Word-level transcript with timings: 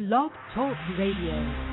Blog 0.00 0.30
Talk 0.54 0.78
Radio. 0.96 1.69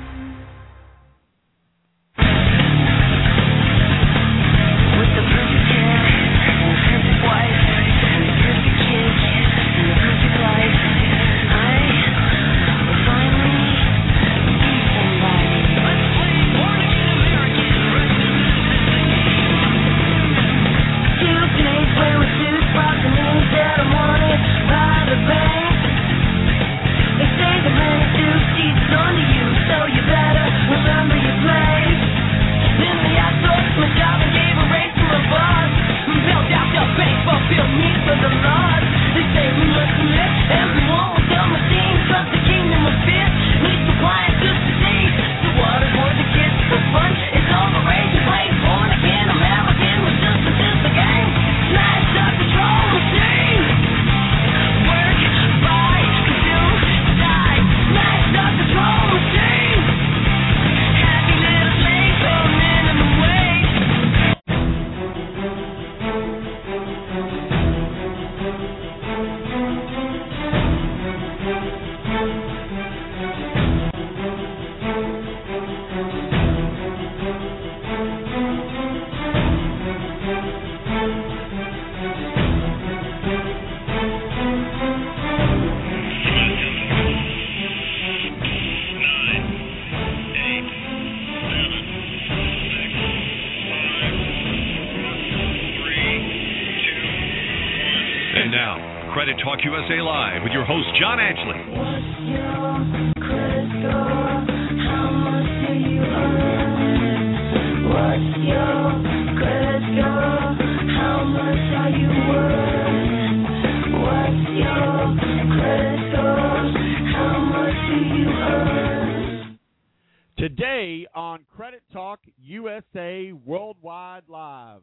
Today 120.48 121.06
on 121.14 121.44
Credit 121.54 121.82
Talk 121.92 122.20
USA 122.38 123.32
Worldwide 123.32 124.22
Live. 124.28 124.80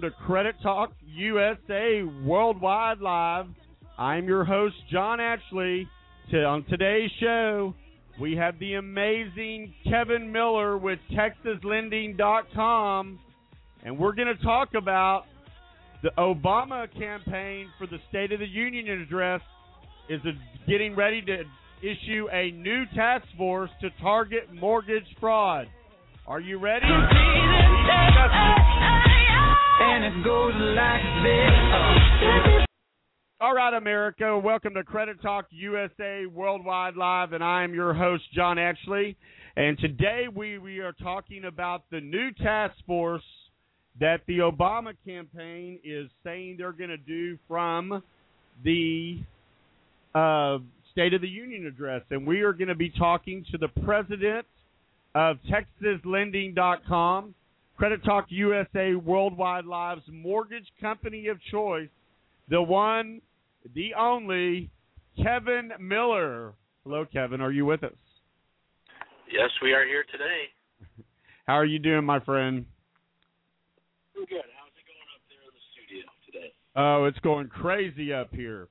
welcome 0.00 0.18
to 0.18 0.26
Credit 0.26 0.54
Talk 0.62 0.92
USA 1.14 2.02
Worldwide 2.24 3.00
Live. 3.00 3.46
I'm 3.98 4.26
your 4.26 4.44
host, 4.44 4.76
John 4.90 5.20
Ashley. 5.20 5.86
on 6.32 6.64
today's 6.68 7.10
show, 7.20 7.74
we 8.20 8.34
have 8.36 8.58
the 8.58 8.74
amazing 8.74 9.72
Kevin 9.88 10.32
Miller 10.32 10.76
with 10.78 10.98
TexasLending.com, 11.12 13.18
and 13.84 13.98
we're 13.98 14.14
going 14.14 14.34
to 14.34 14.42
talk 14.42 14.70
about 14.74 15.24
the 16.02 16.10
Obama 16.18 16.90
campaign 16.98 17.68
for 17.78 17.86
the 17.86 17.98
State 18.08 18.32
of 18.32 18.40
the 18.40 18.46
Union 18.46 18.88
address 19.00 19.42
is 20.08 20.20
getting 20.68 20.96
ready 20.96 21.22
to 21.22 21.42
issue 21.82 22.26
a 22.32 22.50
new 22.52 22.84
task 22.94 23.26
force 23.36 23.70
to 23.80 23.90
target 24.00 24.48
mortgage 24.54 25.04
fraud. 25.18 25.66
Are 26.26 26.40
you 26.40 26.58
ready? 26.58 26.86
and 29.80 30.04
it 30.04 30.24
goes 30.24 30.52
like 30.54 31.02
this. 31.24 32.66
All 33.40 33.54
right, 33.54 33.72
America. 33.72 34.38
Welcome 34.38 34.74
to 34.74 34.84
Credit 34.84 35.20
Talk 35.22 35.46
USA 35.50 36.26
Worldwide 36.26 36.96
Live, 36.96 37.32
and 37.32 37.42
I 37.42 37.64
am 37.64 37.72
your 37.72 37.94
host, 37.94 38.24
John 38.34 38.58
Ashley. 38.58 39.16
And 39.56 39.78
today 39.78 40.26
we, 40.32 40.58
we 40.58 40.80
are 40.80 40.92
talking 40.92 41.46
about 41.46 41.84
the 41.90 42.00
new 42.00 42.30
task 42.32 42.74
force 42.86 43.22
that 43.98 44.20
the 44.26 44.38
Obama 44.38 44.92
campaign 45.06 45.78
is 45.82 46.10
saying 46.22 46.56
they're 46.58 46.72
going 46.72 46.90
to 46.90 46.98
do 46.98 47.38
from 47.48 48.02
the 48.62 49.20
uh, 50.14 50.58
State 50.92 51.14
of 51.14 51.22
the 51.22 51.28
Union 51.28 51.66
address. 51.66 52.02
And 52.10 52.26
we 52.26 52.42
are 52.42 52.52
going 52.52 52.68
to 52.68 52.74
be 52.74 52.90
talking 52.90 53.46
to 53.50 53.58
the 53.58 53.68
president 53.82 54.46
of 55.14 55.38
TexasLending.com 55.82 57.34
Credit 57.80 58.04
Talk 58.04 58.26
USA 58.28 58.94
Worldwide 58.94 59.64
Live's 59.64 60.02
mortgage 60.12 60.66
company 60.82 61.28
of 61.28 61.38
choice, 61.50 61.88
the 62.50 62.60
one, 62.60 63.22
the 63.74 63.94
only, 63.98 64.68
Kevin 65.16 65.70
Miller. 65.80 66.52
Hello, 66.84 67.06
Kevin. 67.10 67.40
Are 67.40 67.50
you 67.50 67.64
with 67.64 67.82
us? 67.82 67.94
Yes, 69.32 69.48
we 69.62 69.72
are 69.72 69.86
here 69.86 70.04
today. 70.12 71.04
How 71.46 71.54
are 71.54 71.64
you 71.64 71.78
doing, 71.78 72.04
my 72.04 72.20
friend? 72.20 72.66
I'm 74.14 74.26
good. 74.26 74.42
How's 74.58 74.76
it 74.76 74.84
going 74.84 75.08
up 75.14 75.22
there 75.30 75.40
in 75.40 75.54
the 75.54 75.64
studio 75.72 76.04
today? 76.26 76.52
Oh, 76.76 77.06
it's 77.06 77.18
going 77.20 77.48
crazy 77.48 78.12
up 78.12 78.28
here. 78.34 78.68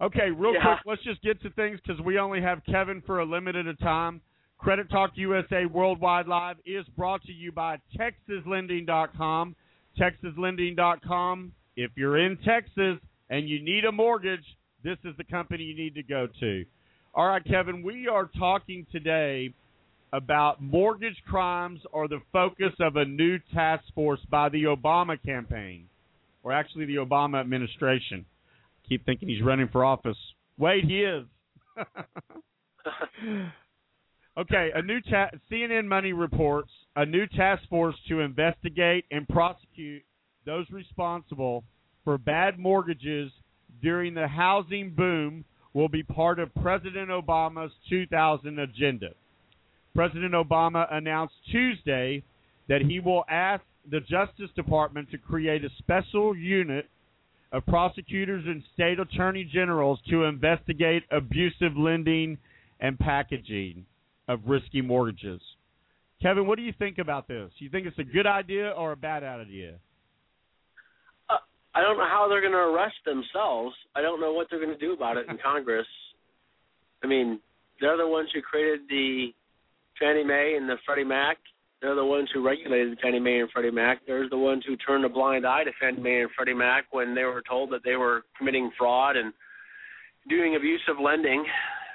Okay, 0.00 0.32
real 0.32 0.54
Yeah. 0.54 0.64
quick, 0.64 0.78
let's 0.84 1.04
just 1.04 1.22
get 1.22 1.40
to 1.42 1.50
things 1.50 1.78
because 1.86 2.02
we 2.02 2.18
only 2.18 2.40
have 2.40 2.64
Kevin 2.68 3.02
for 3.06 3.20
a 3.20 3.24
limited 3.24 3.78
time. 3.78 4.20
Credit 4.58 4.90
Talk 4.90 5.12
USA 5.14 5.66
Worldwide 5.66 6.26
Live 6.26 6.56
is 6.66 6.84
brought 6.96 7.22
to 7.22 7.32
you 7.32 7.52
by 7.52 7.78
TexasLending.com. 7.96 9.54
TexasLending.com. 9.98 11.52
If 11.76 11.92
you're 11.94 12.18
in 12.18 12.36
Texas 12.38 12.98
and 13.30 13.48
you 13.48 13.62
need 13.62 13.84
a 13.84 13.92
mortgage, 13.92 14.44
this 14.82 14.98
is 15.04 15.16
the 15.16 15.24
company 15.24 15.62
you 15.62 15.76
need 15.76 15.94
to 15.94 16.02
go 16.02 16.26
to. 16.40 16.64
All 17.14 17.28
right, 17.28 17.44
Kevin, 17.44 17.82
we 17.84 18.08
are 18.08 18.28
talking 18.38 18.84
today 18.90 19.54
about 20.12 20.60
mortgage 20.60 21.16
crimes 21.28 21.80
are 21.92 22.08
the 22.08 22.20
focus 22.32 22.72
of 22.80 22.96
a 22.96 23.04
new 23.04 23.38
task 23.54 23.84
force 23.94 24.20
by 24.28 24.48
the 24.48 24.64
Obama 24.64 25.22
campaign, 25.24 25.84
or 26.42 26.52
actually 26.52 26.86
the 26.86 26.96
Obama 26.96 27.40
administration. 27.40 28.24
Keep 28.88 29.06
thinking 29.06 29.28
he's 29.28 29.42
running 29.42 29.68
for 29.68 29.84
office. 29.84 30.16
Wait, 30.58 30.84
he 30.84 31.04
is. 31.04 31.24
Okay, 34.38 34.70
a 34.74 34.82
new 34.82 35.00
ta- 35.00 35.30
CNN 35.50 35.86
Money 35.86 36.12
reports 36.12 36.70
a 36.96 37.04
new 37.04 37.26
task 37.26 37.62
force 37.68 37.96
to 38.08 38.20
investigate 38.20 39.04
and 39.10 39.28
prosecute 39.28 40.02
those 40.46 40.66
responsible 40.70 41.64
for 42.04 42.16
bad 42.16 42.58
mortgages 42.58 43.30
during 43.82 44.14
the 44.14 44.26
housing 44.26 44.90
boom 44.90 45.44
will 45.74 45.88
be 45.88 46.02
part 46.02 46.38
of 46.38 46.54
President 46.62 47.10
Obama's 47.10 47.72
2000 47.90 48.58
agenda. 48.58 49.08
President 49.94 50.32
Obama 50.32 50.86
announced 50.92 51.34
Tuesday 51.50 52.22
that 52.68 52.80
he 52.82 53.00
will 53.00 53.24
ask 53.28 53.62
the 53.90 54.00
Justice 54.00 54.50
Department 54.54 55.10
to 55.10 55.18
create 55.18 55.64
a 55.64 55.70
special 55.78 56.36
unit 56.36 56.88
of 57.52 57.64
prosecutors 57.66 58.44
and 58.46 58.62
state 58.74 59.00
attorney 59.00 59.44
generals 59.44 59.98
to 60.10 60.24
investigate 60.24 61.02
abusive 61.10 61.76
lending 61.76 62.38
and 62.80 62.98
packaging 62.98 63.84
of 64.28 64.40
risky 64.46 64.82
mortgages. 64.82 65.40
Kevin, 66.20 66.46
what 66.46 66.56
do 66.56 66.62
you 66.62 66.74
think 66.78 66.98
about 66.98 67.28
this? 67.28 67.50
You 67.58 67.70
think 67.70 67.86
it's 67.86 67.98
a 67.98 68.04
good 68.04 68.26
idea 68.26 68.70
or 68.70 68.92
a 68.92 68.96
bad 68.96 69.22
idea? 69.22 69.74
Uh, 71.30 71.36
I 71.74 71.80
don't 71.80 71.96
know 71.96 72.08
how 72.08 72.26
they're 72.28 72.40
going 72.40 72.52
to 72.52 72.58
arrest 72.58 72.96
themselves. 73.04 73.74
I 73.96 74.02
don't 74.02 74.20
know 74.20 74.32
what 74.32 74.48
they're 74.50 74.64
going 74.64 74.76
to 74.76 74.84
do 74.84 74.92
about 74.92 75.16
it 75.16 75.26
in 75.28 75.38
Congress. 75.42 75.86
I 77.02 77.06
mean, 77.06 77.40
they're 77.80 77.96
the 77.96 78.06
ones 78.06 78.28
who 78.34 78.42
created 78.42 78.80
the 78.88 79.28
Fannie 80.00 80.24
Mae 80.24 80.56
and 80.58 80.68
the 80.68 80.76
Freddie 80.84 81.04
Mac. 81.04 81.38
They're 81.80 81.94
the 81.94 82.04
ones 82.04 82.28
who 82.34 82.44
regulated 82.44 82.92
the 82.92 83.00
Fannie 83.00 83.20
Mae 83.20 83.38
and 83.38 83.50
Freddie 83.52 83.70
Mac. 83.70 84.00
They're 84.04 84.28
the 84.28 84.36
ones 84.36 84.64
who 84.66 84.76
turned 84.76 85.04
a 85.04 85.08
blind 85.08 85.46
eye 85.46 85.62
to 85.62 85.70
Fannie 85.80 86.00
Mae 86.00 86.22
and 86.22 86.30
Freddie 86.36 86.54
Mac 86.54 86.86
when 86.90 87.14
they 87.14 87.22
were 87.22 87.42
told 87.48 87.70
that 87.70 87.84
they 87.84 87.94
were 87.94 88.24
committing 88.36 88.72
fraud 88.76 89.16
and 89.16 89.32
doing 90.28 90.56
abusive 90.56 91.00
lending. 91.00 91.44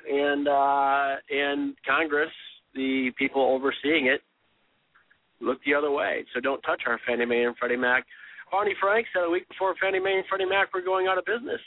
And 0.09 0.47
uh, 0.47 1.15
and 1.29 1.75
Congress, 1.87 2.31
the 2.75 3.11
people 3.17 3.41
overseeing 3.41 4.07
it, 4.07 4.21
look 5.39 5.59
the 5.65 5.73
other 5.73 5.91
way. 5.91 6.25
So 6.33 6.39
don't 6.39 6.61
touch 6.61 6.83
our 6.87 6.99
Fannie 7.07 7.25
Mae 7.25 7.43
and 7.43 7.55
Freddie 7.57 7.77
Mac. 7.77 8.05
Barney 8.51 8.75
Frank 8.79 9.07
said 9.13 9.23
a 9.23 9.29
week 9.29 9.47
before 9.47 9.75
Fannie 9.81 9.99
Mae 9.99 10.17
and 10.17 10.25
Freddie 10.29 10.45
Mac 10.45 10.73
were 10.73 10.81
going 10.81 11.07
out 11.07 11.17
of 11.17 11.25
business 11.25 11.61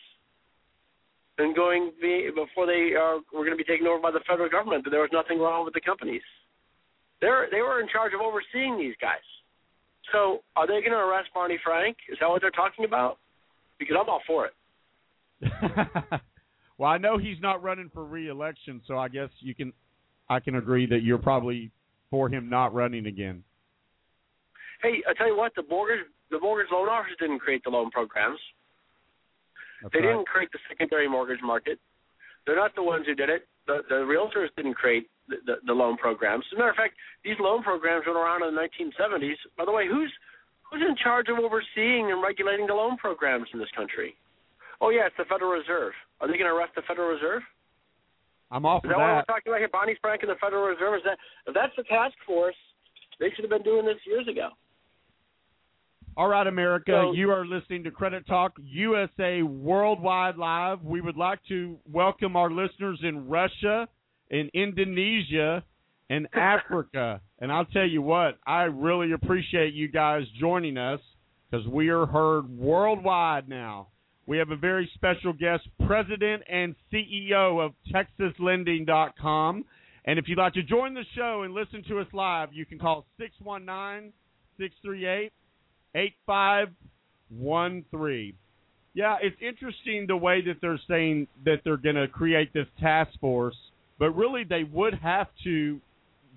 and 1.38 1.55
going 1.55 1.93
be, 2.00 2.31
before 2.35 2.67
they 2.67 2.94
are 2.94 3.17
were 3.33 3.44
going 3.44 3.56
to 3.56 3.62
be 3.62 3.65
taken 3.65 3.87
over 3.87 4.00
by 4.00 4.11
the 4.11 4.21
federal 4.27 4.49
government. 4.49 4.85
That 4.85 4.91
there 4.91 5.00
was 5.00 5.11
nothing 5.12 5.39
wrong 5.39 5.65
with 5.65 5.75
the 5.75 5.81
companies. 5.81 6.23
They're 7.21 7.49
they 7.50 7.61
were 7.61 7.81
in 7.81 7.89
charge 7.89 8.12
of 8.15 8.21
overseeing 8.21 8.79
these 8.79 8.94
guys. 9.00 9.25
So 10.12 10.41
are 10.55 10.67
they 10.67 10.81
going 10.81 10.93
to 10.93 11.03
arrest 11.03 11.31
Barney 11.35 11.59
Frank? 11.65 11.97
Is 12.11 12.19
that 12.21 12.29
what 12.29 12.41
they're 12.41 12.50
talking 12.50 12.85
about? 12.85 13.19
Because 13.79 13.97
I'm 14.00 14.09
all 14.09 14.23
for 14.27 14.47
it. 14.47 14.55
well, 16.78 16.90
I 16.90 16.99
know 16.99 17.19
he's 17.19 17.40
not 17.40 17.62
running 17.62 17.90
for 17.93 18.05
re-election, 18.05 18.82
so 18.87 18.99
I 18.99 19.08
guess 19.08 19.31
you 19.40 19.55
can 19.55 19.73
I 20.28 20.40
can 20.40 20.56
agree 20.56 20.87
that 20.87 21.02
you're 21.02 21.19
probably 21.19 21.70
for 22.11 22.28
him 22.28 22.50
not 22.50 22.75
running 22.75 23.06
again. 23.06 23.44
Hey, 24.82 25.02
I 25.08 25.14
tell 25.14 25.28
you 25.28 25.37
what, 25.37 25.55
the 25.55 25.64
mortgage 25.69 26.05
the 26.31 26.40
mortgage 26.40 26.70
loan 26.73 26.88
officers 26.88 27.17
didn't 27.20 27.38
create 27.38 27.62
the 27.64 27.70
loan 27.70 27.90
programs. 27.90 28.38
That's 29.82 29.93
They 29.93 30.00
right. 30.00 30.12
didn't 30.12 30.26
create 30.26 30.50
the 30.52 30.58
secondary 30.69 31.08
mortgage 31.08 31.40
market. 31.43 31.78
They're 32.46 32.56
not 32.56 32.75
the 32.75 32.82
ones 32.82 33.06
who 33.06 33.14
did 33.14 33.29
it. 33.29 33.46
The, 33.67 33.82
the 33.88 34.06
realtors 34.06 34.49
didn't 34.56 34.75
create 34.75 35.08
the, 35.29 35.37
the, 35.44 35.55
the 35.67 35.72
loan 35.72 35.96
programs. 35.96 36.44
As 36.52 36.56
a 36.56 36.58
matter 36.58 36.70
of 36.70 36.76
fact, 36.76 36.94
these 37.25 37.34
loan 37.40 37.62
programs 37.62 38.05
went 38.06 38.17
around 38.19 38.43
in 38.43 38.55
the 38.55 38.61
1970s. 38.61 39.34
By 39.58 39.64
the 39.64 39.72
way, 39.72 39.87
who's 39.88 40.12
who's 40.70 40.82
in 40.82 40.96
charge 40.96 41.26
of 41.29 41.38
overseeing 41.38 42.11
and 42.11 42.22
regulating 42.22 42.67
the 42.67 42.75
loan 42.75 42.96
programs 42.96 43.49
in 43.52 43.58
this 43.58 43.70
country? 43.76 44.14
Oh 44.81 44.90
yeah, 44.90 45.06
it's 45.06 45.17
the 45.17 45.25
Federal 45.25 45.50
Reserve. 45.52 45.93
Are 46.21 46.29
they 46.29 46.39
going 46.39 46.51
to 46.51 46.57
arrest 46.57 46.73
the 46.75 46.83
Federal 46.89 47.09
Reserve? 47.09 47.43
I'm 48.51 48.65
off 48.65 48.85
Is 48.85 48.89
for 48.89 48.95
that 48.95 48.99
what 48.99 49.27
we're 49.27 49.35
talking 49.35 49.51
about 49.53 49.59
here? 49.59 49.69
Barney 49.69 49.97
Frank 50.01 50.23
and 50.23 50.31
the 50.31 50.37
Federal 50.41 50.65
Reserve? 50.65 50.95
Is 50.97 51.03
that 51.05 51.19
if 51.47 51.55
that's 51.55 51.73
the 51.77 51.83
task 51.85 52.15
force? 52.27 52.55
They 53.19 53.31
should 53.35 53.45
have 53.45 53.51
been 53.51 53.63
doing 53.63 53.85
this 53.87 53.97
years 54.07 54.29
ago. 54.29 54.51
All 56.17 56.29
right, 56.29 56.47
America, 56.47 56.93
So- 56.93 57.13
you 57.13 57.31
are 57.31 57.44
listening 57.44 57.85
to 57.85 57.91
Credit 57.91 58.27
Talk 58.27 58.56
USA 58.63 59.43
Worldwide 59.43 60.37
Live. 60.39 60.82
We 60.82 61.01
would 61.01 61.17
like 61.17 61.41
to 61.49 61.79
welcome 61.91 62.37
our 62.37 62.51
listeners 62.51 62.99
in 63.03 63.29
Russia, 63.29 63.89
in 64.31 64.49
Indonesia, 64.55 65.63
and 66.08 66.27
Africa. 66.32 67.20
And 67.41 67.53
I'll 67.53 67.67
tell 67.67 67.85
you 67.87 68.01
what, 68.01 68.39
I 68.46 68.63
really 68.63 69.13
appreciate 69.13 69.75
you 69.75 69.89
guys 69.89 70.23
joining 70.41 70.79
us 70.79 71.01
because 71.51 71.67
we 71.67 71.89
are 71.91 72.06
heard 72.06 72.49
worldwide 72.49 73.49
now. 73.49 73.89
We 74.27 74.39
have 74.39 74.51
a 74.51 74.56
very 74.56 74.91
special 74.95 75.33
guest, 75.33 75.69
President 75.87 76.43
and 76.51 76.75
CEO 76.93 77.65
of 77.65 77.73
TexasLending.com. 77.93 79.65
And 80.05 80.19
if 80.19 80.29
you'd 80.29 80.39
like 80.39 80.53
to 80.55 80.63
join 80.63 80.95
the 80.95 81.05
show 81.15 81.43
and 81.43 81.55
listen 81.55 81.85
to 81.89 82.01
us 82.01 82.06
live, 82.13 82.53
you 82.53 82.67
can 82.67 82.79
call 82.79 83.06
619 83.19 84.13
638 84.59 85.33
8513. 85.95 88.35
Yeah, 88.95 89.17
it's 89.21 89.37
interesting 89.43 90.06
the 90.09 90.17
way 90.17 90.41
that 90.43 90.61
they're 90.61 90.81
saying 90.89 91.27
that 91.45 91.61
they're 91.65 91.77
going 91.77 91.97
to 91.97 92.09
create 92.09 92.53
this 92.55 92.67
task 92.81 93.11
force, 93.21 93.56
but 93.99 94.13
really 94.13 94.45
they 94.45 94.65
would 94.65 94.95
have 94.95 95.29
to 95.45 95.81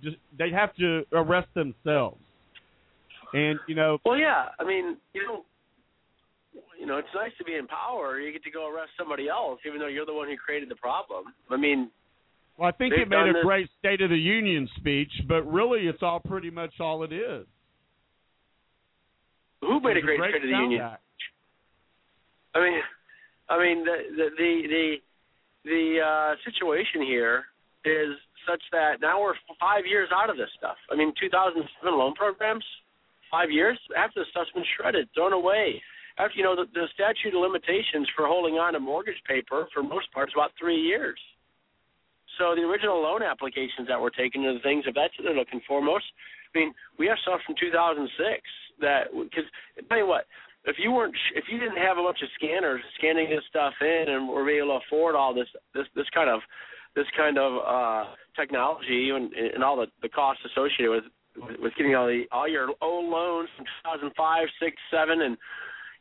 just 0.04 0.18
they 0.38 0.52
have 0.52 0.76
to 0.76 1.06
arrest 1.14 1.48
themselves. 1.56 2.20
And 3.34 3.60
you 3.68 3.76
know, 3.76 4.00
Well, 4.04 4.18
yeah. 4.18 4.50
I 4.60 4.66
mean, 4.66 4.98
you 5.14 5.26
know, 5.26 5.46
you 6.80 6.86
know, 6.86 6.98
it's 6.98 7.10
nice 7.14 7.32
to 7.38 7.44
be 7.44 7.56
in 7.56 7.68
power. 7.68 8.20
You 8.20 8.32
get 8.32 8.44
to 8.46 8.52
go 8.52 8.70
arrest 8.74 8.92
somebody 8.98 9.28
else, 9.28 9.60
even 9.68 9.80
though 9.80 9.88
you're 9.88 10.06
the 10.06 10.14
one 10.14 10.30
who 10.30 10.38
created 10.38 10.70
the 10.70 10.76
problem. 10.76 11.26
I 11.52 11.58
mean, 11.58 11.92
well, 12.58 12.70
I 12.70 12.72
think 12.72 12.94
it 12.94 13.10
made 13.10 13.30
a 13.30 13.34
this- 13.34 13.44
great 13.44 13.70
State 13.80 14.02
of 14.02 14.10
the 14.10 14.18
Union 14.18 14.68
speech, 14.78 15.12
but 15.28 15.44
really 15.44 15.88
it's 15.88 16.02
all 16.02 16.20
pretty 16.22 16.50
much 16.50 16.72
all 16.80 17.04
it 17.04 17.12
is. 17.12 17.46
who 19.62 19.80
made 19.82 19.98
a 19.98 20.00
It's 20.00 20.06
great, 20.06 20.20
State 20.20 20.36
of 20.36 20.42
the 20.44 20.48
Union? 20.50 20.82
act. 20.82 21.04
I 22.56 22.60
mean, 22.64 22.80
I 23.50 23.60
mean, 23.60 23.84
the 23.86 23.98
the 24.16 24.28
the 24.38 24.54
the, 24.68 24.96
the 25.66 26.00
uh, 26.02 26.36
situation 26.46 27.02
here 27.04 27.44
is 27.86 28.16
such 28.48 28.62
that 28.72 29.02
now 29.02 29.22
we're 29.22 29.36
five 29.60 29.86
years 29.86 30.10
out 30.16 30.30
of 30.30 30.38
this 30.38 30.50
stuff. 30.58 30.78
I 30.92 30.96
mean, 30.96 31.14
2007 31.20 31.68
loan 31.98 32.14
programs, 32.16 32.64
five 33.30 33.52
years 33.52 33.78
after 33.96 34.22
the 34.22 34.26
stuff's 34.32 34.50
been 34.56 34.64
shredded, 34.78 35.08
thrown 35.14 35.34
away. 35.34 35.82
After 36.20 36.36
you 36.36 36.44
know 36.44 36.56
the, 36.56 36.68
the 36.74 36.88
statute 36.94 37.34
of 37.34 37.42
limitations 37.42 38.08
for 38.16 38.28
holding 38.28 38.56
on 38.56 38.74
to 38.74 38.80
mortgage 38.80 39.20
paper 39.26 39.68
for 39.74 39.82
most 39.82 40.12
part 40.12 40.28
is 40.30 40.36
about 40.36 40.52
three 40.60 40.80
years. 40.80 41.18
So 42.38 42.56
the 42.56 42.62
original 42.62 43.02
loan 43.02 43.24
applications 43.24 43.88
that 43.88 44.00
were 44.00 44.12
taken 44.12 44.46
are 44.46 44.54
the 44.54 44.60
things 44.60 44.84
if 44.86 44.96
that's 44.96 45.16
what 45.18 45.24
they're 45.24 45.36
looking 45.36 45.62
for. 45.68 45.82
Most, 45.82 46.06
I 46.54 46.60
mean, 46.60 46.74
we 47.00 47.08
have 47.08 47.18
stuff 47.24 47.40
from 47.46 47.56
2006 47.60 48.12
that 48.80 49.12
because 49.12 49.48
tell 49.88 49.98
you 49.98 50.08
what, 50.08 50.28
if 50.66 50.76
you 50.78 50.92
weren't 50.92 51.16
if 51.36 51.46
you 51.50 51.60
didn't 51.60 51.80
have 51.80 51.98
a 51.98 52.04
bunch 52.04 52.20
of 52.22 52.30
scanners 52.36 52.82
scanning 52.98 53.30
this 53.30 53.44
stuff 53.50 53.74
in 53.82 54.06
and 54.08 54.28
were 54.28 54.44
able 54.50 54.80
to 54.80 54.86
afford 54.86 55.16
all 55.16 55.34
this 55.34 55.48
this 55.74 55.88
this 55.96 56.08
kind 56.14 56.30
of 56.30 56.42
this 56.96 57.08
kind 57.16 57.38
of 57.38 57.52
uh 57.64 58.12
technology 58.36 59.12
and, 59.14 59.32
and 59.34 59.64
all 59.64 59.78
the 59.78 59.88
the 60.02 60.10
costs 60.10 60.44
associated 60.52 60.92
with 60.92 61.08
with, 61.62 61.74
getting 61.78 61.96
all 61.96 62.08
the 62.08 62.24
all 62.32 62.48
your 62.48 62.70
old 62.82 63.10
loans 63.10 63.48
from 63.56 63.66
2005, 63.84 64.48
six, 64.60 64.76
seven, 64.92 65.22
and 65.22 65.38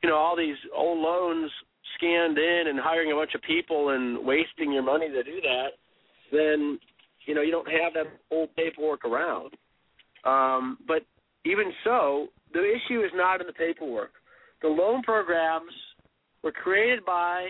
you 0.03 0.09
know 0.09 0.17
all 0.17 0.37
these 0.37 0.57
old 0.75 0.99
loans 0.99 1.51
scanned 1.97 2.39
in 2.39 2.65
and 2.69 2.79
hiring 2.79 3.13
a 3.13 3.15
bunch 3.15 3.35
of 3.35 3.43
people 3.43 3.91
and 3.91 4.25
wasting 4.25 4.73
your 4.73 4.83
money 4.83 5.09
to 5.09 5.23
do 5.23 5.41
that, 5.41 5.69
then 6.33 6.79
you 7.27 7.35
know 7.35 7.43
you 7.43 7.51
don't 7.51 7.69
have 7.71 7.95
that 7.95 8.07
old 8.31 8.55
paperwork 8.57 9.05
around. 9.05 9.55
Um, 10.25 10.79
but 10.87 11.03
even 11.45 11.73
so, 11.85 12.29
the 12.53 12.61
issue 12.61 13.01
is 13.03 13.11
not 13.15 13.41
in 13.41 13.47
the 13.47 13.53
paperwork. 13.53 14.13
The 14.63 14.69
loan 14.69 15.03
programs 15.03 15.73
were 16.43 16.53
created 16.53 17.05
by 17.05 17.49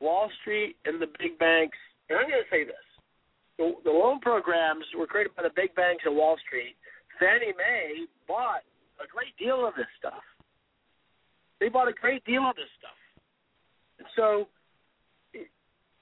Wall 0.00 0.30
Street 0.40 0.76
and 0.84 1.00
the 1.00 1.08
big 1.18 1.38
banks. 1.38 1.78
And 2.08 2.18
I'm 2.18 2.28
going 2.28 2.42
to 2.42 2.50
say 2.50 2.64
this: 2.64 2.86
the, 3.58 3.72
the 3.84 3.90
loan 3.90 4.20
programs 4.20 4.84
were 4.96 5.06
created 5.06 5.34
by 5.36 5.42
the 5.42 5.54
big 5.54 5.74
banks 5.74 6.02
and 6.06 6.16
Wall 6.16 6.36
Street. 6.46 6.76
Fannie 7.18 7.54
Mae 7.56 8.06
bought 8.26 8.62
a 8.98 9.06
great 9.06 9.36
deal 9.38 9.66
of 9.66 9.74
this 9.74 9.90
stuff. 9.98 10.22
They 11.62 11.70
bought 11.70 11.86
a 11.86 11.94
great 11.94 12.26
deal 12.26 12.42
of 12.42 12.58
this 12.58 12.66
stuff. 12.74 12.98
So 14.18 14.50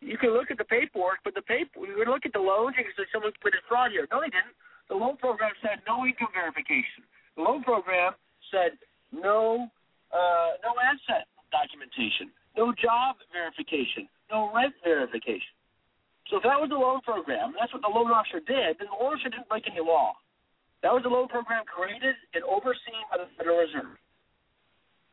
you 0.00 0.16
can 0.16 0.32
look 0.32 0.48
at 0.48 0.56
the 0.56 0.64
paperwork, 0.64 1.20
but 1.20 1.36
the 1.36 1.44
paper 1.44 1.84
you 1.84 2.00
can 2.00 2.08
look 2.08 2.24
at 2.24 2.32
the 2.32 2.40
loans, 2.40 2.80
you 2.80 2.88
can 2.88 2.96
say 2.96 3.04
someone 3.12 3.36
committed 3.36 3.60
fraud 3.68 3.92
here. 3.92 4.08
No, 4.08 4.24
they 4.24 4.32
didn't. 4.32 4.56
The 4.88 4.96
loan 4.96 5.20
program 5.20 5.52
said 5.60 5.84
no 5.84 6.08
income 6.08 6.32
verification. 6.32 7.04
The 7.36 7.44
loan 7.44 7.60
program 7.60 8.16
said 8.48 8.80
no 9.12 9.68
uh, 10.16 10.50
no 10.64 10.72
asset 10.80 11.28
documentation, 11.52 12.32
no 12.56 12.72
job 12.72 13.20
verification, 13.28 14.08
no 14.32 14.48
rent 14.56 14.72
verification. 14.80 15.52
So 16.32 16.40
if 16.40 16.42
that 16.48 16.56
was 16.56 16.72
the 16.72 16.80
loan 16.80 17.04
program, 17.04 17.52
that's 17.52 17.68
what 17.76 17.84
the 17.84 17.92
loan 17.92 18.08
officer 18.08 18.40
did, 18.40 18.80
then 18.80 18.88
the 18.88 18.96
loan 18.96 19.12
officer 19.12 19.28
didn't 19.28 19.52
break 19.52 19.68
any 19.68 19.84
law. 19.84 20.16
That 20.80 20.96
was 20.96 21.04
the 21.04 21.12
loan 21.12 21.28
program 21.28 21.68
created 21.68 22.16
and 22.32 22.48
overseen 22.48 23.04
by 23.12 23.20
the 23.20 23.28
Federal 23.36 23.60
Reserve. 23.60 24.00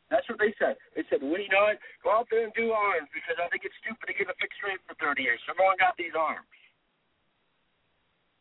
That's 0.10 0.28
what 0.32 0.40
they 0.40 0.56
said. 0.56 0.80
They 0.96 1.04
said, 1.12 1.20
well, 1.20 1.36
you 1.36 1.52
know 1.52 1.68
what? 1.68 1.80
Go 2.04 2.16
out 2.16 2.28
there 2.32 2.48
and 2.48 2.54
do 2.56 2.72
arms 2.72 3.12
because 3.12 3.36
I 3.44 3.52
think 3.52 3.68
it's 3.68 3.76
stupid 3.84 4.08
to 4.08 4.16
give 4.16 4.32
a 4.32 4.38
fixed 4.40 4.64
rate 4.64 4.80
for 4.88 4.96
30 5.04 5.20
years. 5.20 5.40
Everyone 5.52 5.76
got 5.76 6.00
these 6.00 6.16
arms. 6.16 6.48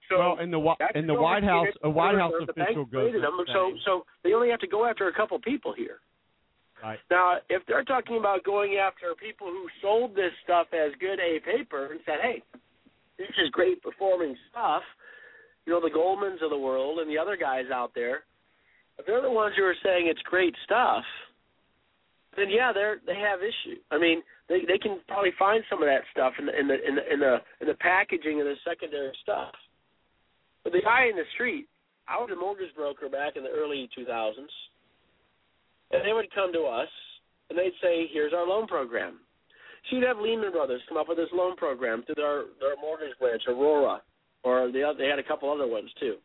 So 0.09 0.19
well, 0.19 0.39
in 0.39 0.51
the 0.51 0.63
in 0.95 1.07
the 1.07 1.19
White 1.19 1.43
House, 1.43 1.67
a 1.83 1.91
White 1.91 2.15
House 2.15 2.33
official 2.39 2.55
bank 2.55 2.77
goes. 2.77 2.87
created 2.91 3.23
them, 3.23 3.43
so 3.53 3.75
so 3.85 4.07
they 4.23 4.35
only 4.35 4.51
have 4.51 4.61
to 4.61 4.71
go 4.71 4.87
after 4.87 5.09
a 5.09 5.13
couple 5.13 5.39
people 5.41 5.75
here. 5.75 5.99
Right. 6.81 6.99
Now, 7.11 7.39
if 7.49 7.63
they're 7.67 7.83
talking 7.83 8.17
about 8.17 8.45
going 8.45 8.77
after 8.77 9.19
people 9.19 9.49
who 9.49 9.67
sold 9.83 10.15
this 10.15 10.31
stuff 10.45 10.69
as 10.73 10.93
good 11.01 11.19
A 11.19 11.41
paper 11.41 11.91
and 11.91 12.01
said, 12.07 12.21
"Hey, 12.23 12.43
this 13.19 13.31
is 13.43 13.51
great 13.51 13.83
performing 13.83 14.37
stuff," 14.51 14.85
you 15.67 15.73
know, 15.73 15.81
the 15.81 15.91
Goldmans 15.91 16.43
of 16.43 16.51
the 16.51 16.59
world 16.59 17.01
and 17.01 17.11
the 17.11 17.19
other 17.19 17.37
guys 17.37 17.67
out 17.73 17.93
there, 17.95 18.25
if 18.99 19.07
they're 19.07 19.23
the 19.23 19.31
ones 19.31 19.55
who 19.57 19.65
are 19.65 19.77
saying 19.83 20.07
it's 20.07 20.23
great 20.23 20.55
stuff, 20.65 21.05
then 22.37 22.51
yeah, 22.51 22.73
they're 22.73 22.99
they 23.07 23.17
have 23.17 23.41
issue. 23.41 23.81
I 23.91 23.99
mean, 23.99 24.23
they 24.49 24.61
they 24.69 24.79
can 24.79 25.01
probably 25.09 25.33
find 25.39 25.65
some 25.71 25.83
of 25.83 25.89
that 25.89 26.03
stuff 26.13 26.35
in 26.39 26.47
the 26.47 26.55
in 26.59 26.69
the 26.69 26.77
in 26.77 26.95
the 26.95 27.13
in 27.13 27.21
the, 27.21 27.37
in 27.61 27.67
the 27.69 27.79
packaging 27.81 28.41
of 28.41 28.47
the 28.47 28.57
secondary 28.65 29.13
stuff. 29.23 29.53
But 30.65 30.73
the 30.73 30.83
guy 30.83 31.07
in 31.07 31.17
the 31.17 31.29
street, 31.35 31.69
I 32.09 32.19
was 32.19 32.31
a 32.33 32.37
mortgage 32.39 32.75
broker 32.75 33.09
back 33.09 33.37
in 33.37 33.45
the 33.45 33.55
early 33.55 33.89
2000s, 33.97 34.35
and 35.93 36.03
they 36.05 36.13
would 36.13 36.27
come 36.35 36.53
to 36.53 36.65
us 36.67 36.91
and 37.49 37.59
they'd 37.59 37.77
say, 37.81 38.09
"Here's 38.13 38.35
our 38.35 38.47
loan 38.47 38.67
program." 38.67 39.21
So 39.89 39.97
you'd 39.97 40.07
have 40.07 40.19
Lehman 40.19 40.51
Brothers 40.51 40.83
come 40.89 40.99
up 40.99 41.09
with 41.09 41.17
this 41.17 41.31
loan 41.33 41.57
program 41.57 42.03
through 42.03 42.17
their 42.17 42.45
their 42.61 42.77
mortgage 42.81 43.17
branch, 43.19 43.43
Aurora, 43.49 44.03
or 44.43 44.71
the 44.73 44.83
other, 44.83 44.99
they 44.99 45.09
had 45.09 45.19
a 45.19 45.27
couple 45.27 45.51
other 45.51 45.67
ones 45.67 45.91
too. 45.99 46.17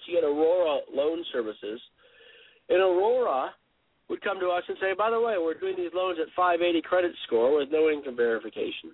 So 0.00 0.12
you 0.12 0.16
had 0.16 0.24
Aurora 0.24 0.80
Loan 0.94 1.24
Services, 1.32 1.80
and 2.68 2.78
Aurora 2.78 3.50
would 4.08 4.22
come 4.22 4.40
to 4.40 4.48
us 4.48 4.64
and 4.68 4.76
say, 4.80 4.94
"By 4.94 5.10
the 5.10 5.20
way, 5.20 5.36
we're 5.38 5.54
doing 5.54 5.76
these 5.76 5.92
loans 5.94 6.18
at 6.18 6.30
580 6.34 6.82
credit 6.82 7.14
score 7.26 7.56
with 7.56 7.70
no 7.70 7.90
income 7.90 8.16
verification. 8.16 8.92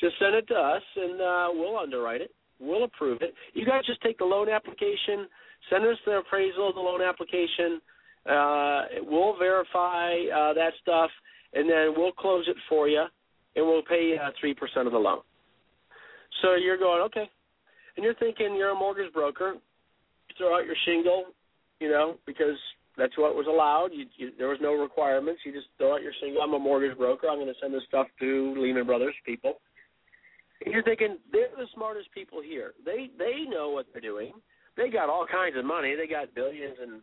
Just 0.00 0.18
send 0.18 0.34
it 0.34 0.46
to 0.48 0.54
us, 0.54 0.82
and 0.96 1.20
uh, 1.20 1.48
we'll 1.52 1.78
underwrite 1.78 2.20
it. 2.20 2.34
We'll 2.58 2.84
approve 2.84 3.22
it. 3.22 3.34
You 3.54 3.66
guys 3.66 3.84
just 3.86 4.00
take 4.02 4.18
the 4.18 4.24
loan 4.24 4.48
application, 4.48 5.28
send 5.68 5.84
us 5.84 5.96
the 6.06 6.18
appraisal 6.18 6.68
of 6.68 6.74
the 6.74 6.80
loan 6.80 7.02
application. 7.02 7.80
Uh, 8.28 8.84
we'll 9.02 9.36
verify 9.36 10.14
uh, 10.34 10.54
that 10.54 10.72
stuff, 10.80 11.10
and 11.54 11.68
then 11.68 11.94
we'll 11.96 12.12
close 12.12 12.46
it 12.48 12.56
for 12.68 12.88
you, 12.88 13.04
and 13.56 13.66
we'll 13.66 13.82
pay 13.82 14.16
uh, 14.16 14.30
three 14.40 14.54
percent 14.54 14.86
of 14.86 14.92
the 14.92 14.98
loan." 14.98 15.20
So 16.40 16.54
you're 16.54 16.78
going 16.78 17.02
okay, 17.02 17.28
and 17.96 18.04
you're 18.04 18.14
thinking 18.14 18.56
you're 18.56 18.70
a 18.70 18.74
mortgage 18.74 19.12
broker. 19.12 19.54
Throw 20.38 20.58
out 20.58 20.64
your 20.64 20.76
shingle, 20.86 21.26
you 21.78 21.90
know, 21.90 22.16
because 22.26 22.56
that's 22.96 23.16
what 23.16 23.34
was 23.34 23.46
allowed. 23.46 23.90
You, 23.92 24.06
you, 24.16 24.30
there 24.36 24.48
was 24.48 24.58
no 24.60 24.74
requirements. 24.74 25.40
You 25.44 25.52
just 25.52 25.68
throw 25.78 25.94
out 25.94 26.02
your 26.02 26.12
shingle. 26.20 26.42
I'm 26.42 26.54
a 26.54 26.58
mortgage 26.58 26.96
broker. 26.96 27.28
I'm 27.28 27.38
going 27.38 27.48
to 27.48 27.60
send 27.60 27.72
this 27.72 27.82
stuff 27.88 28.06
to 28.20 28.54
Lehman 28.58 28.86
Brothers 28.86 29.14
people. 29.24 29.60
And 30.64 30.72
you're 30.72 30.82
thinking 30.82 31.18
they're 31.32 31.48
the 31.56 31.66
smartest 31.74 32.12
people 32.12 32.40
here. 32.40 32.72
They 32.84 33.10
they 33.18 33.48
know 33.48 33.70
what 33.70 33.86
they're 33.92 34.02
doing. 34.02 34.32
They 34.76 34.90
got 34.90 35.08
all 35.08 35.26
kinds 35.26 35.56
of 35.56 35.64
money. 35.64 35.96
They 35.96 36.06
got 36.06 36.34
billions 36.34 36.76
and 36.80 37.00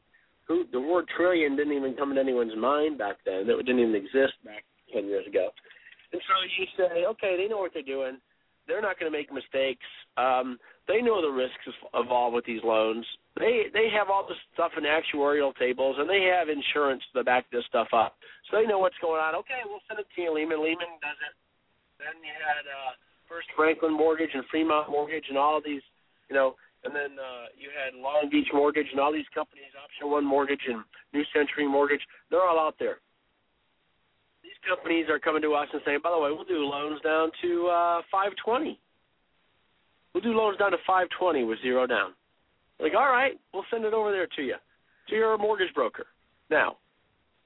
who 0.48 0.64
the 0.72 0.80
word 0.80 1.06
trillion 1.16 1.56
didn't 1.56 1.74
even 1.74 1.96
come 1.96 2.10
into 2.10 2.22
anyone's 2.22 2.56
mind 2.58 2.98
back 2.98 3.18
then. 3.26 3.46
That 3.48 3.58
didn't 3.58 3.80
even 3.80 3.96
exist 3.96 4.34
back 4.46 4.64
ten 4.94 5.06
years 5.06 5.28
ago. 5.28 5.50
And 6.12 6.22
so 6.26 6.34
you 6.58 6.66
say, 6.78 7.06
okay, 7.06 7.38
they 7.38 7.48
know 7.48 7.60
what 7.60 7.72
they're 7.74 7.84
doing. 7.84 8.18
They're 8.68 8.82
not 8.82 9.00
going 9.00 9.12
to 9.12 9.18
make 9.18 9.32
mistakes. 9.32 9.86
Um, 10.18 10.58
they 10.90 11.06
know 11.06 11.22
the 11.22 11.30
risks 11.30 11.70
involved 11.94 12.34
with 12.34 12.46
these 12.50 12.66
loans. 12.66 13.06
They 13.38 13.70
they 13.72 13.94
have 13.94 14.10
all 14.10 14.26
this 14.26 14.42
stuff 14.58 14.74
in 14.74 14.90
actuarial 14.90 15.54
tables, 15.56 15.96
and 16.02 16.10
they 16.10 16.26
have 16.34 16.50
insurance 16.50 17.06
to 17.14 17.24
back 17.24 17.46
this 17.54 17.64
stuff 17.70 17.94
up. 17.94 18.18
So 18.50 18.58
they 18.58 18.66
know 18.66 18.82
what's 18.82 18.98
going 18.98 19.22
on. 19.22 19.38
Okay, 19.46 19.62
we'll 19.70 19.86
send 19.88 20.02
it 20.02 20.10
to 20.10 20.22
you, 20.22 20.34
Lehman. 20.34 20.58
Lehman 20.58 20.98
does 20.98 21.20
it. 21.22 21.34
Then 22.02 22.18
you 22.26 22.34
had 22.34 22.66
uh, 22.66 22.98
First 23.30 23.54
Franklin 23.56 23.94
Mortgage 23.94 24.34
and 24.34 24.44
Fremont 24.50 24.90
Mortgage 24.90 25.30
and 25.30 25.38
all 25.38 25.62
these, 25.62 25.86
you 26.28 26.36
know, 26.36 26.58
and 26.84 26.96
then 26.96 27.22
uh, 27.22 27.54
you 27.54 27.70
had 27.70 27.94
Long 27.94 28.28
Beach 28.32 28.50
Mortgage 28.52 28.88
and 28.90 29.00
all 29.00 29.14
these 29.14 29.30
companies, 29.30 29.70
Option 29.78 30.10
One 30.10 30.26
Mortgage 30.26 30.66
and 30.68 30.82
New 31.14 31.24
Century 31.36 31.70
Mortgage. 31.70 32.02
They're 32.32 32.42
all 32.42 32.58
out 32.58 32.76
there. 32.80 32.98
These 34.42 34.58
companies 34.66 35.06
are 35.06 35.20
coming 35.20 35.44
to 35.44 35.54
us 35.54 35.68
and 35.72 35.82
saying, 35.86 36.00
by 36.02 36.10
the 36.10 36.18
way, 36.18 36.32
we'll 36.32 36.50
do 36.50 36.66
loans 36.66 37.00
down 37.06 37.30
to 37.46 37.68
uh, 37.68 38.02
520. 38.10 38.80
We'll 40.14 40.24
do 40.24 40.34
loans 40.34 40.58
down 40.58 40.72
to 40.72 40.78
520 40.88 41.44
with 41.44 41.62
zero 41.62 41.86
down. 41.86 42.14
Like, 42.80 42.94
all 42.98 43.12
right, 43.12 43.40
we'll 43.54 43.68
send 43.70 43.86
it 43.86 43.94
over 43.94 44.12
there 44.12 44.28
to 44.36 44.42
you, 44.42 44.56
to 45.10 45.16
your 45.16 45.38
mortgage 45.38 45.74
broker. 45.76 46.06
Now, 46.50 46.78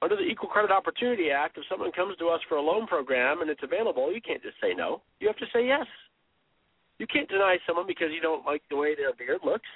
under 0.00 0.16
the 0.16 0.22
Equal 0.22 0.48
Credit 0.48 0.70
Opportunity 0.70 1.30
Act, 1.30 1.58
if 1.58 1.64
someone 1.68 1.92
comes 1.92 2.16
to 2.18 2.28
us 2.28 2.40
for 2.48 2.56
a 2.56 2.62
loan 2.62 2.86
program 2.86 3.40
and 3.40 3.50
it's 3.50 3.62
available, 3.62 4.12
you 4.12 4.20
can't 4.20 4.42
just 4.42 4.56
say 4.62 4.72
no. 4.76 5.02
You 5.20 5.26
have 5.28 5.36
to 5.38 5.46
say 5.52 5.66
yes. 5.66 5.86
You 6.98 7.06
can't 7.06 7.28
deny 7.28 7.58
someone 7.66 7.86
because 7.86 8.08
you 8.14 8.20
don't 8.20 8.46
like 8.46 8.62
the 8.70 8.76
way 8.76 8.94
their 8.94 9.12
beard 9.14 9.40
looks. 9.44 9.68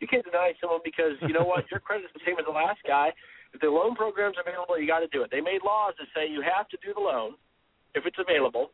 You 0.00 0.06
can't 0.06 0.24
deny 0.24 0.52
someone 0.60 0.80
because 0.84 1.14
you 1.22 1.32
know 1.32 1.44
what, 1.44 1.64
your 1.70 1.80
credit's 1.80 2.12
the 2.14 2.20
same 2.26 2.38
as 2.38 2.46
the 2.46 2.52
last 2.52 2.80
guy. 2.86 3.12
If 3.54 3.60
the 3.60 3.68
loan 3.68 3.94
program's 3.94 4.36
available, 4.40 4.78
you 4.78 4.86
got 4.86 5.00
to 5.00 5.08
do 5.08 5.22
it. 5.22 5.30
They 5.30 5.40
made 5.40 5.62
laws 5.64 5.94
that 5.98 6.08
say 6.14 6.30
you 6.30 6.42
have 6.42 6.68
to 6.68 6.78
do 6.84 6.92
the 6.92 7.00
loan 7.00 7.34
if 7.94 8.04
it's 8.04 8.18
available, 8.18 8.70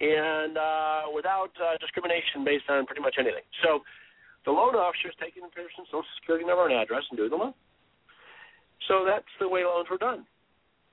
and 0.00 0.56
uh, 0.56 1.12
without 1.14 1.52
uh, 1.60 1.76
discrimination 1.76 2.42
based 2.44 2.64
on 2.72 2.88
pretty 2.88 3.04
much 3.04 3.20
anything. 3.20 3.44
So 3.62 3.84
the 4.48 4.52
loan 4.52 4.72
officer 4.72 5.12
is 5.12 5.18
taking 5.20 5.44
the 5.44 5.52
person's 5.52 5.92
social 5.92 6.08
security 6.20 6.48
number 6.48 6.64
and 6.64 6.74
address 6.80 7.04
and 7.12 7.20
doing 7.20 7.28
the 7.28 7.36
loan. 7.36 7.54
So 8.88 9.04
that's 9.04 9.28
the 9.38 9.48
way 9.48 9.62
loans 9.62 9.92
were 9.92 10.00
done. 10.00 10.24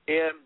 And 0.06 0.44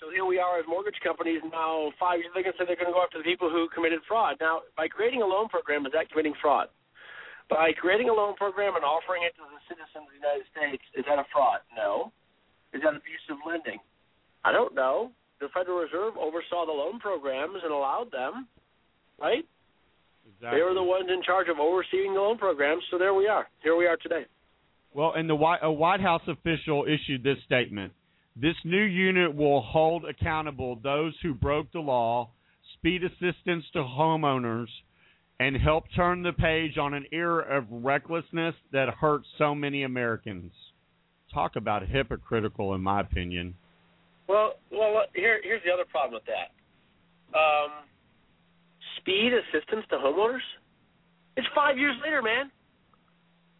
so 0.00 0.08
here 0.08 0.24
we 0.24 0.40
are 0.40 0.58
as 0.58 0.64
mortgage 0.64 0.96
companies 1.04 1.44
now 1.44 1.92
five 2.00 2.24
years 2.24 2.32
they're 2.32 2.42
gonna 2.42 2.56
say 2.56 2.64
they're 2.64 2.80
gonna 2.80 2.96
go 2.96 3.04
after 3.04 3.20
the 3.20 3.28
people 3.28 3.52
who 3.52 3.68
committed 3.68 4.00
fraud. 4.08 4.40
Now 4.40 4.64
by 4.76 4.88
creating 4.88 5.20
a 5.20 5.28
loan 5.28 5.52
program, 5.52 5.84
is 5.84 5.92
that 5.92 6.08
committing 6.08 6.34
fraud? 6.40 6.72
By 7.52 7.72
creating 7.76 8.08
a 8.08 8.16
loan 8.16 8.36
program 8.36 8.76
and 8.76 8.84
offering 8.84 9.24
it 9.24 9.36
to 9.36 9.44
the 9.44 9.60
citizens 9.68 10.08
of 10.08 10.12
the 10.12 10.20
United 10.20 10.44
States, 10.52 10.84
is 10.96 11.04
that 11.08 11.20
a 11.20 11.24
fraud? 11.32 11.60
No. 11.76 12.12
Is 12.72 12.80
that 12.84 12.92
abusive 12.92 13.40
lending? 13.44 13.80
I 14.44 14.52
don't 14.52 14.74
know. 14.74 15.12
The 15.40 15.48
Federal 15.54 15.78
Reserve 15.78 16.16
oversaw 16.16 16.66
the 16.66 16.72
loan 16.72 16.98
programs 16.98 17.58
and 17.62 17.72
allowed 17.72 18.10
them, 18.10 18.48
right? 19.20 19.44
Exactly. 20.26 20.58
They 20.58 20.64
were 20.64 20.74
the 20.74 20.82
ones 20.82 21.08
in 21.12 21.22
charge 21.22 21.48
of 21.48 21.58
overseeing 21.58 22.14
the 22.14 22.20
loan 22.20 22.38
programs, 22.38 22.82
so 22.90 22.98
there 22.98 23.14
we 23.14 23.28
are. 23.28 23.46
Here 23.62 23.76
we 23.76 23.86
are 23.86 23.96
today. 23.96 24.26
Well, 24.92 25.12
and 25.16 25.28
the 25.28 25.34
White, 25.34 25.60
a 25.62 25.70
White 25.70 26.00
House 26.00 26.22
official 26.26 26.84
issued 26.86 27.22
this 27.22 27.38
statement. 27.44 27.92
This 28.40 28.56
new 28.64 28.82
unit 28.82 29.34
will 29.34 29.62
hold 29.62 30.04
accountable 30.04 30.76
those 30.82 31.14
who 31.22 31.34
broke 31.34 31.72
the 31.72 31.80
law, 31.80 32.30
speed 32.74 33.02
assistance 33.04 33.64
to 33.72 33.80
homeowners, 33.80 34.68
and 35.40 35.56
help 35.56 35.84
turn 35.94 36.22
the 36.22 36.32
page 36.32 36.78
on 36.78 36.94
an 36.94 37.06
era 37.12 37.58
of 37.58 37.64
recklessness 37.70 38.54
that 38.72 38.88
hurts 38.88 39.26
so 39.38 39.54
many 39.54 39.82
Americans. 39.82 40.52
talk 41.32 41.56
about 41.56 41.86
hypocritical, 41.86 42.74
in 42.74 42.80
my 42.80 43.00
opinion. 43.00 43.54
Well, 44.28 44.54
well, 44.70 45.04
here 45.14 45.40
here's 45.42 45.62
the 45.64 45.72
other 45.72 45.88
problem 45.90 46.20
with 46.20 46.28
that. 46.28 46.52
Um, 47.32 47.88
speed 48.98 49.32
assistance 49.32 49.84
to 49.90 49.96
homeowners. 49.96 50.44
It's 51.36 51.48
five 51.54 51.78
years 51.78 51.96
later, 52.04 52.20
man. 52.20 52.50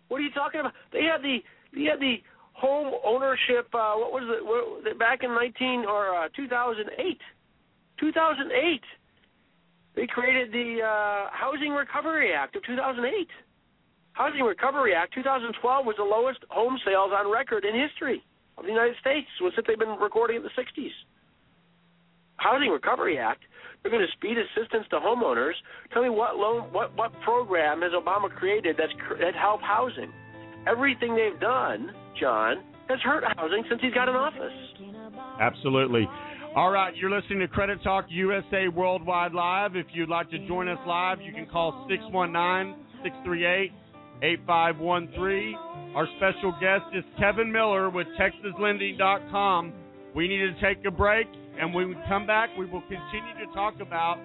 What 0.08 0.20
are 0.20 0.24
you 0.24 0.32
talking 0.32 0.60
about? 0.60 0.74
They 0.92 1.04
had 1.04 1.22
the 1.22 1.38
they 1.74 1.84
had 1.84 2.00
the 2.00 2.16
home 2.52 2.92
ownership. 3.04 3.72
Uh, 3.72 3.96
what 3.96 4.12
was 4.12 4.24
it? 4.28 4.44
What, 4.44 4.98
back 4.98 5.24
in 5.24 5.30
nineteen 5.30 5.84
or 5.88 6.14
uh, 6.14 6.28
two 6.36 6.48
thousand 6.48 6.90
eight. 6.98 7.20
Two 7.98 8.12
thousand 8.12 8.52
eight. 8.52 8.84
They 9.96 10.06
created 10.06 10.52
the 10.52 10.84
uh, 10.84 11.30
Housing 11.32 11.72
Recovery 11.72 12.32
Act 12.32 12.56
of 12.56 12.62
two 12.64 12.76
thousand 12.76 13.06
eight. 13.06 13.30
Housing 14.12 14.42
Recovery 14.42 14.94
Act 14.94 15.14
2012 15.14 15.86
was 15.86 15.94
the 15.96 16.02
lowest 16.02 16.40
home 16.50 16.76
sales 16.84 17.12
on 17.14 17.30
record 17.30 17.64
in 17.64 17.70
history 17.70 18.20
of 18.60 18.66
the 18.66 18.72
United 18.72 18.96
States 19.00 19.28
was 19.40 19.52
that 19.56 19.64
they've 19.66 19.78
been 19.78 19.96
recording 20.00 20.36
in 20.36 20.42
the 20.42 20.54
60s. 20.58 20.90
Housing 22.36 22.70
Recovery 22.70 23.18
Act, 23.18 23.42
they're 23.82 23.90
going 23.90 24.06
to 24.06 24.12
speed 24.12 24.36
assistance 24.38 24.86
to 24.90 24.96
homeowners. 24.98 25.54
Tell 25.92 26.02
me 26.02 26.08
what 26.08 26.36
loan, 26.36 26.72
what 26.72 26.94
what 26.96 27.12
program 27.22 27.82
has 27.82 27.92
Obama 27.92 28.30
created 28.30 28.76
that's 28.78 28.92
that 29.20 29.34
help 29.34 29.60
housing? 29.60 30.12
Everything 30.66 31.16
they've 31.16 31.40
done, 31.40 31.92
John, 32.18 32.62
has 32.88 33.00
hurt 33.00 33.24
housing 33.36 33.64
since 33.68 33.80
he's 33.80 33.94
got 33.94 34.08
in 34.08 34.14
office. 34.14 34.52
Absolutely. 35.40 36.08
All 36.56 36.70
right, 36.70 36.96
you're 36.96 37.10
listening 37.10 37.40
to 37.40 37.48
Credit 37.48 37.78
Talk 37.82 38.06
USA 38.08 38.68
Worldwide 38.68 39.32
Live. 39.32 39.76
If 39.76 39.86
you'd 39.92 40.08
like 40.08 40.30
to 40.30 40.46
join 40.48 40.68
us 40.68 40.78
live, 40.86 41.20
you 41.20 41.32
can 41.32 41.46
call 41.46 41.86
619 41.88 42.74
638 43.02 43.72
8513. 44.22 45.54
Our 45.94 46.06
special 46.16 46.52
guest 46.60 46.84
is 46.94 47.04
Kevin 47.18 47.50
Miller 47.50 47.90
with 47.90 48.06
TexasLending.com. 48.18 49.72
We 50.14 50.28
need 50.28 50.38
to 50.38 50.54
take 50.60 50.84
a 50.86 50.90
break, 50.90 51.26
and 51.60 51.74
when 51.74 51.88
we 51.88 51.96
come 52.08 52.26
back, 52.26 52.50
we 52.58 52.66
will 52.66 52.82
continue 52.82 53.46
to 53.46 53.52
talk 53.54 53.74
about 53.80 54.18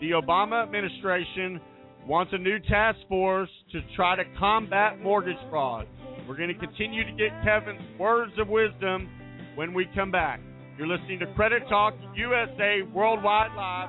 the 0.00 0.10
Obama 0.10 0.62
administration 0.62 1.60
wants 2.06 2.32
a 2.34 2.38
new 2.38 2.58
task 2.68 2.98
force 3.08 3.48
to 3.72 3.80
try 3.96 4.16
to 4.16 4.24
combat 4.38 5.00
mortgage 5.00 5.36
fraud. 5.48 5.86
We're 6.28 6.36
going 6.36 6.52
to 6.52 6.58
continue 6.58 7.04
to 7.04 7.12
get 7.12 7.30
Kevin's 7.42 7.98
words 7.98 8.32
of 8.38 8.48
wisdom 8.48 9.08
when 9.54 9.72
we 9.72 9.86
come 9.94 10.10
back. 10.10 10.40
You're 10.76 10.88
listening 10.88 11.20
to 11.20 11.26
Credit 11.34 11.62
Talk 11.68 11.94
USA 12.16 12.82
Worldwide 12.92 13.54
Live, 13.56 13.88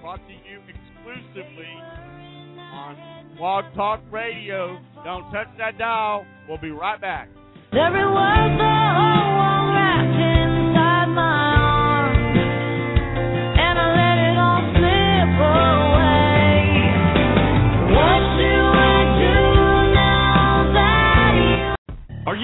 brought 0.00 0.20
to 0.26 0.32
you 0.32 0.60
exclusively 0.68 1.70
on 2.58 3.09
Blog 3.40 3.64
Talk 3.74 4.00
Radio. 4.12 4.78
Don't 5.02 5.32
touch 5.32 5.48
that 5.56 5.78
dial. 5.78 6.26
We'll 6.46 6.58
be 6.58 6.72
right 6.72 7.00
back. 7.00 7.30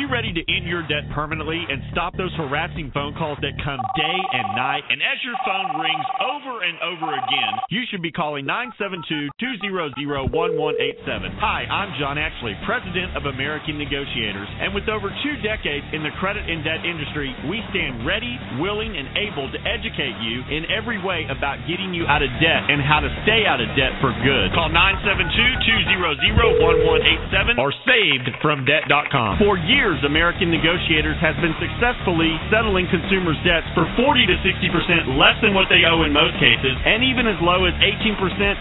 You? 0.07 0.13
Ready 0.13 0.33
to 0.33 0.41
end 0.49 0.67
your 0.67 0.83
debt 0.87 1.03
permanently 1.15 1.65
and 1.69 1.83
stop 1.93 2.17
those 2.17 2.33
harassing 2.37 2.91
phone 2.95 3.13
calls 3.15 3.39
that 3.43 3.53
come 3.63 3.81
day 3.99 4.19
and 4.33 4.57
night? 4.57 4.83
And 4.89 5.03
as 5.03 5.19
your 5.27 5.35
phone 5.45 5.79
rings 5.83 6.07
over 6.23 6.63
and 6.63 6.79
over 6.81 7.13
again, 7.13 7.59
you 7.71 7.83
should 7.91 8.03
be 8.03 8.13
calling 8.13 8.47
972-200-1187. 8.47 11.39
Hi, 11.43 11.67
I'm 11.67 11.99
John 11.99 12.19
Ashley, 12.19 12.55
President 12.65 13.17
of 13.17 13.27
American 13.27 13.79
Negotiators. 13.79 14.49
And 14.63 14.73
with 14.75 14.89
over 14.89 15.11
two 15.27 15.37
decades 15.43 15.87
in 15.93 16.03
the 16.03 16.11
credit 16.23 16.49
and 16.49 16.65
debt 16.65 16.85
industry, 16.87 17.35
we 17.51 17.63
stand 17.71 18.07
ready, 18.07 18.39
willing, 18.63 18.97
and 18.97 19.09
able 19.19 19.51
to 19.51 19.59
educate 19.67 20.15
you 20.23 20.45
in 20.49 20.71
every 20.71 20.99
way 21.03 21.27
about 21.29 21.59
getting 21.67 21.93
you 21.93 22.07
out 22.07 22.23
of 22.23 22.31
debt 22.39 22.71
and 22.71 22.81
how 22.81 23.01
to 23.03 23.11
stay 23.27 23.45
out 23.45 23.61
of 23.61 23.67
debt 23.75 23.99
for 24.01 24.15
good. 24.23 24.55
Call 24.55 24.71
972-200-1187 24.71 27.59
or 27.59 27.75
savedfromdebt.com. 27.85 29.39
For 29.43 29.59
years, 29.59 29.96
American 30.05 30.53
Negotiators 30.53 31.17
has 31.23 31.33
been 31.41 31.55
successfully 31.57 32.37
settling 32.53 32.85
consumers' 32.93 33.41
debts 33.47 33.65
for 33.73 33.87
40 33.97 34.27
to 34.29 34.37
60% 34.45 35.17
less 35.17 35.41
than 35.41 35.57
what 35.57 35.73
they 35.73 35.89
owe 35.89 36.05
in 36.05 36.13
most 36.13 36.37
cases, 36.37 36.77
and 36.85 37.01
even 37.07 37.25
as 37.25 37.41
low 37.41 37.65
as 37.65 37.73
18% 37.81 38.13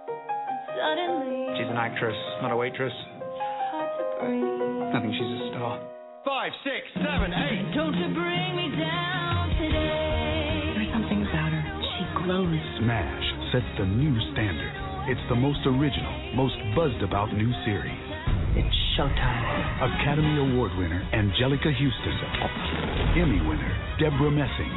and 0.06 0.58
suddenly 0.78 1.58
She's 1.58 1.66
an 1.66 1.74
actress, 1.76 2.14
not 2.40 2.52
a 2.52 2.56
waitress. 2.56 2.94
it's 2.94 3.42
hard 3.74 3.90
to 3.98 4.04
breathe. 4.22 4.94
I 4.94 5.00
think 5.02 5.10
she's 5.18 5.26
a 5.26 5.50
star. 5.58 5.82
Five, 6.24 6.52
six, 6.62 6.86
seven, 7.02 7.34
eight. 7.34 7.74
Don't 7.74 7.98
you 7.98 8.14
bring 8.14 8.54
me 8.54 8.78
down 8.78 9.50
today? 9.58 10.78
There's 10.78 10.92
something 10.94 11.26
about 11.26 11.50
her. 11.50 11.62
She 11.82 12.04
glows. 12.22 12.62
Smash 12.78 13.26
sets 13.50 13.66
the 13.82 13.86
new 13.90 14.14
standard. 14.38 14.70
It's 15.10 15.26
the 15.28 15.34
most 15.34 15.66
original, 15.66 16.14
most 16.38 16.54
buzzed 16.78 17.02
about 17.02 17.34
new 17.34 17.50
series. 17.66 18.06
It's 18.54 18.70
showtime. 18.96 19.42
Academy 19.80 20.36
Award 20.38 20.72
winner 20.76 21.00
Anjelica 21.12 21.72
Huston. 21.72 23.20
Emmy 23.20 23.40
winner 23.46 23.72
Debra 23.98 24.30
Messing. 24.30 24.72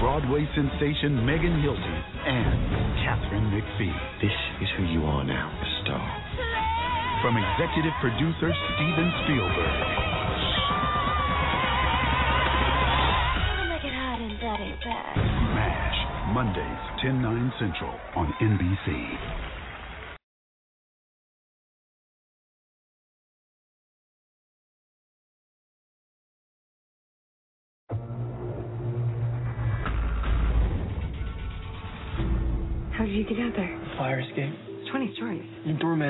Broadway 0.00 0.46
sensation 0.54 1.24
Megan 1.26 1.62
Hilty 1.62 1.96
and 2.26 2.58
Katharine 3.02 3.50
McPhee. 3.50 3.94
This 4.20 4.34
is 4.62 4.68
who 4.76 4.84
you 4.84 5.04
are 5.06 5.24
now, 5.24 5.50
a 5.50 5.66
star. 5.82 6.06
From 7.22 7.36
executive 7.38 7.94
producer 8.00 8.50
Steven 8.50 9.08
Spielberg. 9.22 9.78
Gonna 13.46 13.68
make 13.70 13.84
it 13.86 13.94
hot 13.94 14.18
and 14.18 14.34
dirty 14.38 14.74
bad. 14.82 15.16
MASH, 15.54 16.34
Mondays, 16.34 16.82
10, 17.02 17.22
9 17.22 17.52
Central 17.58 17.94
on 18.16 18.32
NBC. 18.42 19.41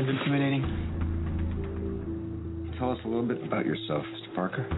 Your 0.03 0.11
intimidating. 0.11 0.63
Tell 2.77 2.91
us 2.91 2.99
a 3.05 3.07
little 3.07 3.23
bit 3.23 3.41
about 3.45 3.65
yourself, 3.65 4.03
Mr. 4.03 4.35
Parker. 4.35 4.69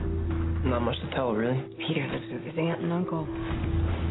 Not 0.65 0.81
much 0.81 0.97
to 1.01 1.09
tell, 1.15 1.33
really. 1.33 1.59
Peter 1.89 2.07
lives 2.07 2.27
with 2.31 2.43
his 2.43 2.53
aunt 2.59 2.83
and 2.83 2.93
uncle. 2.93 3.25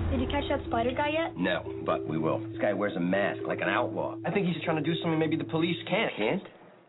Did 0.10 0.22
you 0.22 0.28
catch 0.32 0.46
that 0.50 0.66
spider 0.66 0.90
guy 0.98 1.10
yet? 1.14 1.38
No, 1.38 1.72
but 1.86 2.08
we 2.08 2.18
will. 2.18 2.40
This 2.50 2.58
guy 2.60 2.74
wears 2.74 2.96
a 2.96 3.00
mask 3.00 3.42
like 3.46 3.62
an 3.62 3.70
outlaw. 3.70 4.16
I 4.26 4.32
think 4.32 4.48
he's 4.48 4.56
trying 4.64 4.84
to 4.84 4.86
do 4.90 4.96
something 5.04 5.20
maybe 5.20 5.36
the 5.36 5.44
police 5.44 5.78
can't. 5.88 6.12
Can't? 6.18 6.42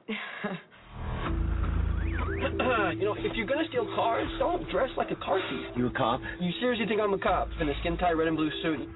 you 2.97 3.05
know, 3.05 3.15
if 3.19 3.37
you're 3.37 3.47
gonna 3.47 3.69
steal 3.69 3.85
cars, 3.95 4.27
don't 4.39 4.67
dress 4.71 4.89
like 4.97 5.11
a 5.11 5.17
car 5.17 5.39
thief. 5.51 5.67
You 5.77 5.89
a 5.89 5.91
cop? 5.91 6.23
You 6.41 6.51
seriously 6.61 6.87
think 6.87 6.99
I'm 6.99 7.13
a 7.13 7.19
cop 7.19 7.51
in 7.61 7.69
a 7.69 7.75
skin 7.81 7.99
tight 7.99 8.13
red 8.13 8.29
and 8.29 8.39
blue 8.39 8.51
suit? 8.63 8.89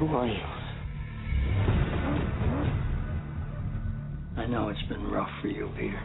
Who 0.00 0.08
are 0.08 0.26
you? 0.26 0.55
I 4.36 4.46
know 4.46 4.68
it's 4.68 4.82
been 4.88 5.04
rough 5.10 5.30
for 5.40 5.48
you, 5.48 5.70
Peter. 5.78 5.98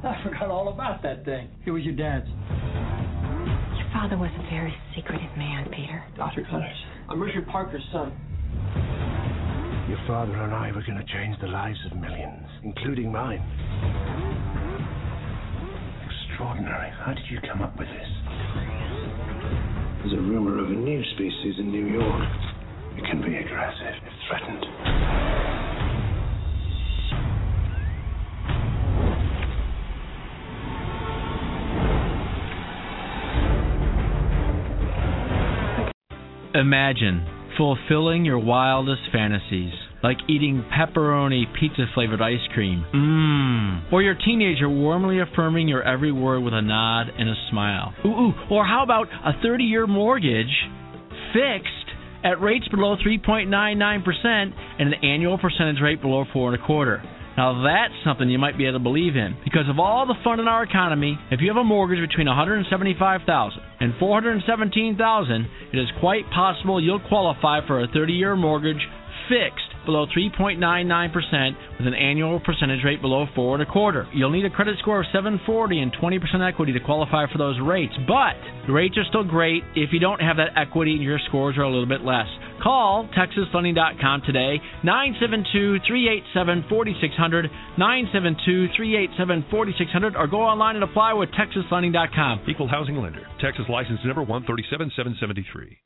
I 0.00 0.20
forgot 0.24 0.50
all 0.50 0.68
about 0.72 1.02
that 1.02 1.24
thing. 1.24 1.48
It 1.66 1.70
was 1.70 1.82
your 1.84 1.94
dad's. 1.94 2.26
Your 2.28 3.88
father 3.92 4.16
was 4.16 4.30
a 4.38 4.42
very 4.50 4.74
secretive 4.96 5.36
man, 5.36 5.68
Peter. 5.70 6.02
Dr. 6.16 6.46
Connors. 6.50 6.76
I'm 7.10 7.20
Richard 7.20 7.46
Parker's 7.48 7.84
son. 7.92 8.12
Your 9.88 9.98
father 10.06 10.34
and 10.36 10.54
I 10.54 10.72
were 10.72 10.82
going 10.82 10.98
to 10.98 11.12
change 11.12 11.36
the 11.40 11.48
lives 11.48 11.78
of 11.90 11.96
millions, 11.98 12.46
including 12.64 13.12
mine. 13.12 13.42
Extraordinary. 16.08 16.90
How 17.04 17.12
did 17.12 17.24
you 17.30 17.38
come 17.50 17.60
up 17.62 17.78
with 17.78 17.88
this? 17.88 18.08
There's 20.00 20.14
a 20.14 20.22
rumor 20.22 20.58
of 20.62 20.70
a 20.70 20.74
new 20.74 21.02
species 21.14 21.58
in 21.58 21.70
New 21.70 21.86
York. 21.86 22.28
It 22.98 23.04
can 23.04 23.22
be 23.22 23.36
aggressive 23.36 23.94
if 24.04 24.12
threatened. 24.26 24.64
Imagine 36.54 37.24
fulfilling 37.56 38.24
your 38.24 38.40
wildest 38.40 39.02
fantasies, 39.12 39.72
like 40.02 40.16
eating 40.28 40.64
pepperoni 40.76 41.44
pizza 41.60 41.84
flavored 41.94 42.20
ice 42.20 42.34
cream. 42.52 42.84
Mmm. 42.92 43.92
Or 43.92 44.02
your 44.02 44.16
teenager 44.16 44.68
warmly 44.68 45.20
affirming 45.20 45.68
your 45.68 45.84
every 45.84 46.10
word 46.10 46.40
with 46.40 46.52
a 46.52 46.62
nod 46.62 47.10
and 47.16 47.28
a 47.28 47.34
smile. 47.50 47.94
Ooh, 48.04 48.08
ooh. 48.08 48.32
Or 48.50 48.66
how 48.66 48.82
about 48.82 49.06
a 49.24 49.40
30 49.40 49.62
year 49.62 49.86
mortgage 49.86 50.68
fixed 51.32 51.77
at 52.24 52.40
rates 52.40 52.68
below 52.68 52.96
3.99% 52.96 54.52
and 54.78 54.92
an 54.92 54.94
annual 55.04 55.38
percentage 55.38 55.80
rate 55.82 56.00
below 56.00 56.24
four 56.32 56.52
and 56.52 56.60
a 56.62 56.66
quarter. 56.66 57.02
Now 57.36 57.62
that's 57.62 57.94
something 58.04 58.28
you 58.28 58.38
might 58.38 58.58
be 58.58 58.66
able 58.66 58.80
to 58.80 58.82
believe 58.82 59.14
in. 59.14 59.36
Because 59.44 59.68
of 59.68 59.78
all 59.78 60.06
the 60.06 60.18
fun 60.24 60.40
in 60.40 60.48
our 60.48 60.64
economy, 60.64 61.16
if 61.30 61.40
you 61.40 61.48
have 61.48 61.56
a 61.56 61.62
mortgage 61.62 62.00
between 62.00 62.26
175,000 62.26 63.60
and 63.80 63.94
417,000, 64.00 65.46
it 65.72 65.78
is 65.78 65.86
quite 66.00 66.28
possible 66.30 66.82
you'll 66.82 66.98
qualify 66.98 67.64
for 67.64 67.80
a 67.80 67.88
30-year 67.88 68.34
mortgage 68.34 68.82
fixed 69.28 69.67
below 69.88 70.04
3.99% 70.14 71.56
with 71.78 71.86
an 71.86 71.94
annual 71.94 72.38
percentage 72.40 72.84
rate 72.84 73.00
below 73.00 73.24
four 73.34 73.54
and 73.54 73.62
a 73.62 73.66
quarter. 73.66 74.06
You'll 74.12 74.28
need 74.28 74.44
a 74.44 74.50
credit 74.50 74.76
score 74.80 75.00
of 75.00 75.06
740 75.14 75.80
and 75.80 75.90
20% 75.96 76.46
equity 76.46 76.74
to 76.74 76.80
qualify 76.80 77.24
for 77.32 77.38
those 77.38 77.58
rates, 77.64 77.94
but 78.06 78.36
the 78.66 78.74
rates 78.74 78.98
are 78.98 79.04
still 79.08 79.24
great 79.24 79.62
if 79.74 79.88
you 79.90 79.98
don't 79.98 80.20
have 80.20 80.36
that 80.36 80.50
equity 80.60 80.92
and 80.92 81.02
your 81.02 81.18
scores 81.26 81.56
are 81.56 81.62
a 81.62 81.70
little 81.70 81.88
bit 81.88 82.02
less. 82.02 82.26
Call 82.62 83.08
TexasFunding.com 83.16 84.22
today, 84.26 84.60
972-387-4600, 84.84 87.48
972-387-4600, 87.78 90.16
or 90.16 90.26
go 90.26 90.42
online 90.42 90.74
and 90.74 90.84
apply 90.84 91.14
with 91.14 91.30
TexasFunding.com. 91.30 92.42
Equal 92.46 92.68
housing 92.68 92.96
lender. 92.96 93.26
Texas 93.40 93.64
license 93.70 94.00
number 94.04 94.22
137773. 94.22 95.78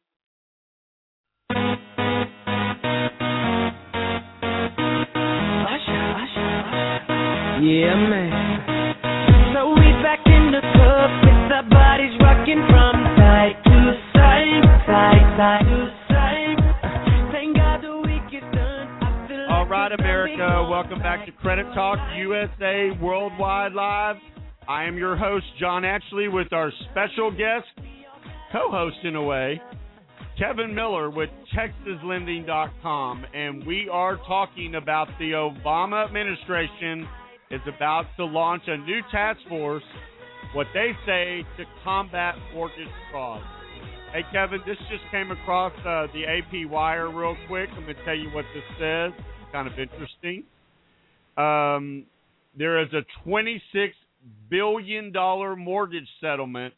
Yeah, 7.63 7.95
man. 7.95 9.55
So 9.55 9.71
we 9.71 9.87
back 10.03 10.19
in 10.27 10.51
the 10.51 10.59
club 10.75 11.11
with 11.23 11.53
our 11.55 11.63
bodies 11.71 12.11
rocking 12.19 12.59
from 12.67 12.95
side 13.15 13.55
to 13.63 13.79
side, 14.13 14.67
side, 14.85 15.23
side 15.39 15.63
to 15.71 15.81
side. 16.11 16.59
Thank 17.31 17.57
God 17.57 17.79
the 17.85 17.99
week 17.99 18.35
is 18.35 18.43
done. 18.53 19.47
All 19.49 19.69
right, 19.69 19.93
America. 19.93 20.67
Welcome 20.69 20.99
back 20.99 21.25
to 21.27 21.31
Credit 21.31 21.67
Talk 21.73 22.01
USA 22.19 22.91
Worldwide 23.01 23.75
Live. 23.75 24.17
I 24.67 24.83
am 24.83 24.99
your 24.99 25.17
host, 25.17 25.47
John 25.61 25.85
Ashley, 25.85 26.27
with 26.27 26.53
our 26.53 26.73
special 26.91 27.31
guest, 27.31 27.69
co-host 28.51 28.97
in 29.05 29.15
a 29.15 29.23
way, 29.23 29.63
Kevin 30.37 30.75
Miller 30.75 31.11
with 31.11 31.31
TexasLending.com, 31.55 33.25
and 33.33 33.65
we 33.65 33.89
are 33.89 34.17
talking 34.27 34.75
about 34.75 35.07
the 35.21 35.31
Obama 35.31 36.05
administration 36.05 37.07
is 37.53 37.61
about 37.69 38.07
to 38.17 38.25
launch 38.25 38.63
a 38.67 38.79
new 38.79 39.01
task 39.13 39.39
force, 39.49 39.83
what 40.55 40.67
they 40.73 40.93
say 41.07 41.45
to 41.59 41.65
combat 41.85 42.35
mortgage 42.55 42.89
fraud. 43.11 43.43
Hey, 44.13 44.23
Kevin, 44.33 44.61
this 44.67 44.77
just 44.91 45.05
came 45.11 45.31
across 45.31 45.73
uh, 45.81 46.07
the 46.13 46.25
AP 46.27 46.71
wire 46.71 47.11
real 47.11 47.37
quick. 47.49 47.69
I'm 47.77 47.85
going 47.85 47.97
to 47.97 48.05
tell 48.05 48.17
you 48.17 48.31
what 48.31 48.45
this 48.55 48.65
says. 48.81 49.13
Kind 49.53 49.69
of 49.69 49.79
interesting. 49.79 50.45
Um, 51.37 52.05
there 52.57 52.83
is 52.83 52.89
a 52.93 53.03
26 53.25 53.95
billion 54.51 55.13
dollar 55.13 55.57
mortgage 55.57 56.09
settlement. 56.21 56.75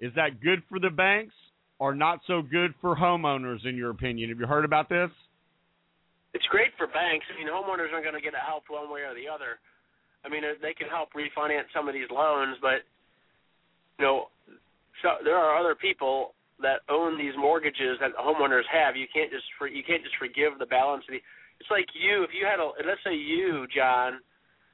Is 0.00 0.12
that 0.16 0.40
good 0.42 0.62
for 0.68 0.78
the 0.78 0.90
banks 0.90 1.34
or 1.78 1.94
not 1.94 2.20
so 2.26 2.42
good 2.42 2.74
for 2.80 2.96
homeowners, 2.96 3.66
in 3.66 3.76
your 3.76 3.90
opinion? 3.90 4.28
Have 4.30 4.40
you 4.40 4.46
heard 4.46 4.64
about 4.64 4.88
this? 4.88 5.10
It's 6.34 6.46
great 6.46 6.72
for 6.76 6.86
banks. 6.86 7.24
I 7.32 7.38
mean, 7.38 7.48
homeowners 7.48 7.92
aren't 7.92 8.04
going 8.04 8.14
to 8.14 8.20
get 8.20 8.34
help 8.34 8.64
one 8.68 8.90
way 8.90 9.00
or 9.00 9.14
the 9.14 9.28
other. 9.28 9.56
I 10.26 10.28
mean, 10.28 10.42
they 10.60 10.74
can 10.74 10.88
help 10.90 11.14
refinance 11.14 11.70
some 11.72 11.86
of 11.86 11.94
these 11.94 12.10
loans, 12.10 12.58
but 12.60 12.82
you 13.98 14.04
know, 14.04 14.26
so 15.02 15.22
there 15.22 15.38
are 15.38 15.54
other 15.54 15.74
people 15.78 16.34
that 16.60 16.82
own 16.90 17.16
these 17.16 17.36
mortgages 17.38 18.00
that 18.00 18.10
homeowners 18.18 18.66
have. 18.72 18.96
You 18.96 19.06
can't 19.12 19.30
just 19.30 19.44
for, 19.56 19.68
you 19.68 19.84
can't 19.86 20.02
just 20.02 20.16
forgive 20.18 20.58
the 20.58 20.66
balance 20.66 21.04
of 21.08 21.14
the. 21.14 21.22
It's 21.60 21.70
like 21.70 21.86
you 21.94 22.24
if 22.24 22.30
you 22.34 22.44
had 22.44 22.58
a 22.60 22.66
let's 22.82 23.00
say 23.06 23.14
you 23.14 23.66
John, 23.70 24.18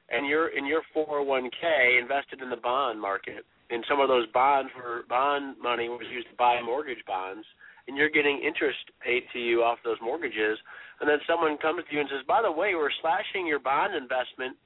and 0.09 0.27
you're 0.27 0.57
in 0.57 0.65
your 0.65 0.83
401k 0.97 2.01
invested 2.01 2.41
in 2.41 2.51
the 2.51 2.57
bond 2.57 3.01
market, 3.01 3.45
and 3.71 3.85
some 3.89 4.01
of 4.01 4.09
those 4.09 4.27
bonds 4.33 4.71
were 4.75 5.05
bond 5.09 5.57
money 5.61 5.89
was 5.89 6.07
used 6.11 6.29
to 6.31 6.37
buy 6.37 6.61
mortgage 6.65 7.05
bonds, 7.07 7.45
and 7.87 7.97
you're 7.97 8.11
getting 8.11 8.41
interest 8.41 8.79
paid 9.05 9.23
to 9.33 9.39
you 9.39 9.63
off 9.63 9.79
those 9.85 9.99
mortgages, 10.03 10.59
and 11.01 11.09
then 11.09 11.19
someone 11.27 11.59
comes 11.59 11.83
to 11.87 11.95
you 11.95 12.01
and 12.01 12.09
says, 12.11 12.25
by 12.27 12.43
the 12.43 12.51
way, 12.51 12.75
we're 12.75 12.95
slashing 13.03 13.47
your 13.47 13.59
bond 13.59 13.95
investment 13.95 14.57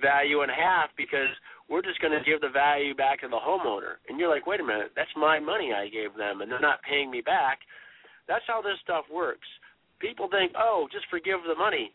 value 0.00 0.42
in 0.42 0.48
half 0.48 0.90
because 0.96 1.32
we're 1.68 1.82
just 1.82 2.00
going 2.00 2.12
to 2.12 2.24
give 2.24 2.40
the 2.40 2.48
value 2.48 2.94
back 2.94 3.20
to 3.20 3.28
the 3.28 3.40
homeowner. 3.40 3.98
And 4.08 4.18
you're 4.18 4.30
like, 4.30 4.46
wait 4.46 4.60
a 4.60 4.64
minute, 4.64 4.92
that's 4.94 5.10
my 5.16 5.38
money 5.40 5.72
I 5.72 5.88
gave 5.88 6.14
them, 6.16 6.40
and 6.40 6.50
they're 6.50 6.60
not 6.60 6.82
paying 6.82 7.10
me 7.10 7.20
back. 7.20 7.60
That's 8.28 8.44
how 8.46 8.62
this 8.62 8.78
stuff 8.82 9.04
works. 9.12 9.46
People 9.98 10.28
think, 10.30 10.52
oh, 10.56 10.86
just 10.92 11.06
forgive 11.10 11.40
the 11.46 11.54
money. 11.54 11.90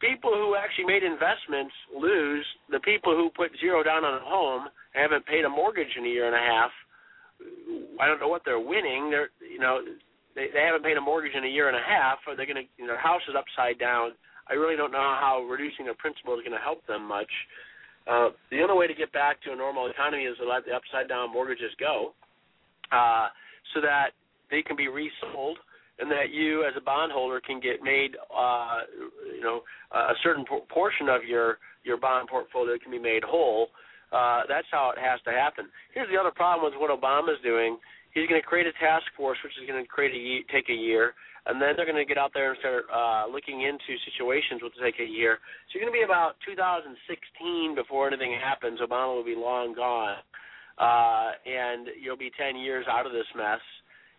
People 0.00 0.34
who 0.34 0.56
actually 0.56 0.84
made 0.84 1.02
investments 1.02 1.72
lose. 1.94 2.44
The 2.70 2.80
people 2.80 3.14
who 3.14 3.30
put 3.30 3.52
zero 3.60 3.82
down 3.82 4.04
on 4.04 4.20
a 4.20 4.24
home 4.24 4.66
and 4.94 5.00
haven't 5.00 5.24
paid 5.26 5.44
a 5.44 5.48
mortgage 5.48 5.94
in 5.96 6.04
a 6.04 6.08
year 6.08 6.26
and 6.26 6.34
a 6.34 6.44
half, 6.44 6.70
I 8.00 8.06
don't 8.06 8.20
know 8.20 8.28
what 8.28 8.42
they're 8.44 8.60
winning. 8.60 9.10
They're, 9.10 9.30
you 9.40 9.58
know, 9.58 9.80
they 10.34 10.48
they 10.52 10.60
haven't 10.66 10.84
paid 10.84 10.96
a 10.96 11.00
mortgage 11.00 11.34
in 11.34 11.44
a 11.44 11.48
year 11.48 11.68
and 11.68 11.76
a 11.76 11.86
half, 11.86 12.18
or 12.26 12.34
they're 12.36 12.46
going 12.46 12.66
to, 12.66 12.68
you 12.76 12.86
know, 12.86 12.92
their 12.94 13.00
house 13.00 13.22
is 13.28 13.34
upside 13.38 13.78
down. 13.78 14.12
I 14.48 14.54
really 14.54 14.76
don't 14.76 14.92
know 14.92 15.16
how 15.18 15.46
reducing 15.48 15.84
their 15.84 15.94
principal 15.94 16.34
is 16.34 16.40
going 16.40 16.56
to 16.56 16.62
help 16.62 16.86
them 16.86 17.06
much. 17.06 17.30
Uh, 18.06 18.28
the 18.50 18.60
only 18.60 18.76
way 18.76 18.86
to 18.86 18.94
get 18.94 19.12
back 19.12 19.40
to 19.42 19.52
a 19.52 19.56
normal 19.56 19.88
economy 19.88 20.24
is 20.24 20.36
to 20.38 20.46
let 20.46 20.64
the 20.66 20.72
upside 20.72 21.08
down 21.08 21.32
mortgages 21.32 21.72
go, 21.80 22.12
uh, 22.92 23.28
so 23.72 23.80
that 23.80 24.10
they 24.50 24.60
can 24.60 24.76
be 24.76 24.88
resold, 24.88 25.56
and 25.98 26.10
that 26.10 26.30
you, 26.30 26.64
as 26.64 26.74
a 26.76 26.80
bondholder, 26.80 27.40
can 27.40 27.60
get 27.60 27.82
made, 27.82 28.16
uh, 28.36 28.80
you 29.34 29.40
know, 29.40 29.62
a 29.92 30.12
certain 30.22 30.44
por- 30.44 30.66
portion 30.68 31.08
of 31.08 31.24
your 31.24 31.58
your 31.84 31.96
bond 31.96 32.28
portfolio 32.28 32.76
can 32.82 32.90
be 32.90 32.98
made 32.98 33.22
whole. 33.22 33.68
Uh, 34.12 34.42
that's 34.48 34.66
how 34.70 34.90
it 34.90 34.98
has 35.00 35.20
to 35.24 35.30
happen. 35.30 35.66
Here's 35.92 36.08
the 36.10 36.18
other 36.18 36.30
problem 36.30 36.70
with 36.70 36.80
what 36.80 36.90
Obama's 36.90 37.40
doing. 37.42 37.78
He's 38.12 38.28
going 38.28 38.40
to 38.40 38.46
create 38.46 38.66
a 38.66 38.72
task 38.78 39.04
force, 39.16 39.38
which 39.42 39.52
is 39.60 39.68
going 39.68 39.82
to 39.82 39.88
create 39.88 40.14
a 40.14 40.18
ye- 40.18 40.44
take 40.52 40.68
a 40.68 40.74
year, 40.74 41.14
and 41.46 41.60
then 41.60 41.76
they're 41.76 41.84
going 41.86 42.00
to 42.00 42.08
get 42.08 42.16
out 42.16 42.32
there 42.32 42.50
and 42.50 42.58
start 42.58 42.84
uh, 42.88 43.24
looking 43.30 43.62
into 43.62 44.00
situations 44.08 44.62
which 44.62 44.72
will 44.76 44.84
take 44.84 45.00
a 45.00 45.04
year. 45.04 45.38
So 45.68 45.78
you're 45.78 45.84
going 45.84 45.92
to 45.92 46.00
be 46.00 46.04
about 46.04 46.40
2016 46.48 47.74
before 47.74 48.08
anything 48.08 48.32
happens. 48.40 48.80
Obama 48.80 49.14
will 49.14 49.24
be 49.24 49.36
long 49.36 49.74
gone, 49.74 50.24
uh, 50.80 51.36
and 51.44 51.88
you'll 52.00 52.16
be 52.16 52.32
10 52.32 52.56
years 52.56 52.86
out 52.88 53.04
of 53.04 53.12
this 53.12 53.28
mess. 53.36 53.60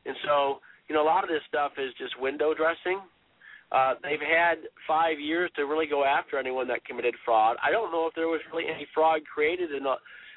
And 0.05 0.15
so, 0.25 0.61
you 0.87 0.93
know, 0.93 1.01
a 1.01 1.09
lot 1.09 1.23
of 1.23 1.29
this 1.29 1.41
stuff 1.49 1.73
is 1.81 1.89
just 1.97 2.13
window 2.21 2.53
dressing. 2.53 3.01
Uh, 3.71 3.95
they've 4.03 4.21
had 4.21 4.69
five 4.87 5.19
years 5.19 5.49
to 5.55 5.65
really 5.65 5.87
go 5.87 6.05
after 6.05 6.37
anyone 6.37 6.67
that 6.67 6.85
committed 6.85 7.15
fraud. 7.25 7.57
I 7.65 7.71
don't 7.71 7.91
know 7.91 8.05
if 8.05 8.13
there 8.13 8.27
was 8.27 8.39
really 8.53 8.69
any 8.69 8.85
fraud 8.93 9.21
created. 9.25 9.73
In 9.73 9.83
the, 9.83 9.95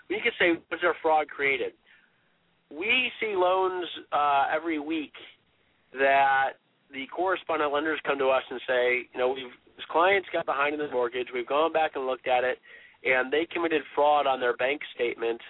we 0.09 0.21
could 0.25 0.33
say, 0.39 0.57
was 0.71 0.81
there 0.81 0.97
fraud 1.03 1.29
created? 1.29 1.73
We 2.71 3.13
see 3.21 3.35
loans 3.37 3.87
uh, 4.11 4.47
every 4.55 4.79
week 4.79 5.13
that 5.93 6.57
the 6.93 7.07
correspondent 7.15 7.73
lenders 7.73 8.01
come 8.07 8.19
to 8.19 8.29
us 8.29 8.43
and 8.51 8.61
say, 8.67 9.09
you 9.13 9.19
know, 9.19 9.29
we've 9.29 9.53
this 9.77 9.87
client's 9.91 10.29
got 10.33 10.45
behind 10.45 10.75
in 10.75 10.81
the 10.81 10.91
mortgage. 10.91 11.29
We've 11.33 11.47
gone 11.47 11.73
back 11.73 11.93
and 11.95 12.05
looked 12.05 12.27
at 12.27 12.43
it, 12.43 12.59
and 13.05 13.33
they 13.33 13.47
committed 13.53 13.83
fraud 13.95 14.27
on 14.27 14.41
their 14.41 14.57
bank 14.57 14.81
statement, 14.95 15.41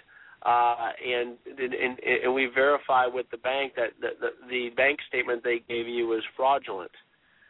uh, 0.44 0.90
and, 1.02 1.36
and 1.58 1.98
and 1.98 2.34
we 2.34 2.46
verify 2.54 3.06
with 3.06 3.24
the 3.30 3.38
bank 3.38 3.72
that 3.76 3.96
the, 4.00 4.08
the, 4.20 4.28
the 4.50 4.68
bank 4.76 4.98
statement 5.08 5.42
they 5.42 5.62
gave 5.66 5.88
you 5.88 6.08
was 6.08 6.22
fraudulent. 6.36 6.90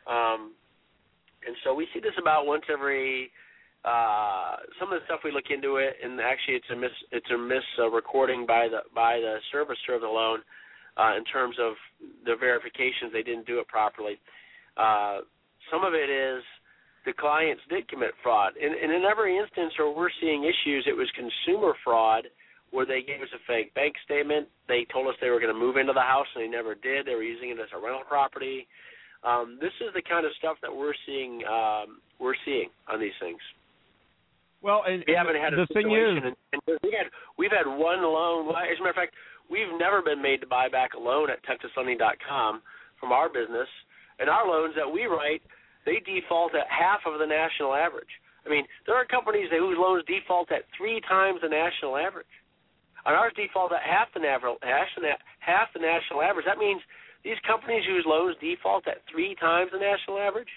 Um, 0.06 0.52
and 1.46 1.56
so 1.64 1.74
we 1.74 1.88
see 1.92 2.00
this 2.00 2.14
about 2.20 2.46
once 2.46 2.64
every. 2.72 3.30
Uh, 3.84 4.56
some 4.80 4.92
of 4.92 4.98
the 5.00 5.04
stuff 5.06 5.20
we 5.24 5.30
look 5.30 5.50
into 5.50 5.76
it, 5.76 5.94
and 6.02 6.20
actually 6.20 6.54
it's 6.54 6.66
a 6.70 6.76
mis 6.76 6.90
it's 7.12 7.30
a 7.30 7.38
mis 7.38 7.62
uh, 7.78 7.88
recording 7.88 8.44
by 8.44 8.68
the 8.68 8.80
by 8.92 9.18
the 9.18 9.38
servicer 9.54 9.94
of 9.94 10.00
the 10.00 10.06
loan 10.06 10.40
uh, 10.98 11.16
in 11.16 11.24
terms 11.24 11.56
of 11.62 11.74
the 12.26 12.34
verifications 12.38 13.12
they 13.12 13.22
didn't 13.22 13.46
do 13.46 13.58
it 13.60 13.68
properly. 13.68 14.18
Uh, 14.76 15.22
some 15.70 15.84
of 15.84 15.94
it 15.94 16.10
is 16.10 16.42
the 17.06 17.12
clients 17.12 17.62
did 17.70 17.88
commit 17.88 18.10
fraud, 18.22 18.52
and, 18.60 18.74
and 18.74 18.92
in 18.92 19.04
every 19.08 19.38
instance 19.38 19.72
where 19.78 19.90
we're 19.90 20.12
seeing 20.20 20.44
issues, 20.44 20.84
it 20.86 20.96
was 20.96 21.08
consumer 21.14 21.72
fraud 21.84 22.26
where 22.70 22.84
they 22.84 23.00
gave 23.00 23.22
us 23.22 23.32
a 23.32 23.40
fake 23.46 23.72
bank 23.72 23.94
statement. 24.04 24.46
They 24.68 24.86
told 24.92 25.08
us 25.08 25.14
they 25.20 25.30
were 25.30 25.40
going 25.40 25.52
to 25.52 25.58
move 25.58 25.76
into 25.76 25.94
the 25.94 26.04
house, 26.04 26.26
and 26.34 26.44
they 26.44 26.48
never 26.48 26.74
did. 26.74 27.06
They 27.06 27.14
were 27.14 27.24
using 27.24 27.48
it 27.50 27.58
as 27.58 27.72
a 27.72 27.80
rental 27.80 28.04
property. 28.06 28.68
Um, 29.24 29.58
this 29.60 29.72
is 29.80 29.88
the 29.94 30.02
kind 30.02 30.26
of 30.26 30.32
stuff 30.38 30.58
that 30.60 30.70
we're 30.70 30.94
seeing. 31.06 31.42
Um, 31.48 32.04
we're 32.20 32.36
seeing 32.44 32.68
on 32.86 33.00
these 33.00 33.16
things. 33.20 33.40
Well, 34.60 34.82
and 34.86 35.04
we 35.06 35.14
haven't 35.14 35.38
had 35.38 35.54
a 35.54 35.64
the 35.64 35.66
thing 35.72 35.90
is, 35.94 36.18
and, 36.18 36.34
and 36.52 36.60
we 36.82 36.90
had 36.90 37.06
we've 37.38 37.54
had 37.54 37.66
one 37.66 38.02
loan. 38.02 38.50
As 38.50 38.78
a 38.78 38.82
matter 38.82 38.90
of 38.90 38.96
fact, 38.96 39.14
we've 39.50 39.72
never 39.78 40.02
been 40.02 40.22
made 40.22 40.40
to 40.40 40.46
buy 40.46 40.68
back 40.68 40.94
a 40.94 41.00
loan 41.00 41.30
at 41.30 41.42
TexasLending.com 41.44 42.62
from 43.00 43.12
our 43.12 43.28
business, 43.28 43.68
and 44.18 44.28
our 44.28 44.46
loans 44.46 44.74
that 44.76 44.90
we 44.90 45.06
write, 45.06 45.42
they 45.86 46.00
default 46.04 46.54
at 46.54 46.66
half 46.68 47.00
of 47.06 47.18
the 47.18 47.26
national 47.26 47.74
average. 47.74 48.10
I 48.44 48.50
mean, 48.50 48.64
there 48.86 48.96
are 48.96 49.06
companies 49.06 49.48
whose 49.50 49.76
loans 49.78 50.04
default 50.06 50.50
at 50.52 50.64
three 50.76 51.00
times 51.08 51.40
the 51.42 51.48
national 51.48 51.96
average. 51.96 52.30
And 53.06 53.14
ours 53.14 53.32
default 53.36 53.72
at 53.72 53.82
half 53.82 54.08
the 54.12 54.20
half 54.20 55.68
the 55.72 55.80
national 55.80 56.20
average. 56.20 56.44
That 56.44 56.58
means 56.58 56.82
these 57.24 57.38
companies 57.46 57.84
whose 57.86 58.04
loans 58.04 58.36
default 58.40 58.86
at 58.88 59.02
three 59.10 59.34
times 59.40 59.70
the 59.72 59.78
national 59.78 60.18
average 60.18 60.50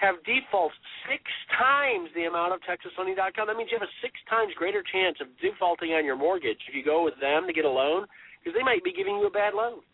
have 0.00 0.16
defaults 0.24 0.74
six 1.04 1.22
times 1.52 2.08
the 2.16 2.24
amount 2.24 2.56
of 2.56 2.60
TexasLending.com. 2.64 3.46
That 3.46 3.56
means 3.56 3.68
you 3.70 3.78
have 3.78 3.86
a 3.86 3.96
six 4.00 4.16
times 4.28 4.52
greater 4.56 4.82
chance 4.82 5.20
of 5.20 5.28
defaulting 5.44 5.92
on 5.92 6.04
your 6.04 6.16
mortgage 6.16 6.58
if 6.68 6.74
you 6.74 6.82
go 6.82 7.04
with 7.04 7.14
them 7.20 7.46
to 7.46 7.52
get 7.52 7.64
a 7.64 7.70
loan 7.70 8.08
because 8.40 8.56
they 8.56 8.64
might 8.64 8.82
be 8.82 8.92
giving 8.92 9.20
you 9.20 9.26
a 9.28 9.30
bad 9.30 9.52
loan. 9.52 9.84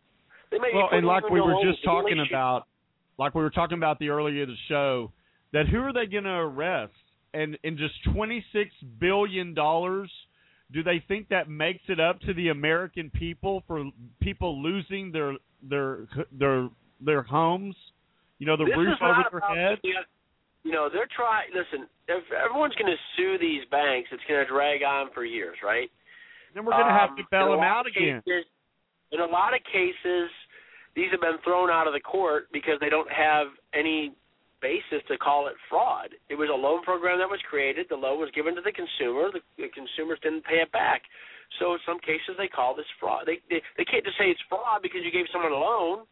They 0.50 0.58
may 0.58 0.70
Well, 0.72 0.88
be 0.90 0.98
and 0.98 1.06
like 1.06 1.28
we 1.28 1.40
were 1.40 1.58
just 1.64 1.82
talking 1.84 2.22
about, 2.22 2.66
like 3.18 3.34
we 3.34 3.42
were 3.42 3.50
talking 3.50 3.78
about 3.78 3.98
the 3.98 4.10
earlier 4.10 4.42
of 4.42 4.48
the 4.48 4.56
show, 4.68 5.12
that 5.52 5.66
who 5.66 5.78
are 5.80 5.92
they 5.92 6.06
going 6.06 6.24
to 6.24 6.30
arrest? 6.30 6.94
And 7.34 7.58
in 7.64 7.76
just 7.76 7.94
twenty 8.14 8.44
six 8.52 8.70
billion 8.98 9.52
dollars, 9.52 10.10
do 10.72 10.82
they 10.82 11.02
think 11.06 11.28
that 11.28 11.48
makes 11.50 11.82
it 11.88 12.00
up 12.00 12.20
to 12.20 12.32
the 12.34 12.48
American 12.48 13.10
people 13.10 13.62
for 13.66 13.84
people 14.20 14.62
losing 14.62 15.12
their 15.12 15.34
their 15.62 16.06
their 16.32 16.68
their 17.00 17.22
homes? 17.22 17.74
You 18.38 18.46
know, 18.46 18.57
the 18.57 18.64
this 18.66 18.77
roof 18.77 18.99
over 19.01 19.25
their 19.31 19.40
head. 19.57 19.79
the- 19.83 20.05
You 20.64 20.72
know, 20.72 20.88
they're 20.90 21.07
trying. 21.14 21.49
Listen, 21.55 21.87
if 22.09 22.25
everyone's 22.33 22.75
going 22.75 22.90
to 22.90 22.99
sue 23.16 23.38
these 23.38 23.62
banks, 23.70 24.11
it's 24.11 24.22
going 24.27 24.42
to 24.42 24.49
drag 24.51 24.83
on 24.83 25.11
for 25.14 25.25
years, 25.25 25.57
right? 25.62 25.88
Then 26.55 26.64
we're 26.64 26.72
going 26.72 26.87
to 26.90 26.92
have 26.92 27.11
Um, 27.11 27.16
to 27.18 27.25
bail 27.31 27.51
them 27.53 27.61
out 27.62 27.87
again. 27.87 28.20
Cases, 28.27 28.44
in 29.12 29.20
a 29.20 29.27
lot 29.27 29.55
of 29.55 29.62
cases, 29.64 30.31
these 30.94 31.11
have 31.12 31.20
been 31.20 31.38
thrown 31.44 31.70
out 31.70 31.87
of 31.87 31.92
the 31.92 32.01
court 32.01 32.49
because 32.53 32.81
they 32.81 32.88
don't 32.90 33.11
have 33.12 33.49
any 33.75 34.12
basis 34.61 35.05
to 35.07 35.16
call 35.18 35.46
it 35.46 35.55
fraud. 35.68 36.14
It 36.29 36.35
was 36.35 36.49
a 36.49 36.55
loan 36.57 36.83
program 36.83 37.18
that 37.18 37.29
was 37.31 37.40
created. 37.42 37.87
The 37.88 37.96
loan 37.96 38.18
was 38.18 38.31
given 38.33 38.57
to 38.57 38.62
the 38.62 38.72
consumer. 38.72 39.31
The, 39.31 39.40
the 39.59 39.68
consumers 39.68 40.18
didn't 40.22 40.42
pay 40.44 40.61
it 40.64 40.72
back. 40.72 41.03
So 41.61 41.75
in 41.75 41.81
some 41.87 42.01
cases, 42.01 42.35
they 42.38 42.49
call 42.49 42.75
this 42.75 42.88
fraud. 42.99 43.27
They, 43.27 43.38
they 43.51 43.62
they 43.79 43.85
can't 43.85 44.03
just 44.05 44.18
say 44.18 44.31
it's 44.35 44.40
fraud 44.49 44.83
because 44.83 45.05
you 45.05 45.12
gave 45.12 45.27
someone 45.31 45.53
a 45.53 45.55
loan. 45.55 46.07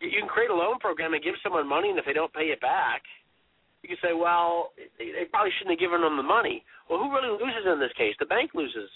You 0.00 0.20
can 0.20 0.28
create 0.28 0.50
a 0.50 0.54
loan 0.54 0.78
program 0.78 1.12
and 1.12 1.22
give 1.22 1.34
someone 1.42 1.68
money, 1.68 1.90
and 1.90 1.98
if 1.98 2.04
they 2.06 2.12
don't 2.12 2.32
pay 2.32 2.48
it 2.48 2.60
back, 2.60 3.02
you 3.82 3.88
can 3.88 3.98
say, 4.02 4.12
well, 4.12 4.72
they, 4.98 5.12
they 5.12 5.24
probably 5.30 5.52
shouldn't 5.58 5.78
have 5.78 5.80
given 5.80 6.00
them 6.00 6.16
the 6.16 6.22
money. 6.22 6.64
Well, 6.88 6.98
who 6.98 7.12
really 7.12 7.32
loses 7.32 7.64
in 7.70 7.80
this 7.80 7.92
case? 7.96 8.14
The 8.18 8.26
bank 8.26 8.50
loses. 8.54 8.88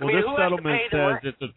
I 0.00 0.04
Well, 0.04 0.14
mean, 0.14 0.16
this 0.16 0.24
who 0.26 0.30
has 0.30 0.38
to 0.38 0.42
settlement 0.42 0.80
says 0.90 1.34
it's 1.34 1.42
a 1.42 1.50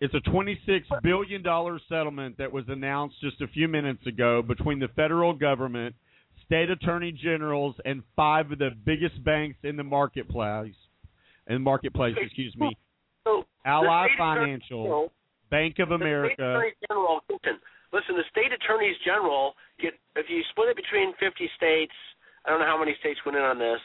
it's 0.00 0.14
a 0.14 0.30
twenty 0.30 0.60
six 0.64 0.86
billion 1.02 1.42
dollar 1.42 1.80
settlement 1.88 2.38
that 2.38 2.52
was 2.52 2.64
announced 2.68 3.16
just 3.20 3.40
a 3.40 3.48
few 3.48 3.66
minutes 3.66 4.06
ago 4.06 4.42
between 4.42 4.78
the 4.78 4.88
federal 4.94 5.32
government, 5.32 5.94
state 6.46 6.70
attorney 6.70 7.12
generals, 7.12 7.74
and 7.84 8.02
five 8.14 8.52
of 8.52 8.58
the 8.58 8.70
biggest 8.84 9.22
banks 9.24 9.58
in 9.64 9.76
the 9.76 9.84
marketplace. 9.84 10.74
In 11.48 11.54
the 11.54 11.60
marketplace, 11.60 12.14
excuse 12.20 12.54
me. 12.56 12.76
So 13.24 13.44
Ally 13.64 13.84
the 13.84 14.14
state 14.14 14.22
attorney 14.22 14.58
Financial, 14.60 15.12
Bank 15.50 15.78
of 15.78 15.90
America. 15.92 16.36
general, 16.88 17.20
listen, 17.28 17.58
listen, 17.92 18.16
the 18.16 18.26
state 18.30 18.52
attorneys 18.52 18.96
general 19.04 19.54
get 19.80 19.94
if 20.16 20.26
you 20.28 20.42
split 20.50 20.68
it 20.68 20.76
between 20.76 21.14
50 21.18 21.48
states. 21.56 21.94
I 22.44 22.50
don't 22.50 22.60
know 22.60 22.70
how 22.70 22.78
many 22.78 22.96
states 23.00 23.20
went 23.26 23.36
in 23.36 23.44
on 23.44 23.58
this. 23.58 23.80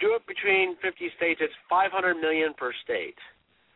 Do 0.00 0.14
it 0.18 0.26
between 0.26 0.76
50 0.82 1.10
states. 1.16 1.40
It's 1.40 1.54
500 1.70 2.16
million 2.18 2.52
per 2.54 2.72
state. 2.84 3.16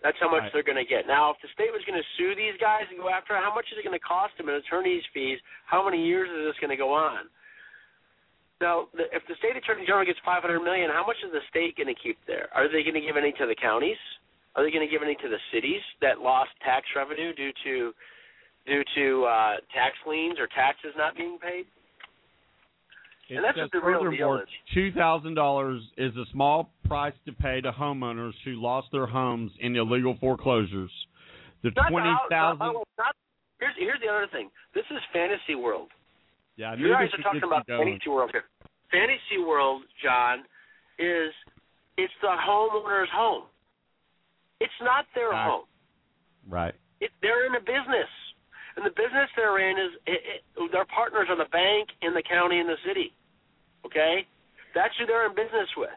That's 0.03 0.19
how 0.21 0.29
much 0.29 0.43
Right. 0.43 0.53
they're 0.53 0.67
going 0.67 0.77
to 0.81 0.85
get. 0.85 1.07
Now, 1.07 1.31
if 1.31 1.41
the 1.41 1.49
state 1.55 1.73
was 1.73 1.81
going 1.87 1.97
to 1.99 2.07
sue 2.19 2.35
these 2.35 2.55
guys 2.61 2.85
and 2.91 2.99
go 3.01 3.09
after, 3.09 3.35
how 3.37 3.55
much 3.55 3.67
is 3.73 3.79
it 3.79 3.85
going 3.85 3.97
to 3.97 4.05
cost 4.05 4.37
them 4.37 4.49
in 4.49 4.55
attorney's 4.57 5.03
fees? 5.15 5.41
How 5.65 5.83
many 5.85 6.05
years 6.05 6.29
is 6.29 6.45
this 6.47 6.59
going 6.61 6.71
to 6.71 6.77
go 6.77 6.93
on? 6.93 7.31
Now, 8.61 8.89
the, 8.97 9.05
if 9.13 9.25
the 9.29 9.35
state 9.37 9.57
attorney 9.57 9.85
general 9.85 10.05
gets 10.05 10.19
500 10.25 10.61
million, 10.61 10.91
how 10.91 11.05
much 11.07 11.17
is 11.25 11.33
the 11.33 11.45
state 11.49 11.77
going 11.77 11.89
to 11.93 11.99
keep 11.99 12.17
there? 12.27 12.49
Are 12.55 12.69
they 12.69 12.83
going 12.83 12.95
to 12.97 13.05
give 13.05 13.17
any 13.17 13.33
to 13.33 13.47
the 13.47 13.55
counties? 13.57 14.01
Are 14.57 14.65
they 14.65 14.71
going 14.71 14.87
to 14.87 14.91
give 14.91 15.03
any 15.03 15.15
to 15.17 15.29
the 15.29 15.39
cities 15.53 15.81
that 16.01 16.21
lost 16.21 16.51
tax 16.65 16.87
revenue 16.97 17.35
due 17.35 17.53
to 17.65 17.93
due 18.67 18.83
to 18.97 19.25
uh, 19.25 19.55
tax 19.73 19.95
liens 20.07 20.37
or 20.41 20.49
taxes 20.49 20.93
not 20.97 21.15
being 21.17 21.39
paid? 21.39 21.67
It 23.29 23.37
And 23.37 23.45
that's 23.45 23.59
what 23.59 23.71
the 23.73 23.81
real 23.85 24.11
deal 24.11 24.35
is. 24.37 24.49
two 24.73 24.93
thousand 24.93 25.35
dollars 25.35 25.83
is 25.99 26.17
a 26.17 26.25
small 26.33 26.71
price 26.87 27.15
to 27.27 27.33
pay 27.33 27.61
to 27.61 27.73
homeowners 27.73 28.33
who 28.45 28.53
lost 28.53 28.89
their 28.93 29.07
homes 29.07 29.53
in 29.61 29.77
illegal 29.77 30.17
foreclosures. 30.21 30.91
The 31.63 31.71
Not 31.77 31.91
twenty 31.91 32.15
thousand. 32.31 32.77
Here's 33.61 33.75
here's 33.79 34.01
the 34.01 34.09
other 34.09 34.29
thing. 34.33 34.49
This 34.75 34.85
is 34.91 34.99
fantasy 35.13 35.55
world. 35.55 35.89
Yeah, 36.57 36.73
I 36.73 36.75
you 36.77 36.89
guys 36.89 37.09
are 37.13 37.23
talking 37.23 37.43
about 37.45 37.67
fantasy 37.67 38.09
world 38.09 38.31
here. 38.33 38.45
Fantasy 38.91 39.43
world, 39.45 39.83
John, 40.03 40.41
is 40.99 41.33
it's 41.99 42.13
the 42.23 42.29
homeowner's 42.29 43.11
home. 43.13 43.45
It's 44.77 44.85
not 44.85 45.07
their 45.15 45.31
Right. 45.31 45.49
home. 45.49 45.65
Right. 46.47 46.75
It, 47.01 47.11
they're 47.23 47.47
in 47.47 47.55
a 47.55 47.61
business, 47.61 48.09
and 48.77 48.85
the 48.85 48.91
business 48.91 49.31
they're 49.37 49.59
in 49.59 49.79
is 49.79 49.93
it, 50.07 50.45
it, 50.57 50.73
their 50.73 50.85
partners 50.85 51.29
are 51.31 51.37
the 51.37 51.49
bank 51.49 51.89
in 52.03 52.13
the 52.13 52.23
county 52.23 52.61
and 52.61 52.69
the 52.69 52.77
city. 52.85 53.15
Okay, 53.87 54.27
that's 54.75 54.93
who 54.99 55.07
they're 55.07 55.25
in 55.27 55.35
business 55.35 55.69
with, 55.77 55.97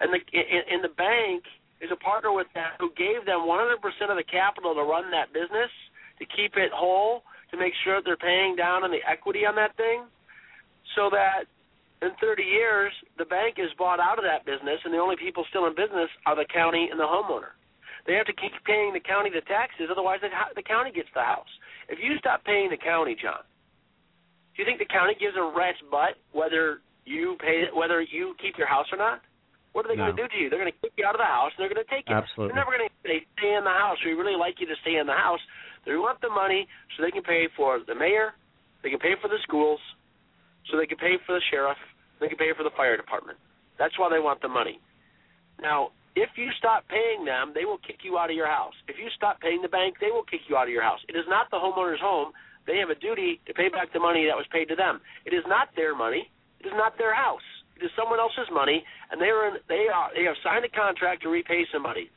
and 0.00 0.12
the 0.12 0.20
and, 0.32 0.64
and 0.68 0.84
the 0.84 0.92
bank 0.96 1.44
is 1.80 1.90
a 1.90 1.96
partner 1.96 2.32
with 2.32 2.48
them 2.52 2.68
who 2.78 2.92
gave 2.96 3.24
them 3.24 3.48
100% 3.48 3.80
of 4.10 4.16
the 4.16 4.24
capital 4.24 4.74
to 4.74 4.82
run 4.82 5.10
that 5.10 5.32
business, 5.32 5.70
to 6.18 6.26
keep 6.26 6.56
it 6.56 6.72
whole, 6.72 7.22
to 7.50 7.56
make 7.56 7.72
sure 7.84 7.96
that 7.96 8.04
they're 8.04 8.16
paying 8.16 8.56
down 8.56 8.84
on 8.84 8.90
the 8.90 9.00
equity 9.08 9.46
on 9.46 9.54
that 9.54 9.76
thing, 9.76 10.04
so 10.96 11.08
that 11.08 11.44
in 12.02 12.10
30 12.20 12.42
years 12.42 12.92
the 13.16 13.24
bank 13.24 13.56
is 13.58 13.70
bought 13.78 14.00
out 14.00 14.18
of 14.18 14.24
that 14.24 14.44
business, 14.44 14.80
and 14.84 14.92
the 14.92 14.98
only 14.98 15.16
people 15.16 15.44
still 15.48 15.66
in 15.66 15.74
business 15.74 16.10
are 16.26 16.36
the 16.36 16.44
county 16.52 16.88
and 16.90 17.00
the 17.00 17.08
homeowner. 17.08 17.57
They 18.08 18.16
have 18.16 18.24
to 18.24 18.32
keep 18.32 18.56
paying 18.64 18.96
the 18.96 19.04
county 19.04 19.28
the 19.28 19.44
taxes, 19.44 19.92
otherwise 19.92 20.24
the, 20.24 20.32
the 20.56 20.64
county 20.64 20.88
gets 20.90 21.12
the 21.12 21.20
house. 21.20 21.52
If 21.92 22.00
you 22.00 22.16
stop 22.16 22.40
paying 22.42 22.72
the 22.72 22.80
county, 22.80 23.12
John, 23.20 23.44
do 24.56 24.56
you 24.56 24.64
think 24.64 24.80
the 24.80 24.88
county 24.88 25.12
gives 25.20 25.36
a 25.36 25.44
rat's 25.44 25.76
butt 25.92 26.16
whether 26.32 26.80
you 27.04 27.36
pay 27.38 27.68
whether 27.76 28.00
you 28.00 28.32
keep 28.40 28.56
your 28.56 28.66
house 28.66 28.88
or 28.90 28.96
not? 28.96 29.20
What 29.76 29.84
are 29.84 29.92
they 29.92 30.00
No. 30.00 30.08
going 30.08 30.16
to 30.16 30.22
do 30.24 30.28
to 30.32 30.36
you? 30.40 30.48
They're 30.48 30.58
going 30.58 30.72
to 30.72 30.80
kick 30.80 30.96
you 30.96 31.04
out 31.04 31.14
of 31.14 31.20
the 31.20 31.28
house 31.28 31.52
and 31.52 31.60
they're 31.60 31.72
going 31.72 31.84
to 31.84 31.92
take 31.92 32.08
you. 32.08 32.16
Absolutely. 32.16 32.56
They're 32.56 32.64
never 32.64 32.72
going 32.72 32.88
to 32.88 32.94
say 33.04 33.20
stay 33.36 33.52
in 33.52 33.62
the 33.68 33.76
house. 33.76 34.00
We 34.00 34.16
really 34.16 34.40
like 34.40 34.56
you 34.56 34.66
to 34.72 34.78
stay 34.80 34.96
in 34.96 35.04
the 35.04 35.12
house. 35.14 35.40
They 35.84 35.92
want 36.00 36.18
the 36.24 36.32
money 36.32 36.64
so 36.96 37.04
they 37.04 37.12
can 37.12 37.22
pay 37.22 37.46
for 37.52 37.78
the 37.84 37.94
mayor, 37.94 38.32
they 38.82 38.88
can 38.88 38.98
pay 38.98 39.20
for 39.20 39.28
the 39.28 39.38
schools, 39.44 39.80
so 40.72 40.80
they 40.80 40.88
can 40.88 40.96
pay 40.98 41.20
for 41.28 41.36
the 41.36 41.44
sheriff, 41.52 41.78
they 42.20 42.28
can 42.28 42.40
pay 42.40 42.56
for 42.56 42.64
the 42.64 42.72
fire 42.72 42.96
department. 42.96 43.36
That's 43.78 43.96
why 44.00 44.08
they 44.08 44.18
want 44.18 44.40
the 44.40 44.48
money. 44.48 44.80
Now, 45.60 45.92
if 46.16 46.30
you 46.36 46.48
stop 46.58 46.84
paying 46.88 47.24
them, 47.24 47.52
they 47.54 47.64
will 47.64 47.78
kick 47.78 48.02
you 48.02 48.18
out 48.18 48.30
of 48.30 48.36
your 48.36 48.48
house. 48.48 48.74
If 48.88 48.96
you 48.98 49.08
stop 49.16 49.40
paying 49.40 49.62
the 49.62 49.68
bank, 49.68 49.96
they 50.00 50.10
will 50.10 50.24
kick 50.24 50.40
you 50.48 50.56
out 50.56 50.64
of 50.66 50.74
your 50.74 50.82
house. 50.82 51.00
It 51.08 51.16
is 51.16 51.24
not 51.28 51.50
the 51.50 51.56
homeowner's 51.56 52.00
home. 52.00 52.32
They 52.66 52.78
have 52.78 52.90
a 52.90 52.98
duty 52.98 53.40
to 53.46 53.54
pay 53.54 53.68
back 53.68 53.92
the 53.92 54.00
money 54.00 54.26
that 54.26 54.36
was 54.36 54.46
paid 54.52 54.68
to 54.68 54.76
them. 54.76 55.00
It 55.24 55.32
is 55.32 55.44
not 55.46 55.68
their 55.76 55.96
money. 55.96 56.28
It 56.60 56.66
is 56.66 56.76
not 56.76 56.98
their 56.98 57.14
house. 57.14 57.44
It 57.80 57.84
is 57.84 57.90
someone 57.94 58.18
else's 58.18 58.50
money, 58.52 58.82
and 59.10 59.20
they 59.22 59.30
are 59.30 59.48
in, 59.48 59.62
they 59.68 59.86
are 59.86 60.10
they 60.10 60.24
have 60.24 60.34
signed 60.42 60.64
a 60.66 60.68
contract 60.68 61.22
to 61.22 61.28
repay 61.30 61.62
somebody. 61.72 62.10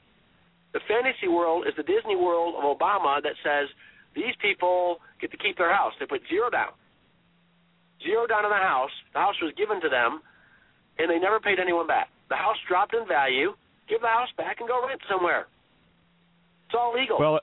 The 0.74 0.82
fantasy 0.88 1.30
world 1.30 1.68
is 1.68 1.74
the 1.78 1.86
Disney 1.86 2.16
world 2.16 2.56
of 2.58 2.66
Obama 2.66 3.22
that 3.22 3.38
says 3.46 3.70
these 4.16 4.34
people 4.42 4.98
get 5.22 5.30
to 5.32 5.38
keep 5.38 5.58
their 5.58 5.72
house. 5.72 5.94
They 6.00 6.08
put 6.10 6.22
zero 6.28 6.50
down, 6.50 6.74
zero 8.02 8.26
down 8.26 8.44
on 8.44 8.50
the 8.50 8.58
house. 8.58 8.92
The 9.14 9.20
house 9.20 9.38
was 9.42 9.54
given 9.56 9.80
to 9.82 9.90
them, 9.90 10.22
and 10.98 11.10
they 11.10 11.20
never 11.20 11.40
paid 11.40 11.60
anyone 11.60 11.86
back. 11.86 12.10
The 12.30 12.36
house 12.36 12.58
dropped 12.68 12.96
in 12.96 13.08
value. 13.08 13.54
Give 13.92 14.00
the 14.00 14.08
house 14.08 14.32
back 14.38 14.64
and 14.64 14.70
go 14.70 14.88
rent 14.88 15.02
somewhere. 15.12 15.48
It's 16.68 16.76
all 16.80 16.96
legal. 16.96 17.20
Well, 17.20 17.42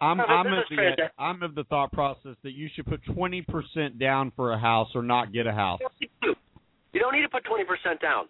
I'm 0.00 0.20
I'm 0.20 0.46
of 0.46 0.68
the 0.68 1.10
I'm 1.18 1.42
of 1.42 1.54
the 1.54 1.64
thought 1.64 1.90
process 1.92 2.36
that 2.44 2.52
you 2.52 2.68
should 2.76 2.84
put 2.84 3.00
twenty 3.14 3.40
percent 3.40 3.98
down 3.98 4.30
for 4.36 4.52
a 4.52 4.58
house 4.58 4.88
or 4.94 5.02
not 5.02 5.32
get 5.32 5.46
a 5.46 5.52
house. 5.52 5.80
You 6.92 7.00
don't 7.00 7.12
need 7.12 7.22
to 7.22 7.28
put 7.28 7.44
20% 7.44 8.00
down. 8.00 8.26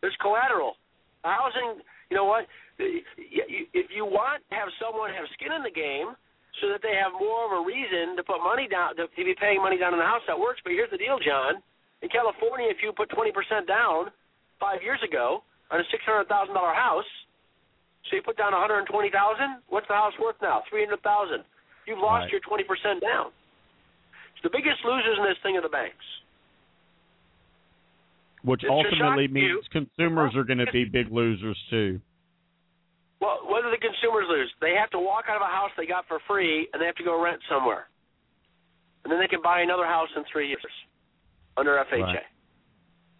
There's 0.00 0.16
collateral. 0.20 0.76
Housing, 1.22 1.80
you 2.10 2.16
know 2.16 2.26
what? 2.26 2.46
If 2.78 3.88
you 3.94 4.04
want 4.04 4.42
to 4.50 4.54
have 4.56 4.68
someone 4.82 5.14
have 5.14 5.24
skin 5.38 5.54
in 5.54 5.62
the 5.62 5.72
game 5.72 6.12
so 6.60 6.68
that 6.68 6.82
they 6.82 6.98
have 6.98 7.14
more 7.14 7.46
of 7.46 7.52
a 7.54 7.62
reason 7.64 8.18
to 8.18 8.22
put 8.22 8.42
money 8.42 8.68
down, 8.68 8.98
to 8.98 9.08
be 9.16 9.34
paying 9.38 9.62
money 9.62 9.78
down 9.78 9.94
in 9.94 10.00
the 10.02 10.06
house, 10.06 10.22
that 10.26 10.36
works. 10.36 10.60
But 10.66 10.74
here's 10.74 10.90
the 10.90 11.00
deal, 11.00 11.16
John. 11.22 11.62
In 12.02 12.10
California, 12.10 12.68
if 12.68 12.82
you 12.82 12.92
put 12.92 13.08
20% 13.08 13.32
down 13.64 14.12
five 14.60 14.82
years 14.82 15.00
ago 15.00 15.42
on 15.74 15.82
a 15.82 15.86
$600,000 15.90 16.30
house, 16.78 17.10
so 18.06 18.14
you 18.14 18.22
put 18.22 18.38
down 18.38 18.52
120,000, 18.54 19.10
what's 19.68 19.88
the 19.90 19.94
house 19.98 20.12
worth 20.22 20.36
now? 20.40 20.62
300,000. 20.70 21.42
You've 21.86 21.98
lost 21.98 22.30
Right. 22.30 22.32
your 22.32 22.40
20% 22.40 23.00
down. 23.00 23.32
So 24.38 24.40
the 24.44 24.50
biggest 24.50 24.84
losers 24.84 25.18
in 25.18 25.24
this 25.24 25.38
thing 25.42 25.56
are 25.56 25.62
the 25.62 25.68
banks. 25.68 26.04
Which 28.42 28.62
It 28.62 28.66
should 28.68 28.72
ultimately 28.72 29.26
shock 29.26 29.34
you. 29.34 29.54
means 29.56 29.68
consumers 29.68 30.36
are 30.36 30.44
going 30.44 30.58
to 30.62 30.70
be 30.70 30.84
big 30.84 31.10
losers 31.10 31.58
too. 31.70 32.00
Well, 33.20 33.40
what 33.46 33.62
do 33.64 33.70
the 33.70 33.78
consumers 33.78 34.28
lose? 34.28 34.52
They 34.60 34.74
have 34.76 34.90
to 34.90 35.00
walk 35.00 35.24
out 35.28 35.36
of 35.36 35.42
a 35.42 35.46
house 35.50 35.72
they 35.76 35.86
got 35.86 36.06
for 36.06 36.20
free, 36.28 36.68
and 36.72 36.80
they 36.80 36.86
have 36.86 36.96
to 36.96 37.04
go 37.04 37.20
rent 37.20 37.40
somewhere, 37.48 37.88
and 39.02 39.10
then 39.12 39.18
they 39.18 39.28
can 39.28 39.40
buy 39.40 39.62
another 39.62 39.86
house 39.86 40.10
in 40.14 40.24
three 40.30 40.48
years 40.48 40.62
under 41.56 41.78
FHA 41.78 42.02
Right. 42.20 42.26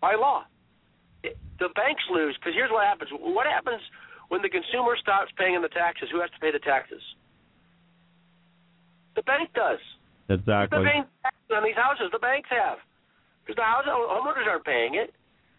by 0.00 0.14
law. 0.14 0.44
The 1.58 1.70
banks 1.74 2.02
lose 2.10 2.34
because 2.38 2.54
here's 2.54 2.70
what 2.70 2.84
happens. 2.84 3.10
What 3.14 3.46
happens 3.46 3.80
when 4.28 4.42
the 4.42 4.50
consumer 4.50 4.96
stops 5.00 5.30
paying 5.38 5.60
the 5.62 5.70
taxes? 5.70 6.08
Who 6.10 6.20
has 6.20 6.30
to 6.30 6.40
pay 6.40 6.50
the 6.50 6.62
taxes? 6.62 7.02
The 9.14 9.22
bank 9.22 9.50
does. 9.54 9.78
Exactly. 10.28 10.78
The 10.78 10.84
bank 10.84 11.06
taxes 11.22 11.52
on 11.54 11.62
these 11.62 11.78
houses. 11.78 12.10
The 12.10 12.18
banks 12.18 12.48
have 12.50 12.82
because 13.44 13.56
the 13.60 13.66
house 13.66 13.86
homeowners 13.86 14.48
aren't 14.48 14.64
paying 14.64 14.96
it. 14.96 15.14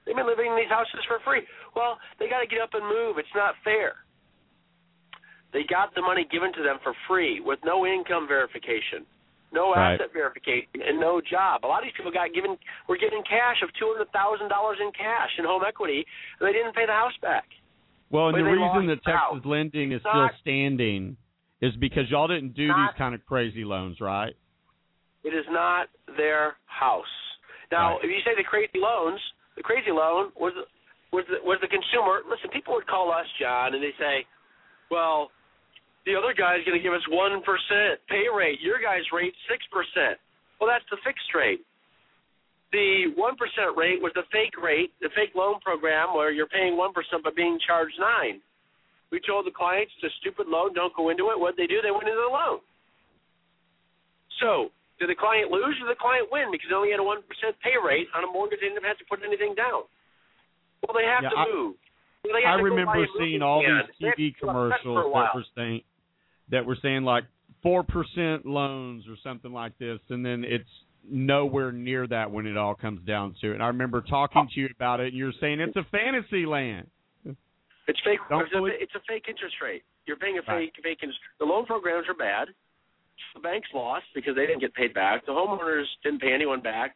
They've 0.06 0.16
been 0.16 0.28
living 0.28 0.52
in 0.52 0.58
these 0.58 0.70
houses 0.70 1.02
for 1.08 1.20
free. 1.26 1.42
Well, 1.76 1.98
they 2.20 2.30
got 2.30 2.42
to 2.42 2.48
get 2.48 2.62
up 2.62 2.74
and 2.74 2.86
move. 2.86 3.18
It's 3.18 3.36
not 3.36 3.56
fair. 3.64 4.06
They 5.54 5.64
got 5.64 5.96
the 5.96 6.02
money 6.02 6.28
given 6.30 6.52
to 6.54 6.62
them 6.62 6.78
for 6.84 6.94
free 7.08 7.40
with 7.40 7.60
no 7.64 7.86
income 7.86 8.28
verification, 8.28 9.08
no 9.56 9.74
Right. 9.74 9.96
asset 9.96 10.12
verification, 10.14 10.68
and 10.84 11.00
no 11.00 11.22
job. 11.22 11.64
A 11.64 11.68
lot 11.68 11.80
of 11.80 11.86
these 11.88 11.96
people 11.96 12.12
got 12.12 12.34
given 12.36 12.58
were 12.88 12.98
given 12.98 13.24
cash 13.24 13.62
of 13.64 13.72
two 13.80 13.88
hundred 13.88 14.12
thousand 14.12 14.50
dollars 14.50 14.78
in 14.84 14.92
cash 14.92 15.32
in 15.40 15.46
home 15.46 15.64
equity, 15.66 16.06
and 16.40 16.44
they 16.48 16.54
didn't 16.54 16.76
pay 16.76 16.86
the 16.86 16.94
house 16.94 17.16
back. 17.24 17.48
Well, 18.12 18.28
and 18.30 18.38
the 18.38 18.44
reason 18.44 18.86
that 18.88 19.02
Texas 19.04 19.42
out. 19.42 19.46
lending 19.46 19.92
is 19.92 20.02
It's 20.04 20.06
still 20.06 20.30
standing 20.42 21.18
is 21.62 21.74
because 21.78 22.06
y'all 22.12 22.28
didn't 22.28 22.54
do 22.54 22.68
Not- 22.68 22.92
these 22.92 22.98
kind 23.00 23.16
of 23.16 23.26
crazy 23.26 23.64
loans, 23.66 24.00
right? 24.00 24.36
It 25.24 25.34
is 25.34 25.46
not 25.50 25.90
their 26.16 26.58
house. 26.68 27.10
Now, 27.72 27.96
Right. 27.96 28.04
if 28.06 28.12
you 28.12 28.22
say 28.22 28.36
the 28.36 28.44
crazy 28.44 28.78
loans, 28.78 29.20
the 29.56 29.64
crazy 29.64 29.92
loan 29.92 30.32
was 30.36 30.54
was 31.12 31.26
the, 31.28 31.40
was 31.44 31.58
the 31.62 31.68
consumer. 31.68 32.22
Listen, 32.28 32.50
people 32.52 32.74
would 32.76 32.86
call 32.88 33.10
us, 33.12 33.26
John, 33.40 33.74
and 33.74 33.82
they 33.82 33.94
say, 33.98 34.26
"Well, 34.92 35.32
the 36.06 36.14
other 36.16 36.34
guy's 36.38 36.62
going 36.66 36.78
to 36.78 36.84
give 36.84 36.94
us 36.94 37.04
one 37.10 37.42
percent 37.42 38.00
pay 38.10 38.30
rate. 38.30 38.62
Your 38.62 38.78
guy's 38.82 39.06
rate 39.14 39.34
six 39.50 39.66
percent. 39.74 40.22
Well, 40.62 40.70
that's 40.70 40.86
the 40.94 40.98
fixed 41.04 41.34
rate. 41.34 41.66
The 42.72 43.14
one 43.18 43.36
percent 43.36 43.74
rate 43.78 44.02
was 44.02 44.12
the 44.16 44.24
fake 44.32 44.56
rate, 44.62 44.94
the 45.02 45.10
fake 45.18 45.34
loan 45.34 45.60
program 45.66 46.14
where 46.14 46.30
you're 46.32 46.50
paying 46.50 46.78
one 46.78 46.94
percent 46.94 47.24
but 47.24 47.36
being 47.36 47.58
charged 47.66 47.98
nine. 48.00 48.42
We 49.12 49.22
told 49.22 49.46
the 49.46 49.54
clients 49.54 49.94
it's 50.02 50.12
a 50.12 50.18
stupid 50.22 50.48
loan. 50.50 50.74
Don't 50.74 50.94
go 50.96 51.10
into 51.10 51.30
it. 51.30 51.38
What 51.40 51.56
they 51.58 51.68
do? 51.68 51.80
They 51.82 51.94
went 51.94 52.10
into 52.10 52.20
the 52.20 52.34
loan. 52.34 52.60
So, 54.42 54.70
did 55.00 55.08
the 55.10 55.16
client 55.16 55.52
lose 55.54 55.78
or 55.80 55.88
did 55.88 55.94
the 55.96 56.02
client 56.02 56.28
win 56.34 56.52
because 56.52 56.68
they 56.70 56.76
only 56.76 56.92
had 56.92 57.00
a 57.00 57.06
one 57.06 57.22
percent 57.26 57.56
pay 57.64 57.78
rate 57.80 58.10
on 58.14 58.26
a 58.26 58.30
mortgage? 58.30 58.60
They 58.62 58.70
didn't 58.70 58.84
have 58.84 59.00
to 59.00 59.08
put 59.08 59.24
anything 59.24 59.56
down. 59.56 59.88
Well, 60.84 60.94
they 60.94 61.08
have 61.08 61.24
Yeah, 61.24 61.34
to 61.34 61.38
I- 61.38 61.50
move. 61.50 61.76
I 62.26 62.58
remember 62.58 63.06
seeing 63.20 63.42
all 63.44 63.62
van. 63.62 63.86
these 64.00 64.10
TV 64.10 64.16
to 64.18 64.18
do 64.18 64.26
a 64.26 64.32
cut 64.34 64.48
commercials 64.50 64.98
for 64.98 65.02
a 65.06 65.10
while. 65.10 65.30
that 65.30 65.36
were 65.36 65.46
saying 65.56 65.82
that 66.52 66.66
were 66.66 66.78
saying 66.82 67.04
like 67.04 67.24
four 67.64 67.84
percent 67.84 68.46
loans 68.46 69.06
or 69.08 69.16
something 69.24 69.52
like 69.52 69.78
this, 69.78 70.00
and 70.10 70.26
then 70.26 70.44
it's 70.46 70.70
nowhere 71.10 71.72
near 71.72 72.08
that 72.08 72.32
when 72.32 72.48
it 72.48 72.58
all 72.58 72.76
comes 72.76 73.06
down 73.06 73.36
to 73.42 73.52
it. 73.52 73.56
And 73.56 73.64
I 73.64 73.68
remember 73.68 74.02
talking 74.02 74.48
to 74.54 74.60
you 74.60 74.70
about 74.76 75.00
it, 75.00 75.08
and 75.08 75.18
you're 75.18 75.34
saying 75.40 75.60
it's 75.60 75.76
a 75.76 75.86
fantasy 75.92 76.46
land. 76.46 76.88
It's 77.88 78.00
fake. 78.04 78.20
Don't 78.30 78.42
It's 78.42 78.54
a, 78.54 78.66
it's 78.66 78.96
a 78.96 79.02
fake 79.08 79.26
interest 79.30 79.56
rate. 79.62 79.84
You're 80.08 80.18
paying 80.18 80.38
a 80.38 80.42
Right. 80.48 80.72
fake 80.74 80.84
fake 80.84 81.00
interest. 81.04 81.20
The 81.40 81.46
loan 81.46 81.66
programs 81.66 82.08
are 82.10 82.16
bad. 82.16 82.50
The 83.36 83.42
banks 83.42 83.68
lost 83.74 84.06
because 84.16 84.36
they 84.36 84.46
didn't 84.46 84.62
get 84.62 84.74
paid 84.74 84.94
back. 84.94 85.26
The 85.26 85.32
homeowners 85.32 85.86
didn't 86.04 86.22
pay 86.22 86.34
anyone 86.34 86.62
back. 86.62 86.96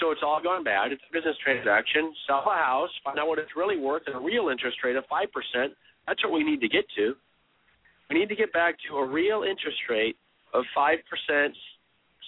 So 0.00 0.10
it's 0.10 0.22
all 0.24 0.42
gone 0.42 0.64
bad. 0.64 0.90
It's 0.90 1.02
a 1.08 1.12
business 1.12 1.36
transaction. 1.44 2.12
Sell 2.26 2.42
a 2.42 2.56
house, 2.58 2.90
find 3.04 3.18
out 3.18 3.28
what 3.28 3.38
it's 3.38 3.54
really 3.54 3.78
worth 3.78 4.02
at 4.08 4.14
a 4.14 4.18
real 4.18 4.48
interest 4.48 4.78
rate 4.82 4.96
of 4.96 5.04
five 5.06 5.30
percent. 5.30 5.72
That's 6.08 6.22
what 6.24 6.32
we 6.32 6.42
need 6.42 6.60
to 6.60 6.68
get 6.68 6.84
to. 6.96 7.14
We 8.10 8.18
need 8.18 8.28
to 8.28 8.36
get 8.36 8.52
back 8.52 8.76
to 8.88 8.96
a 8.98 9.06
real 9.06 9.42
interest 9.42 9.78
rate 9.88 10.16
of 10.52 10.64
five 10.74 10.98
percent, 11.08 11.54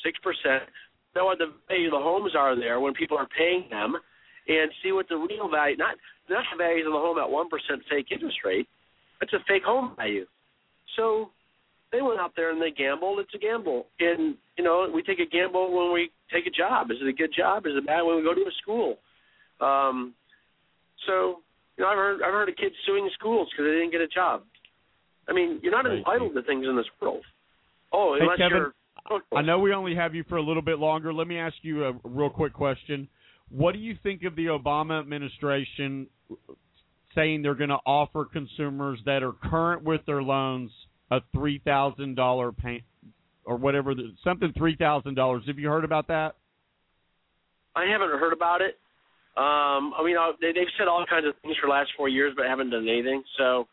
six 0.05 0.19
percent. 0.21 0.69
Know 1.15 1.27
what 1.27 1.39
the 1.39 1.53
value 1.69 1.87
of 1.87 1.93
the 1.93 2.05
homes 2.05 2.33
are 2.37 2.57
there 2.57 2.81
when 2.81 2.95
people 2.95 3.17
are 3.17 3.29
paying 3.37 3.69
them, 3.71 3.97
and 4.49 4.71
see 4.83 4.93
what 4.93 5.09
the 5.09 5.17
real 5.17 5.49
value 5.49 5.77
not 5.77 5.97
not 6.29 6.45
the 6.53 6.59
values 6.59 6.87
of 6.87 6.93
the 6.93 6.99
home 6.99 7.19
at 7.19 7.29
one 7.29 7.49
percent 7.49 7.83
fake 7.91 8.09
interest 8.11 8.39
rate. 8.45 8.69
That's 9.21 9.33
a 9.33 9.39
fake 9.49 9.65
home 9.65 9.95
value. 9.97 10.27
So 10.97 11.31
they 11.93 12.03
went 12.03 12.21
out 12.21 12.33
there 12.37 12.53
and 12.53 12.61
they 12.61 12.71
gambled. 12.71 13.21
It's 13.21 13.35
a 13.35 13.39
gamble, 13.39 13.87
and 14.01 14.37
you 14.57 14.65
know 14.65 14.89
we 14.93 15.03
take 15.03 15.21
a 15.21 15.27
gamble 15.27 15.73
when 15.73 15.93
we 15.93 16.11
take 16.33 16.47
a 16.47 16.51
job. 16.51 16.91
Is 16.91 16.99
it 17.01 17.09
a 17.09 17.13
good 17.13 17.33
job? 17.37 17.67
Is 17.67 17.73
it 17.77 17.87
bad 17.87 18.03
when 18.03 18.17
we 18.17 18.23
go 18.23 18.35
to 18.35 18.41
a 18.41 18.55
school? 18.63 18.99
Um, 19.61 20.15
so 21.07 21.41
you 21.77 21.85
know 21.85 21.91
I've 21.91 21.97
heard 21.97 22.23
I've 22.23 22.33
heard 22.33 22.49
of 22.49 22.57
kids 22.57 22.75
suing 22.87 23.09
schools 23.15 23.49
because 23.51 23.67
they 23.67 23.79
didn't 23.79 23.93
get 23.93 24.01
a 24.01 24.09
job. 24.09 24.43
I 25.29 25.33
mean 25.33 25.61
you're 25.63 25.73
not 25.73 25.85
Right. 25.85 25.99
entitled 25.99 26.35
to 26.35 26.43
things 26.43 26.67
in 26.67 26.77
this 26.77 26.87
world. 27.01 27.25
Oh, 27.93 28.15
Hey, 28.15 28.23
unless 28.23 28.39
Kevin, 28.39 28.59
you're 28.59 28.75
I 29.33 29.43
know 29.43 29.59
we 29.61 29.73
only 29.73 29.95
have 29.95 30.15
you 30.15 30.25
for 30.25 30.37
a 30.37 30.43
little 30.43 30.63
bit 30.63 30.79
longer. 30.79 31.13
Let 31.13 31.29
me 31.29 31.39
ask 31.39 31.55
you 31.63 31.85
a 31.85 31.93
real 32.03 32.31
quick 32.31 32.53
question. 32.53 33.09
What 33.51 33.73
do 33.73 33.79
you 33.79 33.97
think 34.03 34.25
of 34.25 34.35
the 34.35 34.47
Obama 34.47 34.99
administration 34.99 36.09
saying 37.15 37.43
they're 37.43 37.55
going 37.55 37.71
to 37.71 37.79
offer 37.87 38.25
consumers 38.25 38.99
that 39.07 39.23
are 39.23 39.33
current 39.33 39.85
with 39.85 40.05
their 40.07 40.23
loans 40.23 40.71
a 41.11 41.21
three 41.33 41.61
thousand 41.65 42.17
dollar 42.17 42.51
pay 42.51 42.83
or 43.45 43.57
whatever 43.57 43.95
the, 43.95 44.13
something 44.25 44.53
three 44.57 44.77
thousand 44.77 45.15
dollars? 45.15 45.45
Have 45.47 45.59
you 45.59 45.69
heard 45.69 45.85
about 45.85 46.09
that? 46.09 46.35
I 47.77 47.85
haven't 47.87 48.11
heard 48.19 48.33
about 48.33 48.61
it. 48.61 48.79
Um, 49.37 49.93
I 49.93 50.03
mean, 50.03 50.17
uh, 50.17 50.33
they, 50.41 50.53
they've 50.53 50.73
said 50.79 50.89
all 50.89 51.05
kinds 51.09 51.27
of 51.27 51.35
things 51.43 51.57
for 51.61 51.67
the 51.67 51.73
last 51.73 51.91
four 51.97 52.09
years, 52.09 52.33
but 52.37 52.47
haven't 52.47 52.71
done 52.71 52.89
anything. 52.89 53.23
So, 53.37 53.69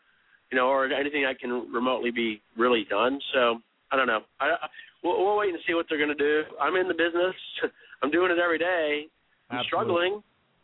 you 0.50 0.56
know, 0.56 0.68
or 0.68 0.86
anything 0.92 1.22
that 1.22 1.38
can 1.40 1.72
remotely 1.72 2.10
be 2.10 2.40
really 2.56 2.86
done. 2.88 3.18
So, 3.32 3.58
I 3.90 3.96
don't 3.96 4.06
know. 4.06 4.20
I, 4.40 4.56
we'll, 5.02 5.24
we'll 5.24 5.36
wait 5.36 5.50
and 5.50 5.58
see 5.66 5.74
what 5.74 5.86
they're 5.88 5.98
going 5.98 6.16
to 6.16 6.18
do. 6.18 6.42
I'm 6.60 6.76
in 6.76 6.88
the 6.88 6.94
business. 6.94 7.34
I'm 8.02 8.10
doing 8.10 8.30
it 8.30 8.38
every 8.38 8.58
day. 8.58 9.06
I'm 9.50 9.58
Absolutely. 9.60 9.68
struggling 9.68 10.22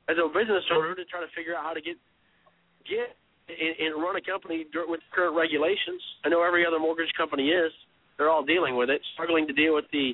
as 0.08 0.16
a 0.18 0.26
business 0.28 0.64
owner 0.72 0.94
to 0.94 1.04
try 1.04 1.20
to 1.20 1.30
figure 1.36 1.54
out 1.54 1.62
how 1.64 1.74
to 1.74 1.80
get 1.80 1.96
get 2.88 3.14
and, 3.48 3.74
and 3.78 4.02
run 4.02 4.16
a 4.16 4.22
company 4.22 4.66
with 4.88 5.00
current 5.14 5.36
regulations. 5.36 6.02
I 6.24 6.28
know 6.28 6.42
every 6.42 6.66
other 6.66 6.78
mortgage 6.78 7.12
company 7.16 7.48
is. 7.50 7.72
They're 8.16 8.30
all 8.30 8.44
dealing 8.44 8.76
with 8.76 8.90
it, 8.90 9.00
struggling 9.14 9.46
to 9.46 9.52
deal 9.52 9.74
with 9.74 9.86
the 9.92 10.12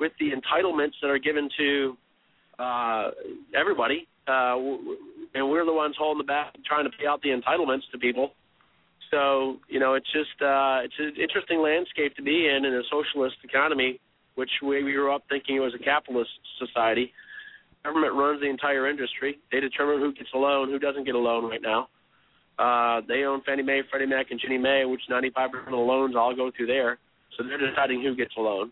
with 0.00 0.12
the 0.18 0.30
entitlements 0.30 0.96
that 1.02 1.08
are 1.08 1.18
given 1.18 1.48
to 1.58 1.96
uh, 2.58 3.10
everybody, 3.54 4.08
uh, 4.26 4.56
and 5.34 5.48
we're 5.50 5.64
the 5.64 5.72
ones 5.72 5.94
holding 5.98 6.18
the 6.18 6.26
back, 6.26 6.54
trying 6.66 6.84
to 6.84 6.90
pay 6.98 7.06
out 7.06 7.20
the 7.22 7.28
entitlements 7.28 7.82
to 7.92 7.98
people. 7.98 8.32
So 9.12 9.58
you 9.68 9.78
know, 9.78 9.94
it's 9.94 10.10
just 10.10 10.40
uh, 10.40 10.80
it's 10.82 10.94
an 10.98 11.14
interesting 11.20 11.60
landscape 11.60 12.16
to 12.16 12.22
be 12.22 12.48
in 12.48 12.64
in 12.64 12.74
a 12.74 12.82
socialist 12.90 13.36
economy, 13.44 14.00
which 14.34 14.50
we 14.62 14.82
we 14.82 14.92
grew 14.92 15.14
up 15.14 15.22
thinking 15.28 15.56
it 15.56 15.60
was 15.60 15.74
a 15.78 15.84
capitalist 15.84 16.30
society. 16.58 17.12
Government 17.84 18.14
runs 18.14 18.40
the 18.40 18.48
entire 18.48 18.88
industry. 18.88 19.38
They 19.50 19.60
determine 19.60 19.98
who 19.98 20.14
gets 20.14 20.30
a 20.34 20.38
loan, 20.38 20.70
who 20.70 20.78
doesn't 20.78 21.04
get 21.04 21.14
a 21.14 21.18
loan 21.18 21.50
right 21.50 21.60
now. 21.60 21.88
Uh, 22.58 23.00
they 23.08 23.24
own 23.24 23.42
Fannie 23.42 23.62
Mae, 23.62 23.82
Freddie 23.90 24.06
Mac, 24.06 24.30
and 24.30 24.38
Ginnie 24.38 24.58
Mae, 24.58 24.84
which 24.84 25.00
95% 25.10 25.66
of 25.66 25.70
the 25.70 25.76
loans 25.76 26.14
all 26.14 26.34
go 26.34 26.50
through 26.56 26.66
there. 26.66 26.98
So 27.36 27.42
they're 27.42 27.58
deciding 27.58 28.02
who 28.02 28.14
gets 28.14 28.32
a 28.36 28.40
loan. 28.40 28.70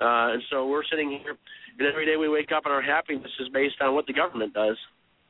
Uh, 0.00 0.38
and 0.38 0.42
so 0.50 0.66
we're 0.66 0.84
sitting 0.84 1.10
here, 1.10 1.36
and 1.78 1.86
every 1.86 2.06
day 2.06 2.16
we 2.16 2.28
wake 2.28 2.52
up 2.54 2.64
and 2.64 2.72
our 2.72 2.80
happiness 2.80 3.30
is 3.40 3.48
based 3.52 3.76
on 3.80 3.94
what 3.94 4.06
the 4.06 4.12
government 4.12 4.54
does. 4.54 4.76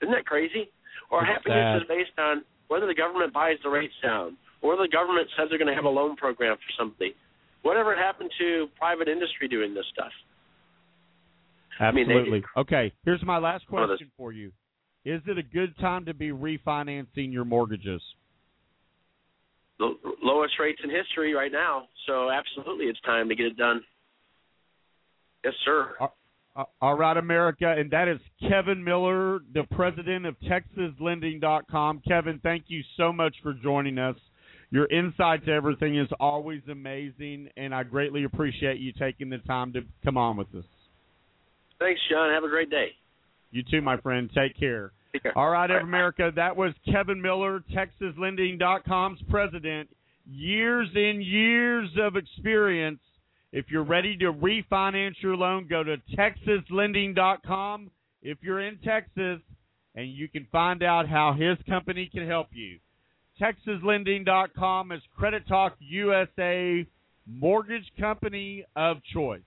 Isn't 0.00 0.14
that 0.14 0.26
crazy? 0.26 0.70
Or 1.10 1.24
happiness 1.24 1.56
sad. 1.56 1.76
is 1.82 1.88
based 1.88 2.18
on 2.18 2.44
whether 2.68 2.86
the 2.86 2.94
government 2.94 3.32
buys 3.32 3.56
the 3.62 3.68
rates 3.70 3.94
down, 4.02 4.36
or 4.62 4.76
the 4.76 4.88
government 4.88 5.28
says 5.36 5.48
they're 5.48 5.58
going 5.58 5.68
to 5.68 5.74
have 5.74 5.84
a 5.84 5.88
loan 5.88 6.16
program 6.16 6.56
for 6.56 6.72
somebody. 6.78 7.14
Whatever 7.62 7.96
happened 7.96 8.30
to 8.38 8.68
private 8.78 9.08
industry 9.08 9.48
doing 9.48 9.74
this 9.74 9.84
stuff? 9.92 10.12
I 11.80 11.90
mean, 11.92 12.08
they- 12.08 12.14
Absolutely. 12.14 12.44
okay, 12.56 12.92
here's 13.04 13.22
my 13.22 13.38
last 13.38 13.70
One 13.70 13.82
of 13.82 13.88
those- 13.88 13.98
question 13.98 14.12
for 14.16 14.32
you. 14.32 14.52
Is 15.04 15.22
it 15.26 15.38
a 15.38 15.42
good 15.42 15.76
time 15.78 16.04
to 16.06 16.14
be 16.14 16.30
refinancing 16.30 17.32
your 17.32 17.44
mortgages? 17.44 18.02
The 19.78 19.96
lowest 20.22 20.58
rates 20.58 20.80
in 20.82 20.90
history 20.90 21.34
right 21.34 21.52
now. 21.52 21.88
So 22.06 22.30
absolutely, 22.30 22.86
it's 22.86 23.00
time 23.02 23.28
to 23.28 23.34
get 23.34 23.46
it 23.46 23.56
done. 23.56 23.84
Yes, 25.44 25.54
sir. 25.64 25.96
Uh, 26.00 26.08
Uh, 26.58 26.64
All 26.82 26.94
right, 26.98 27.16
America, 27.16 27.72
and 27.78 27.88
that 27.92 28.08
is 28.08 28.18
Kevin 28.48 28.82
Miller, 28.82 29.38
the 29.54 29.62
president 29.70 30.26
of 30.26 30.34
TexasLending.com. 30.40 32.02
Kevin, 32.06 32.40
thank 32.42 32.64
you 32.66 32.82
so 32.96 33.12
much 33.12 33.36
for 33.44 33.54
joining 33.54 33.96
us. 33.96 34.16
Your 34.70 34.86
insight 34.86 35.46
to 35.46 35.52
everything 35.52 35.96
is 35.96 36.08
always 36.18 36.60
amazing, 36.68 37.48
and 37.56 37.72
I 37.72 37.84
greatly 37.84 38.24
appreciate 38.24 38.80
you 38.80 38.92
taking 38.98 39.30
the 39.30 39.38
time 39.38 39.72
to 39.74 39.82
come 40.04 40.16
on 40.18 40.36
with 40.36 40.48
us. 40.48 40.64
Thanks, 41.78 42.00
John. 42.10 42.30
Have 42.34 42.42
a 42.42 42.48
great 42.48 42.70
day. 42.70 42.88
You 43.52 43.62
too, 43.70 43.80
my 43.80 43.96
friend. 43.98 44.28
Take 44.34 44.58
care. 44.58 44.90
Take 45.12 45.22
care. 45.22 45.38
All 45.38 45.50
right, 45.50 45.70
All 45.70 45.76
right. 45.76 45.84
America, 45.84 46.32
that 46.34 46.56
was 46.56 46.74
Kevin 46.90 47.22
Miller, 47.22 47.62
TexasLending.com's 47.72 49.20
president. 49.30 49.88
Years 50.30 50.88
and 50.94 51.22
years 51.22 51.88
of 52.02 52.16
experience. 52.16 52.98
If 53.52 53.66
you're 53.70 53.84
ready 53.84 54.16
to 54.18 54.32
refinance 54.32 55.14
your 55.22 55.36
loan, 55.36 55.68
go 55.68 55.82
to 55.82 55.96
TexasLending.com 56.14 57.90
if 58.20 58.38
you're 58.42 58.60
in 58.60 58.78
Texas, 58.84 59.40
and 59.94 60.08
you 60.08 60.28
can 60.28 60.46
find 60.52 60.82
out 60.82 61.08
how 61.08 61.32
his 61.32 61.56
company 61.66 62.10
can 62.12 62.26
help 62.26 62.48
you. 62.52 62.78
TexasLending.com 63.40 64.92
is 64.92 65.00
Credit 65.16 65.46
Talk 65.48 65.76
USA 65.78 66.86
mortgage 67.26 67.90
company 67.98 68.64
of 68.76 68.98
choice. 69.14 69.40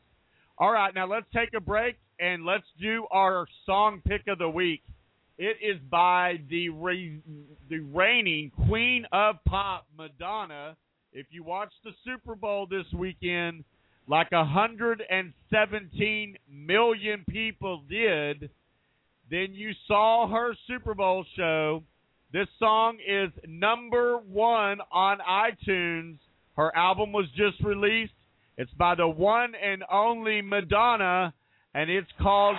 All 0.57 0.71
right, 0.71 0.93
now 0.95 1.07
let's 1.07 1.25
take 1.33 1.49
a 1.55 1.59
break 1.59 1.97
and 2.19 2.45
let's 2.45 2.65
do 2.81 3.05
our 3.11 3.45
song 3.65 4.01
pick 4.07 4.21
of 4.27 4.39
the 4.39 4.49
week. 4.49 4.81
It 5.37 5.57
is 5.61 5.79
by 5.89 6.39
the 6.49 6.69
re- 6.69 7.21
the 7.69 7.79
reigning 7.79 8.51
queen 8.67 9.05
of 9.11 9.35
pop, 9.47 9.87
Madonna. 9.97 10.75
If 11.13 11.27
you 11.29 11.43
watched 11.43 11.83
the 11.83 11.91
Super 12.05 12.35
Bowl 12.35 12.67
this 12.67 12.85
weekend, 12.93 13.63
like 14.12 14.32
117 14.34 16.38
million 16.51 17.26
people 17.30 17.82
did, 17.89 18.49
then 19.30 19.53
you 19.53 19.72
saw 19.88 20.28
her 20.28 20.53
Super 20.68 20.93
Bowl 20.93 21.24
show. 21.38 21.82
This 22.34 22.49
song 22.59 22.97
is 23.07 23.30
number 23.47 24.18
one 24.18 24.80
on 24.91 25.20
iTunes. 25.20 26.18
Her 26.57 26.76
album 26.76 27.14
was 27.14 27.28
just 27.38 27.64
released. 27.64 28.12
It's 28.57 28.74
by 28.74 28.95
the 28.95 29.07
one 29.07 29.53
and 29.55 29.86
only 29.89 30.41
Madonna, 30.41 31.34
and 31.74 31.89
it's 31.89 32.12
called 32.22 32.57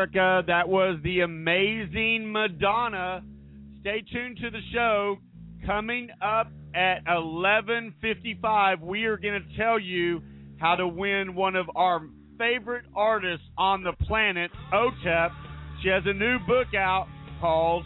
America, 0.00 0.42
that 0.46 0.66
was 0.66 0.98
the 1.04 1.20
amazing 1.20 2.32
Madonna. 2.32 3.22
Stay 3.80 4.02
tuned 4.10 4.38
to 4.38 4.50
the 4.50 4.60
show. 4.72 5.18
Coming 5.66 6.08
up 6.22 6.50
at 6.74 7.04
11:55, 7.04 8.80
we 8.80 9.04
are 9.04 9.18
going 9.18 9.42
to 9.42 9.56
tell 9.58 9.78
you 9.78 10.22
how 10.58 10.76
to 10.76 10.88
win 10.88 11.34
one 11.34 11.54
of 11.54 11.66
our 11.76 12.00
favorite 12.38 12.86
artists 12.96 13.44
on 13.58 13.82
the 13.82 13.92
planet, 14.06 14.50
OTEP. 14.72 15.32
She 15.82 15.88
has 15.90 16.02
a 16.06 16.14
new 16.14 16.38
book 16.46 16.68
out 16.74 17.06
called 17.38 17.84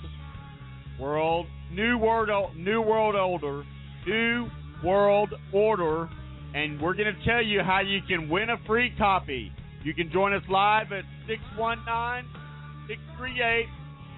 World 1.01 1.47
New 1.73 1.99
World 1.99 2.57
New 2.57 2.81
World 2.81 3.17
Order, 3.17 3.65
New 4.07 4.47
World 4.85 5.35
Order, 5.53 6.09
and 6.55 6.81
we're 6.81 6.95
going 6.95 7.13
to 7.13 7.25
tell 7.25 7.43
you 7.43 7.63
how 7.65 7.81
you 7.81 8.01
can 8.07 8.29
win 8.29 8.51
a 8.51 8.59
free 8.69 8.95
copy. 8.97 9.51
You 9.85 9.93
can 9.93 10.11
join 10.11 10.33
us 10.33 10.43
live 10.49 10.93
at 10.93 11.05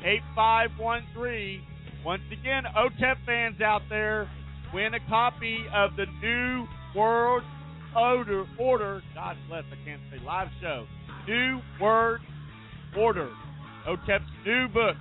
619-638-8513. 0.00 1.60
Once 2.04 2.22
again, 2.30 2.62
OTEP 2.76 3.16
fans 3.26 3.60
out 3.60 3.82
there, 3.88 4.30
win 4.72 4.94
a 4.94 5.00
copy 5.08 5.58
of 5.74 5.96
the 5.96 6.06
New 6.22 6.68
World 6.94 7.42
Order. 7.96 8.46
Order. 8.60 9.02
God 9.12 9.36
bless, 9.48 9.64
I 9.72 9.76
can't 9.84 10.00
say 10.12 10.18
live 10.24 10.46
show. 10.60 10.86
New 11.26 11.60
Word 11.80 12.20
Order. 12.96 13.28
OTEP's 13.88 14.30
new 14.46 14.68
book. 14.68 14.96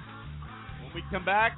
When 0.82 0.92
we 0.96 1.04
come 1.12 1.26
back, 1.26 1.56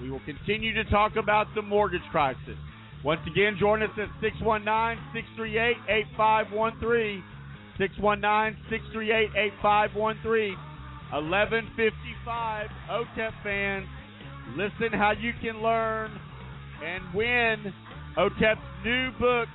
we 0.00 0.10
will 0.10 0.22
continue 0.24 0.72
to 0.72 0.84
talk 0.84 1.16
about 1.16 1.48
the 1.54 1.60
mortgage 1.60 2.00
crisis. 2.10 2.56
Once 3.04 3.20
again, 3.30 3.58
join 3.60 3.82
us 3.82 3.90
at 3.98 4.08
619 4.22 5.04
638 5.12 5.76
8513. 6.16 7.22
619 7.78 8.58
638 8.70 9.30
8513. 9.56 10.56
1155 11.12 12.68
OTEP 12.90 13.32
fans. 13.42 13.86
Listen 14.56 14.92
how 14.92 15.12
you 15.12 15.32
can 15.40 15.62
learn 15.62 16.10
and 16.84 17.02
win 17.14 17.72
OTEP's 18.16 18.60
new 18.84 19.10
book, 19.18 19.48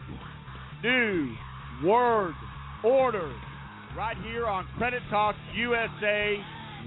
New 0.83 1.35
Word 1.85 2.33
Order, 2.83 3.31
right 3.95 4.17
here 4.23 4.47
on 4.47 4.65
Credit 4.77 5.01
Talk 5.09 5.35
USA 5.55 6.37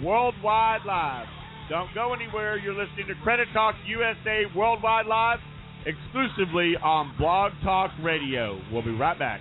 Worldwide 0.03 0.81
Live. 0.87 1.27
Don't 1.69 1.93
go 1.95 2.15
anywhere. 2.15 2.57
You're 2.59 2.75
listening 2.75 3.07
to 3.09 3.15
Credit 3.23 3.49
Talk 3.53 3.75
USA 3.87 4.45
Worldwide 4.55 5.07
Live 5.07 5.39
exclusively 5.85 6.75
on 6.83 7.13
Blog 7.19 7.53
Talk 7.63 7.91
Radio. 8.03 8.61
We'll 8.73 8.83
be 8.83 8.95
right 8.95 9.19
back. 9.19 9.41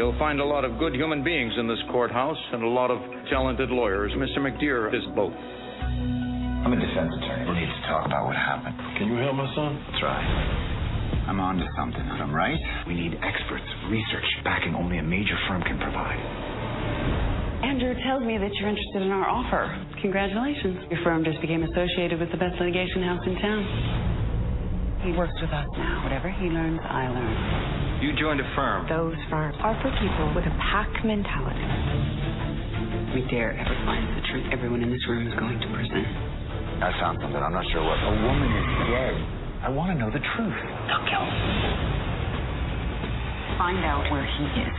You'll 0.00 0.16
find 0.16 0.40
a 0.40 0.48
lot 0.48 0.64
of 0.64 0.80
good 0.80 0.96
human 0.96 1.20
beings 1.20 1.52
in 1.60 1.68
this 1.68 1.76
courthouse 1.92 2.40
and 2.56 2.64
a 2.64 2.72
lot 2.72 2.88
of 2.88 2.96
talented 3.28 3.68
lawyers. 3.68 4.08
Mr. 4.16 4.40
McDeere 4.40 4.88
is 4.96 5.04
both. 5.12 5.36
I'm 5.36 6.72
a 6.72 6.80
defense 6.80 7.12
attorney. 7.20 7.44
We 7.44 7.60
need 7.60 7.68
to 7.68 7.84
talk 7.84 8.08
about 8.08 8.24
what 8.24 8.32
happened. 8.32 8.80
Can 8.96 9.12
you 9.12 9.20
help 9.20 9.36
my 9.36 9.44
son? 9.52 9.76
That's 9.76 10.00
right. 10.00 11.28
I'm 11.28 11.36
on 11.36 11.60
to 11.60 11.68
something. 11.76 12.00
I'm 12.00 12.32
right. 12.32 12.56
We 12.88 12.96
need 12.96 13.12
experts, 13.20 13.68
research, 13.92 14.24
backing 14.40 14.72
only 14.72 14.96
a 14.96 15.04
major 15.04 15.36
firm 15.52 15.60
can 15.68 15.76
provide. 15.76 16.16
Andrew 17.68 17.92
tells 18.00 18.24
me 18.24 18.40
that 18.40 18.56
you're 18.56 18.72
interested 18.72 19.04
in 19.04 19.12
our 19.12 19.28
offer. 19.28 19.68
Congratulations. 20.00 20.80
Your 20.88 21.04
firm 21.04 21.28
just 21.28 21.44
became 21.44 21.60
associated 21.60 22.16
with 22.16 22.32
the 22.32 22.40
best 22.40 22.56
litigation 22.56 23.04
house 23.04 23.20
in 23.28 23.36
town. 23.36 23.60
He 25.04 25.12
works 25.12 25.36
with 25.44 25.52
us 25.52 25.68
now. 25.76 26.08
Whatever 26.08 26.32
he 26.32 26.48
learns, 26.48 26.80
I 26.88 27.04
learn. 27.12 27.89
You 28.00 28.16
joined 28.16 28.40
a 28.40 28.48
firm. 28.56 28.88
Those 28.88 29.20
firms 29.28 29.60
are 29.60 29.76
for 29.84 29.92
people 30.00 30.32
with 30.32 30.48
a 30.48 30.54
pack 30.56 30.88
mentality. 31.04 31.60
We 33.12 33.28
dare 33.28 33.52
ever 33.52 33.76
find 33.84 34.08
the 34.16 34.24
truth 34.32 34.48
everyone 34.56 34.80
in 34.80 34.88
this 34.88 35.04
room 35.04 35.28
is 35.28 35.36
going 35.36 35.60
to 35.60 35.68
present. 35.68 36.08
I 36.80 36.96
found 36.96 37.20
something. 37.20 37.36
I'm 37.36 37.52
not 37.52 37.68
sure 37.68 37.84
what. 37.84 38.00
A 38.00 38.12
woman 38.24 38.48
is 38.56 38.68
dead. 38.88 39.14
I 39.60 39.68
want 39.68 39.92
to 39.92 40.00
know 40.00 40.08
the 40.08 40.24
truth. 40.32 40.60
Don't 40.88 41.04
kill 41.12 41.28
me. 41.28 41.36
Find 43.60 43.84
out 43.84 44.08
where 44.08 44.24
he 44.24 44.48
is. 44.48 44.76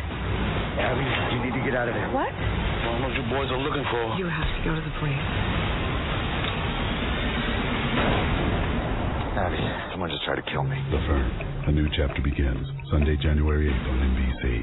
Abby, 0.82 1.05
you 1.38 1.45
need 1.45 1.53
to 1.53 1.61
get 1.61 1.78
out 1.78 1.86
of 1.86 1.93
there. 1.93 2.09
What? 2.09 2.34
I 2.34 2.89
don't 2.89 3.05
know 3.05 3.13
what 3.13 3.17
you 3.22 3.26
boys 3.30 3.53
are 3.53 3.61
looking 3.61 3.86
for. 3.93 4.17
You 4.17 4.26
have 4.34 4.49
to 4.49 4.59
go 4.65 4.74
to 4.74 4.82
the 4.82 4.93
police. 4.97 5.26
Abby, 9.38 9.61
someone 9.93 10.09
just 10.09 10.26
tried 10.26 10.41
to 10.41 10.47
kill 10.49 10.65
me. 10.65 10.82
The 10.89 10.97
Firm. 11.05 11.50
A 11.68 11.72
new 11.72 11.88
chapter 11.95 12.22
begins 12.24 12.66
Sunday, 12.91 13.16
January 13.22 13.70
8th 13.70 13.89
on 13.89 13.97
NBC. 13.99 14.62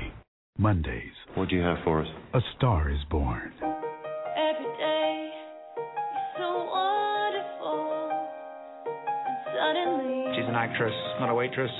Mondays. 0.58 1.14
What 1.34 1.48
do 1.48 1.54
you 1.56 1.62
have 1.62 1.78
for 1.84 2.02
us? 2.02 2.08
A 2.34 2.40
Star 2.56 2.90
is 2.90 2.98
Born. 3.10 3.52
Every 3.62 4.70
day 4.76 5.30
is 5.78 6.22
so 6.36 6.48
wonderful, 6.66 8.10
and 8.90 9.36
suddenly 9.54 10.26
She's 10.34 10.48
an 10.48 10.56
actress, 10.58 10.94
not 11.20 11.30
a 11.30 11.34
waitress. 11.34 11.70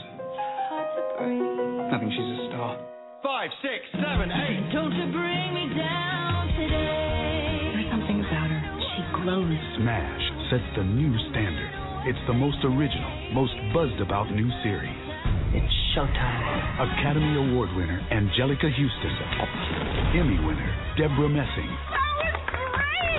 hard 0.71 0.87
to 0.95 1.03
breathe. 1.19 1.91
I 1.93 1.99
think 1.99 2.13
she's 2.15 2.31
a 2.39 2.49
star. 2.55 2.79
Five, 3.23 3.51
six, 3.63 3.83
seven, 3.99 4.31
eight. 4.31 4.71
Don't 4.73 4.95
you 4.95 5.11
bring 5.11 5.49
me 5.55 5.75
down 5.75 6.47
today? 6.55 7.75
There's 7.75 7.91
something 7.91 8.21
about 8.23 8.49
her. 8.55 8.63
She 8.95 9.03
glows. 9.19 9.59
Smash 9.83 10.25
sets 10.55 10.69
the 10.79 10.85
new 10.87 11.11
standard. 11.35 11.75
It's 12.07 12.23
the 12.31 12.33
most 12.39 12.63
original, 12.63 13.35
most 13.35 13.53
buzzed 13.75 13.99
about 14.01 14.31
new 14.31 14.47
series. 14.63 15.08
It's 15.99 16.07
showtime. 16.07 16.79
Academy 16.79 17.35
Award 17.51 17.75
winner 17.75 17.99
Anjelica 18.13 18.71
Huston. 18.71 19.15
Emmy 20.15 20.39
winner 20.47 20.71
Debra 20.97 21.29
Messing. 21.29 21.71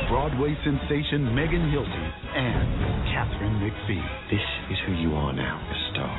Broadway 0.08 0.56
sensation 0.64 1.36
Megan 1.36 1.68
Hilty 1.76 2.08
and 2.40 3.04
Katharine 3.12 3.60
McPhee. 3.60 4.32
This 4.32 4.48
is 4.72 4.78
who 4.88 4.94
you 4.94 5.14
are 5.16 5.34
now, 5.34 5.60
a 5.60 5.76
star. 5.92 6.16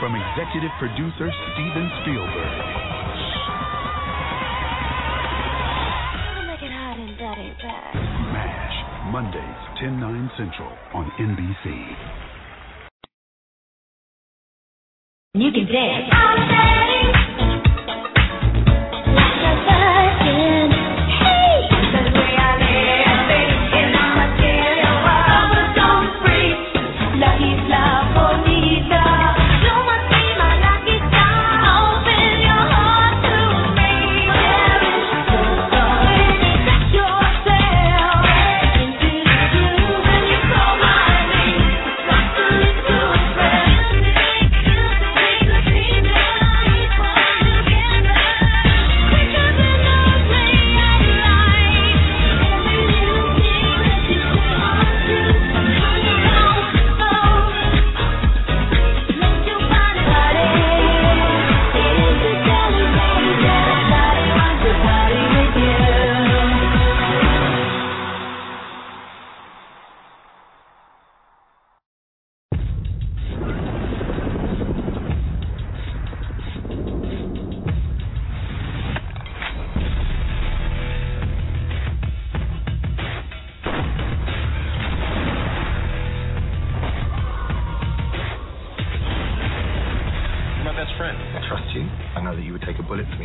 From 0.00 0.14
executive 0.20 0.70
producer 0.78 1.32
Steven 1.32 1.86
Spielberg. 2.04 2.56
Make 6.44 6.60
it 6.60 6.72
hot 6.76 6.96
and 7.00 7.16
dirty 7.16 7.56
back. 7.64 7.94
MASH, 8.36 8.76
Mondays, 9.12 9.60
10, 9.80 9.98
9 9.98 10.30
Central 10.36 10.72
on 10.92 11.10
NBC. 11.16 12.27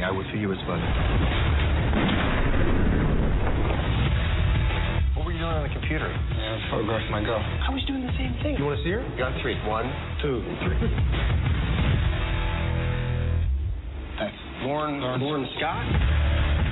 I 0.03 0.11
would 0.11 0.27
for 0.27 0.35
you 0.35 0.51
as 0.51 0.59
well. 0.67 0.75
What 5.15 5.23
were 5.23 5.31
you 5.31 5.39
doing 5.39 5.55
on 5.55 5.63
the 5.63 5.71
computer? 5.71 6.11
Yeah, 6.11 6.43
I 6.43 6.53
was 6.59 6.65
photographing 6.67 7.11
my 7.11 7.23
girl. 7.23 7.39
I 7.39 7.71
was 7.71 7.79
doing 7.87 8.03
the 8.03 8.11
same 8.19 8.35
thing. 8.43 8.59
You 8.59 8.67
want 8.67 8.77
to 8.79 8.83
see 8.83 8.91
her? 8.91 9.03
You're 9.15 9.31
on 9.31 9.39
three. 9.39 9.55
One, 9.63 9.87
two, 10.19 10.43
three. 10.67 10.75
Thanks. 14.19 14.35
Lauren, 14.67 14.99
Lauren 14.99 15.47
Scott? 15.55 15.87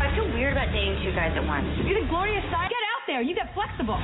I 0.04 0.12
feel 0.12 0.28
weird 0.36 0.52
about 0.52 0.68
dating 0.76 1.00
two 1.00 1.16
guys 1.16 1.32
at 1.32 1.46
once. 1.48 1.72
You're 1.88 2.04
the 2.04 2.12
glorious 2.12 2.44
side. 2.52 2.68
Get 2.68 2.84
out 2.84 3.04
there. 3.08 3.24
You 3.24 3.32
get 3.32 3.56
flexible. 3.56 3.96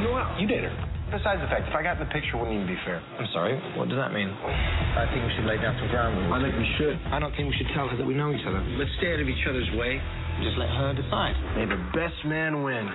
You 0.00 0.08
know 0.08 0.16
what? 0.16 0.40
You 0.40 0.48
date 0.48 0.64
her. 0.64 0.89
Besides 1.10 1.42
the 1.42 1.50
fact, 1.50 1.66
if 1.66 1.74
I 1.74 1.82
got 1.82 1.98
in 1.98 2.06
the 2.06 2.12
picture, 2.14 2.38
it 2.38 2.40
wouldn't 2.40 2.54
even 2.54 2.70
be 2.70 2.78
fair. 2.86 3.02
I'm 3.18 3.26
sorry. 3.34 3.58
What 3.74 3.90
does 3.90 3.98
that 3.98 4.14
mean? 4.14 4.30
I 4.30 5.10
think 5.10 5.26
we 5.26 5.34
should 5.34 5.42
lay 5.42 5.58
down 5.58 5.74
some 5.82 5.90
ground 5.90 6.14
rules. 6.14 6.30
I 6.30 6.38
think 6.38 6.54
we 6.54 6.70
should. 6.78 6.94
I 7.10 7.18
don't 7.18 7.34
think 7.34 7.50
we 7.50 7.56
should 7.58 7.66
tell 7.74 7.90
her 7.90 7.98
that 7.98 8.06
we 8.06 8.14
know 8.14 8.30
each 8.30 8.46
other. 8.46 8.62
Let's 8.78 8.94
stay 9.02 9.10
out 9.10 9.18
of 9.18 9.26
each 9.26 9.42
other's 9.42 9.66
way. 9.74 9.98
Just 10.46 10.54
let 10.54 10.70
her 10.70 10.94
decide. 10.94 11.34
May 11.58 11.66
the 11.66 11.82
best 11.98 12.14
man 12.30 12.62
win. 12.62 12.86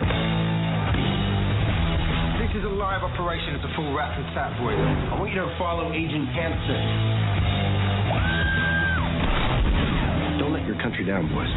This 2.40 2.56
is 2.56 2.64
a 2.64 2.72
live 2.72 3.04
operation. 3.04 3.60
It's 3.60 3.68
a 3.68 3.74
full 3.76 3.92
rap 3.92 4.16
and 4.16 4.32
tap 4.32 4.56
for 4.64 4.72
you. 4.72 4.80
I 4.80 5.20
want 5.20 5.36
you 5.36 5.44
to 5.44 5.52
follow 5.60 5.92
Agent 5.92 6.32
Hanson. 6.32 6.82
Don't 10.40 10.56
let 10.56 10.64
your 10.64 10.80
country 10.80 11.04
down, 11.04 11.28
boys. 11.36 11.52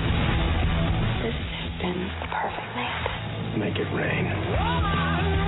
This 1.23 1.39
has 1.39 1.71
been 1.87 2.03
the 2.03 2.27
perfect 2.35 2.71
night. 2.75 3.63
Make 3.63 3.79
it 3.79 3.87
rain. 3.95 5.48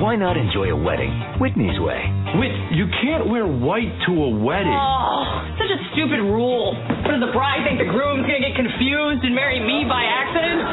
Why 0.00 0.16
not 0.16 0.34
enjoy 0.34 0.72
a 0.72 0.74
wedding 0.74 1.12
Whitney's 1.38 1.78
way? 1.78 2.02
Whit, 2.40 2.50
you 2.72 2.88
can't 2.98 3.28
wear 3.30 3.46
white 3.46 3.92
to 4.08 4.12
a 4.16 4.30
wedding. 4.42 4.72
Oh, 4.72 5.54
such 5.54 5.70
a 5.70 5.78
stupid 5.92 6.24
rule. 6.24 6.74
What 7.04 7.14
does 7.14 7.20
the 7.20 7.30
bride 7.30 7.62
think 7.62 7.78
the 7.78 7.86
groom's 7.86 8.26
gonna 8.26 8.40
get 8.40 8.56
confused 8.56 9.22
and 9.22 9.36
marry 9.36 9.60
me 9.60 9.86
by 9.86 10.02
accident? 10.02 10.66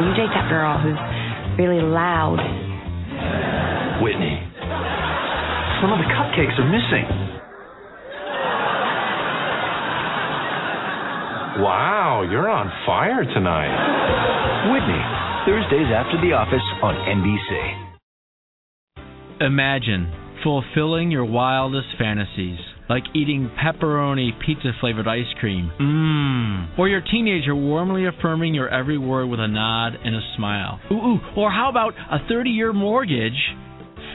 You 0.00 0.10
date 0.18 0.32
that 0.32 0.48
girl 0.48 0.74
who's 0.80 0.98
really 1.60 1.84
loud. 1.84 2.40
Whitney. 4.02 4.42
Some 5.80 5.92
of 5.92 5.98
the 5.98 6.08
cupcakes 6.08 6.56
are 6.58 6.68
missing. 6.72 7.04
Wow, 11.62 12.26
you're 12.30 12.48
on 12.48 12.72
fire 12.84 13.24
tonight. 13.24 13.72
Whitney, 14.72 15.02
Thursdays 15.46 15.92
after 15.92 16.20
the 16.20 16.32
office 16.32 16.64
on 16.82 16.94
NBC. 16.94 17.86
Imagine 19.46 20.12
fulfilling 20.42 21.10
your 21.10 21.24
wildest 21.24 21.88
fantasies, 21.98 22.58
like 22.88 23.04
eating 23.14 23.50
pepperoni 23.62 24.30
pizza 24.44 24.72
flavored 24.80 25.08
ice 25.08 25.32
cream. 25.40 25.70
Mmm. 25.80 26.78
Or 26.78 26.88
your 26.88 27.00
teenager 27.02 27.54
warmly 27.54 28.06
affirming 28.06 28.54
your 28.54 28.68
every 28.68 28.98
word 28.98 29.26
with 29.26 29.40
a 29.40 29.48
nod 29.48 29.94
and 30.02 30.14
a 30.14 30.20
smile. 30.36 30.80
Ooh, 30.90 30.94
ooh. 30.94 31.18
Or 31.36 31.50
how 31.50 31.68
about 31.70 31.94
a 32.10 32.26
30 32.28 32.50
year 32.50 32.72
mortgage 32.72 33.54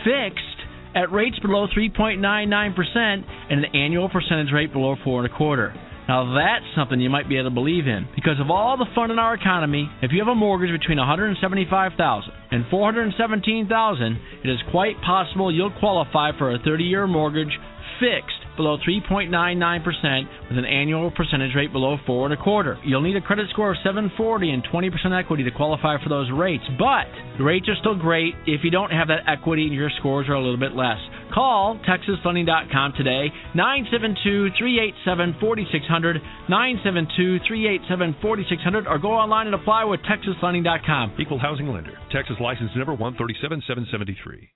fixed 0.03 0.50
at 0.95 1.11
rates 1.11 1.39
below 1.39 1.67
3.99% 1.67 3.23
and 3.49 3.65
an 3.65 3.75
annual 3.75 4.09
percentage 4.09 4.51
rate 4.53 4.73
below 4.73 4.95
four 5.03 5.23
and 5.23 5.31
a 5.31 5.35
quarter? 5.35 5.73
Now 6.07 6.33
that's 6.35 6.65
something 6.75 6.99
you 6.99 7.09
might 7.09 7.29
be 7.29 7.37
able 7.37 7.49
to 7.49 7.53
believe 7.53 7.87
in 7.87 8.07
because 8.15 8.39
of 8.39 8.49
all 8.49 8.75
the 8.75 8.87
fun 8.95 9.11
in 9.11 9.19
our 9.19 9.33
economy. 9.33 9.89
If 10.01 10.11
you 10.11 10.19
have 10.19 10.27
a 10.27 10.35
mortgage 10.35 10.71
between 10.77 10.97
175,000 10.97 12.31
and 12.51 12.65
417,000, 12.69 14.19
it 14.43 14.49
is 14.49 14.57
quite 14.71 14.99
possible 15.01 15.53
you'll 15.53 15.71
qualify 15.79 16.37
for 16.37 16.53
a 16.53 16.59
30-year 16.59 17.07
mortgage 17.07 17.57
fixed 17.99 18.40
below 18.55 18.77
3.99% 18.87 20.49
with 20.49 20.57
an 20.57 20.65
annual 20.65 21.11
percentage 21.11 21.53
rate 21.55 21.71
below 21.71 21.97
four 22.05 22.25
and 22.25 22.33
a 22.33 22.37
quarter. 22.37 22.77
You'll 22.83 23.01
need 23.01 23.15
a 23.15 23.21
credit 23.21 23.49
score 23.49 23.71
of 23.71 23.77
740 23.83 24.51
and 24.51 24.63
20% 24.63 25.19
equity 25.19 25.43
to 25.43 25.51
qualify 25.51 26.01
for 26.01 26.09
those 26.09 26.31
rates, 26.31 26.63
but 26.77 27.05
the 27.37 27.43
rates 27.43 27.67
are 27.69 27.75
still 27.79 27.95
great 27.95 28.33
if 28.45 28.63
you 28.63 28.71
don't 28.71 28.91
have 28.91 29.09
that 29.09 29.27
equity 29.27 29.65
and 29.65 29.73
your 29.73 29.89
scores 29.99 30.29
are 30.29 30.33
a 30.33 30.41
little 30.41 30.59
bit 30.59 30.75
less. 30.75 30.97
Call 31.33 31.79
TexasFunding.com 31.87 32.93
today, 32.97 33.31
972-387-4600, 33.55 36.19
972-387-4600, 36.49 38.87
or 38.87 38.97
go 38.99 39.11
online 39.11 39.47
and 39.47 39.55
apply 39.55 39.85
with 39.85 40.01
TexasFunding.com. 40.01 41.13
Equal 41.19 41.39
housing 41.39 41.67
lender. 41.67 41.97
Texas 42.11 42.35
license 42.41 42.71
number 42.75 42.93
137773. 42.93 44.49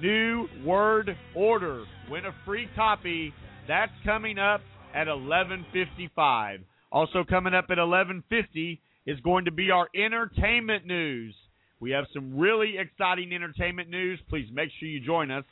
New 0.00 0.48
Word 0.64 1.16
Order. 1.34 1.84
Win 2.10 2.26
a 2.26 2.34
free 2.44 2.68
copy. 2.74 3.32
That's 3.68 3.92
coming 4.04 4.38
up 4.38 4.60
at 4.94 5.06
11:55. 5.08 6.64
Also 6.92 7.24
coming 7.24 7.54
up 7.54 7.66
at 7.70 7.78
11:50 7.78 8.80
is 9.06 9.20
going 9.20 9.44
to 9.44 9.50
be 9.50 9.70
our 9.70 9.88
entertainment 9.94 10.86
news. 10.86 11.34
We 11.80 11.90
have 11.90 12.06
some 12.12 12.36
really 12.36 12.78
exciting 12.78 13.32
entertainment 13.32 13.90
news. 13.90 14.20
Please 14.28 14.48
make 14.52 14.70
sure 14.78 14.88
you 14.88 15.00
join 15.00 15.30
us. 15.30 15.44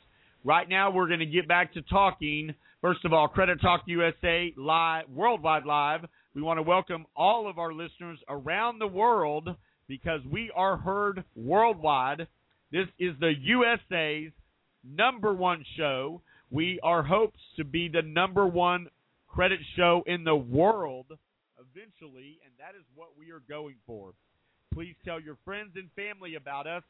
Right 0.43 0.67
now, 0.67 0.91
we're 0.91 1.07
going 1.07 1.19
to 1.19 1.25
get 1.25 1.47
back 1.47 1.73
to 1.73 1.81
talking. 1.83 2.53
First 2.81 3.05
of 3.05 3.13
all, 3.13 3.27
Credit 3.27 3.59
Talk 3.61 3.81
USA 3.87 4.53
live, 4.57 5.09
worldwide 5.09 5.65
live. 5.65 6.01
We 6.35 6.41
want 6.41 6.57
to 6.57 6.63
welcome 6.63 7.05
all 7.15 7.49
of 7.49 7.57
our 7.57 7.73
listeners 7.73 8.19
around 8.29 8.79
the 8.79 8.87
world 8.87 9.49
because 9.87 10.21
we 10.29 10.51
are 10.55 10.77
heard 10.77 11.23
worldwide. 11.35 12.27
This 12.75 12.89
is 12.99 13.15
the 13.21 13.31
USA's 13.41 14.33
number 14.83 15.33
one 15.33 15.63
show. 15.77 16.19
We 16.51 16.77
are 16.83 17.03
hopes 17.03 17.39
to 17.55 17.63
be 17.63 17.87
the 17.87 18.01
number 18.01 18.45
one 18.45 18.87
credit 19.29 19.61
show 19.77 20.03
in 20.07 20.25
the 20.25 20.35
world 20.35 21.05
eventually, 21.57 22.37
and 22.43 22.51
that 22.59 22.77
is 22.77 22.83
what 22.93 23.11
we 23.17 23.31
are 23.31 23.41
going 23.47 23.75
for. 23.87 24.11
Please 24.73 24.93
tell 25.05 25.21
your 25.21 25.37
friends 25.45 25.69
and 25.77 25.87
family 25.95 26.35
about 26.35 26.67
us 26.67 26.83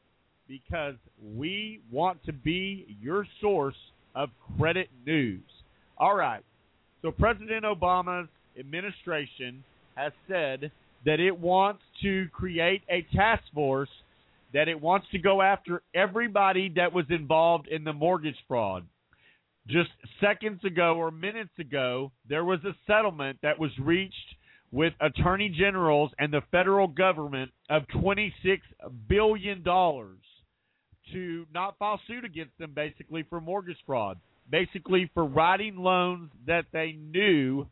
because 0.48 0.96
we 1.36 1.80
want 1.92 2.18
to 2.24 2.32
be 2.32 2.96
your 3.00 3.24
source 3.40 3.76
of 4.16 4.30
credit 4.58 4.88
news. 5.06 5.44
All 5.98 6.16
right. 6.16 6.42
So 7.00 7.12
President 7.12 7.64
Obama's 7.64 8.28
administration 8.58 9.62
has 9.94 10.10
said 10.28 10.72
that 11.04 11.20
it 11.20 11.38
wants 11.38 11.82
to 12.02 12.26
create 12.32 12.82
a 12.90 13.06
task 13.14 13.44
force 13.54 13.88
that 14.52 14.68
it 14.68 14.80
wants 14.80 15.06
to 15.12 15.18
go 15.18 15.42
after 15.42 15.82
everybody 15.94 16.72
that 16.76 16.92
was 16.92 17.06
involved 17.10 17.68
in 17.68 17.84
the 17.84 17.92
mortgage 17.92 18.36
fraud. 18.48 18.86
Just 19.66 19.90
seconds 20.20 20.64
ago 20.64 20.94
or 20.96 21.10
minutes 21.10 21.50
ago, 21.58 22.12
there 22.28 22.44
was 22.44 22.60
a 22.64 22.74
settlement 22.86 23.38
that 23.42 23.58
was 23.58 23.70
reached 23.80 24.14
with 24.70 24.92
attorney 25.00 25.48
generals 25.48 26.10
and 26.18 26.32
the 26.32 26.42
federal 26.50 26.86
government 26.86 27.50
of 27.68 27.82
$26 27.94 28.30
billion 29.08 29.64
to 31.12 31.46
not 31.52 31.78
file 31.78 32.00
suit 32.06 32.24
against 32.24 32.56
them 32.58 32.72
basically 32.74 33.24
for 33.28 33.40
mortgage 33.40 33.78
fraud, 33.86 34.18
basically 34.50 35.10
for 35.14 35.24
writing 35.24 35.76
loans 35.76 36.30
that 36.46 36.66
they 36.72 36.92
knew 36.92 37.66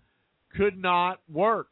could 0.56 0.76
not 0.76 1.20
work, 1.32 1.68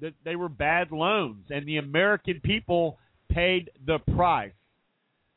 that 0.00 0.14
they 0.24 0.36
were 0.36 0.48
bad 0.48 0.90
loans, 0.92 1.44
and 1.50 1.66
the 1.66 1.78
American 1.78 2.40
people 2.42 2.98
paid 3.30 3.70
the 3.86 3.98
price. 4.14 4.52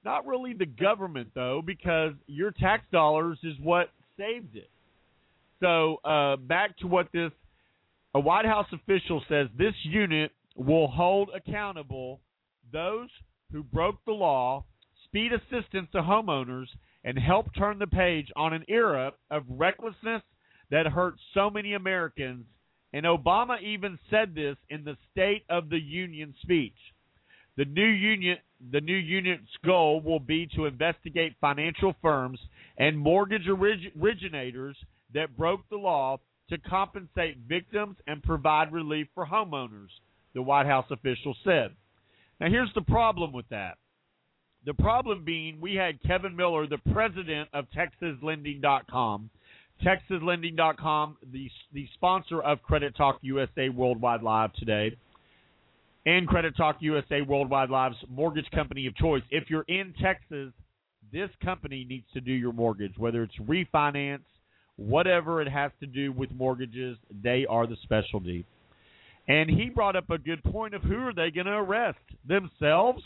Not 0.03 0.27
really 0.27 0.53
the 0.53 0.65
government, 0.65 1.29
though, 1.33 1.61
because 1.65 2.13
your 2.27 2.51
tax 2.51 2.83
dollars 2.91 3.39
is 3.43 3.53
what 3.61 3.89
saved 4.17 4.55
it. 4.55 4.69
So, 5.61 5.97
uh, 6.03 6.35
back 6.35 6.77
to 6.79 6.87
what 6.87 7.07
this 7.13 7.31
a 8.15 8.19
White 8.19 8.45
House 8.45 8.67
official 8.71 9.23
says 9.27 9.47
this 9.57 9.73
unit 9.83 10.31
will 10.55 10.87
hold 10.87 11.31
accountable 11.35 12.19
those 12.71 13.09
who 13.51 13.63
broke 13.63 13.95
the 14.05 14.11
law, 14.11 14.65
speed 15.05 15.31
assistance 15.33 15.87
to 15.93 16.01
homeowners, 16.01 16.67
and 17.03 17.17
help 17.17 17.47
turn 17.55 17.79
the 17.79 17.87
page 17.87 18.31
on 18.35 18.53
an 18.53 18.63
era 18.67 19.13
of 19.31 19.43
recklessness 19.49 20.21
that 20.69 20.85
hurt 20.87 21.15
so 21.33 21.49
many 21.49 21.73
Americans. 21.73 22.45
And 22.93 23.05
Obama 23.05 23.61
even 23.61 23.97
said 24.09 24.35
this 24.35 24.57
in 24.69 24.83
the 24.83 24.97
State 25.11 25.43
of 25.49 25.69
the 25.69 25.79
Union 25.79 26.33
speech. 26.41 26.77
The 27.57 27.65
new 27.65 27.85
union 27.85 28.37
the 28.71 28.81
new 28.81 28.95
unit's 28.95 29.51
goal 29.65 30.01
will 30.01 30.19
be 30.19 30.47
to 30.55 30.65
investigate 30.65 31.35
financial 31.41 31.93
firms 32.01 32.39
and 32.77 32.97
mortgage 32.97 33.47
orig- 33.47 33.91
originators 34.01 34.77
that 35.13 35.35
broke 35.35 35.67
the 35.69 35.75
law 35.75 36.17
to 36.49 36.57
compensate 36.59 37.37
victims 37.47 37.97
and 38.07 38.23
provide 38.23 38.71
relief 38.71 39.07
for 39.13 39.25
homeowners, 39.25 39.89
the 40.33 40.41
White 40.41 40.65
House 40.65 40.85
official 40.91 41.35
said. 41.43 41.71
Now, 42.39 42.49
here's 42.49 42.73
the 42.73 42.81
problem 42.81 43.31
with 43.31 43.47
that. 43.49 43.77
The 44.65 44.73
problem 44.73 45.25
being, 45.25 45.59
we 45.59 45.75
had 45.75 46.01
Kevin 46.03 46.35
Miller, 46.35 46.67
the 46.67 46.77
president 46.93 47.49
of 47.53 47.65
TexasLending.com, 47.75 49.29
TexasLending.com, 49.83 51.17
the 51.33 51.49
the 51.73 51.87
sponsor 51.95 52.41
of 52.41 52.61
Credit 52.63 52.95
Talk 52.95 53.19
USA 53.21 53.69
Worldwide 53.69 54.23
Live 54.23 54.53
today, 54.53 54.95
and 56.05 56.27
Credit 56.27 56.55
Talk 56.55 56.77
USA 56.79 57.21
Worldwide 57.21 57.69
Live's 57.69 57.97
mortgage 58.09 58.49
company 58.51 58.87
of 58.87 58.95
choice. 58.95 59.23
If 59.29 59.49
you're 59.49 59.65
in 59.67 59.93
Texas, 60.01 60.51
this 61.11 61.29
company 61.43 61.85
needs 61.87 62.05
to 62.13 62.21
do 62.21 62.31
your 62.31 62.53
mortgage, 62.53 62.93
whether 62.97 63.23
it's 63.23 63.35
refinance, 63.37 64.23
whatever 64.75 65.41
it 65.41 65.47
has 65.47 65.71
to 65.79 65.85
do 65.85 66.11
with 66.11 66.31
mortgages, 66.31 66.97
they 67.23 67.45
are 67.49 67.67
the 67.67 67.77
specialty. 67.83 68.45
And 69.27 69.49
he 69.49 69.69
brought 69.69 69.95
up 69.95 70.09
a 70.09 70.17
good 70.17 70.43
point 70.43 70.73
of 70.73 70.81
who 70.81 70.97
are 70.97 71.13
they 71.13 71.31
going 71.31 71.45
to 71.45 71.53
arrest? 71.53 71.99
Themselves? 72.27 73.03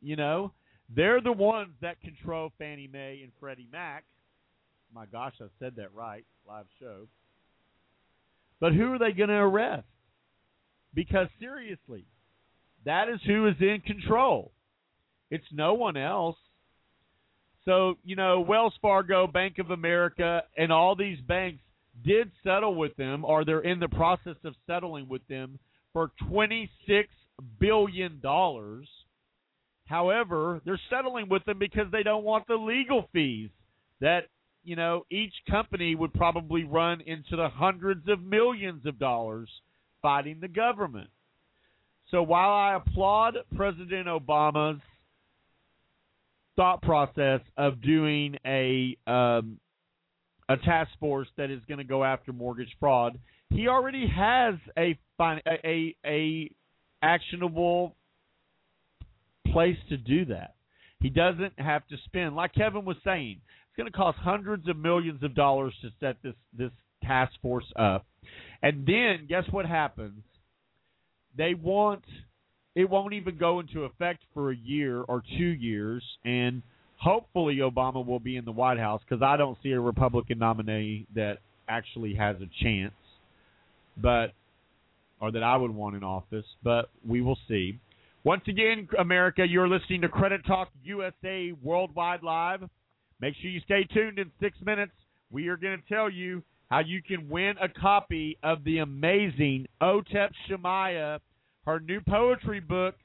You 0.00 0.16
know, 0.16 0.52
they're 0.94 1.20
the 1.20 1.32
ones 1.32 1.72
that 1.80 2.00
control 2.00 2.52
Fannie 2.58 2.90
Mae 2.92 3.20
and 3.22 3.32
Freddie 3.40 3.68
Mac. 3.72 4.04
My 4.94 5.06
gosh, 5.06 5.34
I 5.40 5.46
said 5.58 5.74
that 5.76 5.94
right, 5.94 6.24
live 6.46 6.66
show. 6.78 7.08
But 8.60 8.74
who 8.74 8.92
are 8.92 8.98
they 8.98 9.12
going 9.12 9.30
to 9.30 9.34
arrest? 9.34 9.86
Because 10.94 11.28
seriously, 11.40 12.04
that 12.84 13.08
is 13.08 13.20
who 13.26 13.46
is 13.48 13.56
in 13.60 13.80
control. 13.84 14.52
It's 15.30 15.44
no 15.52 15.74
one 15.74 15.96
else. 15.96 16.36
So, 17.64 17.94
you 18.04 18.14
know, 18.14 18.40
Wells 18.40 18.74
Fargo, 18.82 19.26
Bank 19.26 19.58
of 19.58 19.70
America, 19.70 20.42
and 20.56 20.70
all 20.70 20.94
these 20.94 21.18
banks 21.26 21.60
did 22.04 22.30
settle 22.42 22.74
with 22.74 22.94
them, 22.96 23.24
or 23.24 23.44
they're 23.44 23.60
in 23.60 23.80
the 23.80 23.88
process 23.88 24.36
of 24.44 24.54
settling 24.66 25.08
with 25.08 25.26
them 25.28 25.58
for 25.92 26.10
$26 26.30 26.68
billion. 27.58 28.20
However, 29.86 30.60
they're 30.64 30.80
settling 30.90 31.28
with 31.28 31.44
them 31.44 31.58
because 31.58 31.90
they 31.90 32.02
don't 32.02 32.24
want 32.24 32.46
the 32.46 32.54
legal 32.54 33.08
fees 33.12 33.50
that, 34.00 34.28
you 34.62 34.76
know, 34.76 35.06
each 35.10 35.34
company 35.50 35.94
would 35.94 36.12
probably 36.12 36.64
run 36.64 37.00
into 37.00 37.36
the 37.36 37.48
hundreds 37.48 38.08
of 38.08 38.22
millions 38.22 38.84
of 38.86 38.98
dollars 38.98 39.48
fighting 40.04 40.36
the 40.42 40.48
government. 40.48 41.08
So 42.10 42.22
while 42.22 42.50
I 42.50 42.74
applaud 42.76 43.38
President 43.56 44.06
Obama's 44.06 44.82
thought 46.56 46.82
process 46.82 47.40
of 47.56 47.80
doing 47.80 48.36
a 48.46 48.96
um, 49.06 49.58
a 50.48 50.58
task 50.58 50.90
force 51.00 51.28
that 51.38 51.50
is 51.50 51.60
going 51.66 51.78
to 51.78 51.84
go 51.84 52.04
after 52.04 52.32
mortgage 52.32 52.76
fraud. 52.78 53.18
He 53.48 53.66
already 53.68 54.06
has 54.06 54.56
a 54.76 54.98
a 55.18 55.96
a 56.04 56.50
actionable 57.02 57.96
place 59.52 59.78
to 59.88 59.96
do 59.96 60.26
that. 60.26 60.54
He 61.00 61.08
doesn't 61.10 61.58
have 61.58 61.86
to 61.88 61.96
spend, 62.04 62.34
like 62.34 62.54
Kevin 62.54 62.84
was 62.84 62.96
saying, 63.04 63.40
it's 63.40 63.76
going 63.76 63.90
to 63.90 63.96
cost 63.96 64.18
hundreds 64.18 64.68
of 64.68 64.76
millions 64.76 65.22
of 65.22 65.34
dollars 65.34 65.74
to 65.82 65.88
set 66.00 66.16
this 66.22 66.34
this 66.56 66.70
task 67.06 67.32
force 67.42 67.70
up. 67.76 68.06
And 68.62 68.86
then 68.86 69.26
guess 69.28 69.44
what 69.50 69.66
happens? 69.66 70.22
They 71.36 71.54
want 71.54 72.04
it 72.74 72.90
won't 72.90 73.12
even 73.12 73.38
go 73.38 73.60
into 73.60 73.84
effect 73.84 74.22
for 74.32 74.50
a 74.50 74.56
year 74.56 75.02
or 75.02 75.22
two 75.38 75.44
years, 75.44 76.02
and 76.24 76.62
hopefully 76.96 77.58
Obama 77.58 78.04
will 78.04 78.18
be 78.18 78.36
in 78.36 78.44
the 78.44 78.52
White 78.52 78.78
House 78.78 79.00
because 79.08 79.22
I 79.22 79.36
don't 79.36 79.56
see 79.62 79.70
a 79.70 79.80
Republican 79.80 80.38
nominee 80.38 81.06
that 81.14 81.38
actually 81.68 82.14
has 82.14 82.36
a 82.36 82.48
chance, 82.62 82.94
but 83.96 84.32
or 85.20 85.30
that 85.30 85.42
I 85.42 85.56
would 85.56 85.70
want 85.70 85.94
in 85.94 86.02
office. 86.02 86.46
But 86.62 86.90
we 87.06 87.20
will 87.20 87.38
see. 87.48 87.78
Once 88.24 88.42
again, 88.48 88.88
America, 88.98 89.44
you're 89.46 89.68
listening 89.68 90.00
to 90.00 90.08
Credit 90.08 90.44
Talk 90.46 90.70
USA 90.82 91.52
Worldwide 91.62 92.22
Live. 92.22 92.62
Make 93.20 93.34
sure 93.40 93.50
you 93.50 93.60
stay 93.60 93.84
tuned. 93.84 94.18
In 94.18 94.30
six 94.40 94.58
minutes, 94.64 94.92
we 95.30 95.48
are 95.48 95.56
going 95.56 95.80
to 95.80 95.94
tell 95.94 96.10
you 96.10 96.42
how 96.74 96.80
you 96.80 97.00
can 97.00 97.28
win 97.28 97.54
a 97.62 97.68
copy 97.68 98.36
of 98.42 98.64
the 98.64 98.78
amazing 98.78 99.64
Otep 99.80 100.30
Shamaya 100.50 101.20
her 101.66 101.78
new 101.78 102.00
poetry 102.00 102.58
book. 102.58 102.96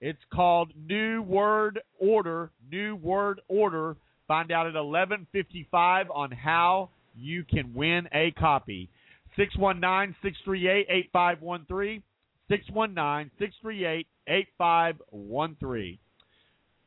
It's 0.00 0.22
called 0.32 0.70
New 0.88 1.22
Word 1.22 1.80
Order. 1.98 2.52
New 2.70 2.94
Word 2.94 3.40
Order. 3.48 3.96
Find 4.28 4.52
out 4.52 4.68
at 4.68 4.74
11:55 4.74 6.08
on 6.14 6.30
how 6.30 6.90
you 7.16 7.42
can 7.42 7.74
win 7.74 8.08
a 8.12 8.30
copy. 8.38 8.88
619 9.34 10.14
638 10.22 10.86
8513. 10.88 12.02
619 12.48 13.30
638 13.40 14.06
8513. 14.28 15.98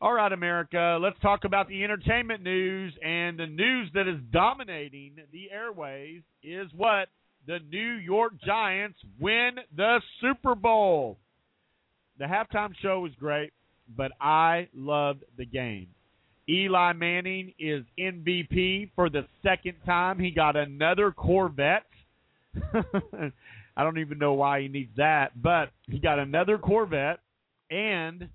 All 0.03 0.13
right, 0.13 0.33
America, 0.33 0.97
let's 0.99 1.19
talk 1.21 1.43
about 1.43 1.67
the 1.69 1.83
entertainment 1.83 2.41
news. 2.41 2.91
And 3.05 3.37
the 3.37 3.45
news 3.45 3.87
that 3.93 4.07
is 4.07 4.17
dominating 4.33 5.11
the 5.31 5.51
airways 5.51 6.23
is 6.41 6.71
what? 6.75 7.09
The 7.45 7.59
New 7.69 7.93
York 7.93 8.33
Giants 8.43 8.97
win 9.19 9.51
the 9.77 10.01
Super 10.19 10.55
Bowl. 10.55 11.19
The 12.17 12.25
halftime 12.25 12.73
show 12.81 13.01
was 13.01 13.11
great, 13.19 13.53
but 13.95 14.11
I 14.19 14.69
loved 14.75 15.23
the 15.37 15.45
game. 15.45 15.89
Eli 16.49 16.93
Manning 16.93 17.53
is 17.59 17.83
MVP 17.99 18.89
for 18.95 19.07
the 19.07 19.27
second 19.43 19.75
time. 19.85 20.17
He 20.17 20.31
got 20.31 20.55
another 20.55 21.11
Corvette. 21.11 21.85
I 22.73 23.83
don't 23.83 23.99
even 23.99 24.17
know 24.17 24.33
why 24.33 24.61
he 24.61 24.67
needs 24.67 24.97
that, 24.97 25.39
but 25.39 25.69
he 25.83 25.99
got 25.99 26.17
another 26.17 26.57
Corvette 26.57 27.19
and 27.69 28.27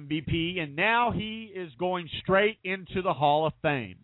MVP, 0.00 0.58
and 0.58 0.76
now 0.76 1.10
he 1.10 1.52
is 1.54 1.70
going 1.78 2.08
straight 2.22 2.58
into 2.64 3.02
the 3.02 3.12
Hall 3.12 3.46
of 3.46 3.52
Fame. 3.62 3.96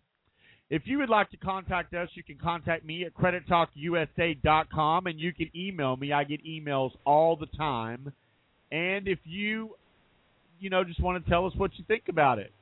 If 0.69 0.83
you 0.85 0.99
would 0.99 1.09
like 1.09 1.29
to 1.31 1.37
contact 1.37 1.93
us, 1.93 2.07
you 2.13 2.23
can 2.23 2.37
contact 2.37 2.85
me 2.85 3.03
at 3.03 3.13
credittalkusa.com 3.13 5.05
and 5.05 5.19
you 5.19 5.33
can 5.33 5.51
email 5.53 5.97
me. 5.97 6.13
I 6.13 6.23
get 6.23 6.45
emails 6.45 6.91
all 7.05 7.35
the 7.35 7.47
time. 7.57 8.13
And 8.71 9.05
if 9.05 9.19
you 9.25 9.75
you 10.61 10.69
know 10.69 10.85
just 10.85 11.01
want 11.01 11.23
to 11.23 11.29
tell 11.29 11.45
us 11.45 11.53
what 11.57 11.71
you 11.77 11.83
think 11.89 12.03
about 12.07 12.39
it, 12.39 12.53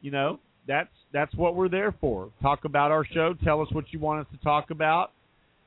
you 0.00 0.10
know, 0.10 0.40
that's 0.66 0.90
that's 1.12 1.32
what 1.36 1.54
we're 1.54 1.68
there 1.68 1.94
for. 2.00 2.30
Talk 2.42 2.64
about 2.64 2.90
our 2.90 3.04
show, 3.04 3.34
tell 3.44 3.62
us 3.62 3.68
what 3.70 3.84
you 3.92 4.00
want 4.00 4.26
us 4.26 4.26
to 4.32 4.44
talk 4.44 4.70
about. 4.70 5.12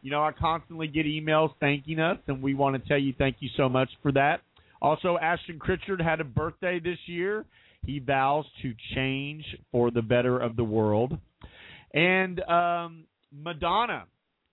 You 0.01 0.11
know, 0.11 0.21
I 0.21 0.33
constantly 0.33 0.87
get 0.87 1.05
emails 1.05 1.51
thanking 1.61 1.99
us 1.99 2.17
and 2.27 2.41
we 2.41 2.53
want 2.53 2.81
to 2.81 2.87
tell 2.87 2.99
you 2.99 3.13
thank 3.17 3.37
you 3.39 3.49
so 3.55 3.69
much 3.69 3.89
for 4.03 4.11
that. 4.11 4.41
Also, 4.81 5.17
Ashton 5.21 5.59
Kutcher 5.59 6.01
had 6.01 6.21
a 6.21 6.23
birthday 6.23 6.79
this 6.79 6.99
year. 7.05 7.45
He 7.85 7.99
vows 7.99 8.45
to 8.61 8.73
change 8.95 9.43
for 9.71 9.91
the 9.91 10.01
better 10.01 10.37
of 10.37 10.55
the 10.55 10.63
world. 10.63 11.17
And 11.93 12.39
um, 12.41 13.05
Madonna, 13.31 14.05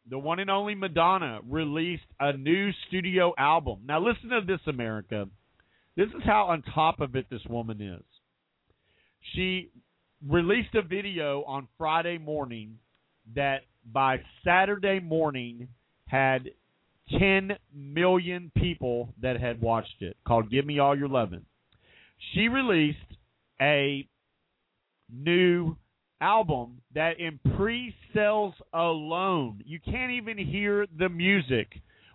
the 0.08 0.18
one 0.18 0.38
and 0.38 0.50
only 0.50 0.74
Madonna, 0.74 1.40
released 1.48 2.04
a 2.20 2.36
new 2.36 2.70
studio 2.88 3.34
album. 3.38 3.80
Now, 3.86 4.00
listen 4.00 4.30
to 4.30 4.40
this, 4.46 4.60
America. 4.66 5.28
This 5.96 6.08
is 6.08 6.22
how 6.24 6.46
on 6.46 6.62
top 6.74 7.00
of 7.00 7.16
it 7.16 7.26
this 7.30 7.44
woman 7.48 7.80
is. 7.80 8.02
She 9.34 9.70
released 10.28 10.74
a 10.74 10.82
video 10.82 11.44
on 11.44 11.68
Friday 11.78 12.18
morning 12.18 12.78
that 13.34 13.62
by 13.92 14.20
Saturday 14.44 15.00
morning 15.00 15.68
had 16.06 16.50
10 17.18 17.52
million 17.74 18.50
people 18.56 19.10
that 19.20 19.40
had 19.40 19.60
watched 19.60 20.00
it 20.00 20.16
called 20.26 20.50
Give 20.50 20.64
Me 20.64 20.78
All 20.78 20.96
Your 20.96 21.08
Lovin'. 21.08 21.44
She 22.32 22.48
released 22.48 22.98
a 23.60 24.06
new 25.12 25.76
album 26.20 26.80
that 26.94 27.20
in 27.20 27.38
pre-sales 27.56 28.54
alone, 28.72 29.62
you 29.66 29.78
can't 29.80 30.12
even 30.12 30.38
hear 30.38 30.86
the 30.98 31.08
music, 31.08 31.68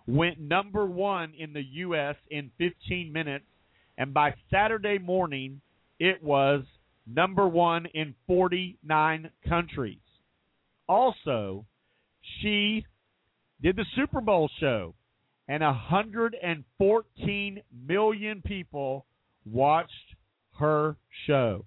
went 0.06 0.40
number 0.40 0.86
1 0.86 1.34
in 1.38 1.52
the 1.52 1.62
US 1.62 2.16
in 2.30 2.50
15 2.58 3.12
minutes 3.12 3.44
and 4.00 4.14
by 4.14 4.34
Saturday 4.50 4.98
morning 4.98 5.60
it 5.98 6.22
was 6.22 6.64
number 7.06 7.46
1 7.46 7.86
in 7.92 8.14
49 8.26 9.30
countries. 9.46 9.98
Also, 10.88 11.66
she 12.40 12.84
did 13.62 13.76
the 13.76 13.86
Super 13.96 14.20
Bowl 14.20 14.50
show, 14.58 14.94
and 15.48 15.62
114 15.62 17.62
million 17.86 18.42
people 18.44 19.06
watched 19.44 19.92
her 20.58 20.96
show, 21.26 21.64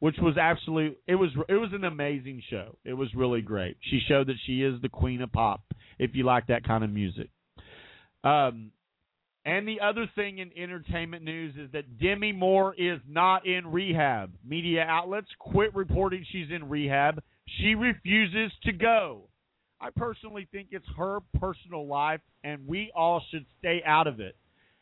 which 0.00 0.16
was 0.20 0.36
absolute. 0.38 0.98
It 1.06 1.14
was 1.16 1.30
it 1.48 1.54
was 1.54 1.70
an 1.72 1.84
amazing 1.84 2.42
show. 2.50 2.76
It 2.84 2.94
was 2.94 3.08
really 3.14 3.42
great. 3.42 3.76
She 3.90 4.00
showed 4.08 4.26
that 4.28 4.36
she 4.46 4.62
is 4.62 4.80
the 4.82 4.88
queen 4.88 5.22
of 5.22 5.32
pop. 5.32 5.62
If 5.98 6.14
you 6.14 6.24
like 6.24 6.46
that 6.48 6.64
kind 6.64 6.84
of 6.84 6.90
music. 6.90 7.30
Um, 8.24 8.72
and 9.46 9.68
the 9.68 9.80
other 9.80 10.10
thing 10.16 10.38
in 10.38 10.50
entertainment 10.60 11.22
news 11.22 11.54
is 11.56 11.70
that 11.72 12.00
Demi 12.00 12.32
Moore 12.32 12.74
is 12.76 12.98
not 13.08 13.46
in 13.46 13.70
rehab. 13.70 14.32
Media 14.44 14.82
outlets 14.82 15.28
quit 15.38 15.72
reporting 15.74 16.26
she's 16.32 16.50
in 16.50 16.68
rehab. 16.68 17.22
She 17.60 17.76
refuses 17.76 18.50
to 18.64 18.72
go. 18.72 19.28
I 19.80 19.90
personally 19.94 20.48
think 20.50 20.68
it's 20.70 20.86
her 20.96 21.20
personal 21.38 21.86
life, 21.86 22.20
and 22.44 22.66
we 22.66 22.90
all 22.94 23.22
should 23.30 23.44
stay 23.58 23.82
out 23.84 24.06
of 24.06 24.20
it. 24.20 24.36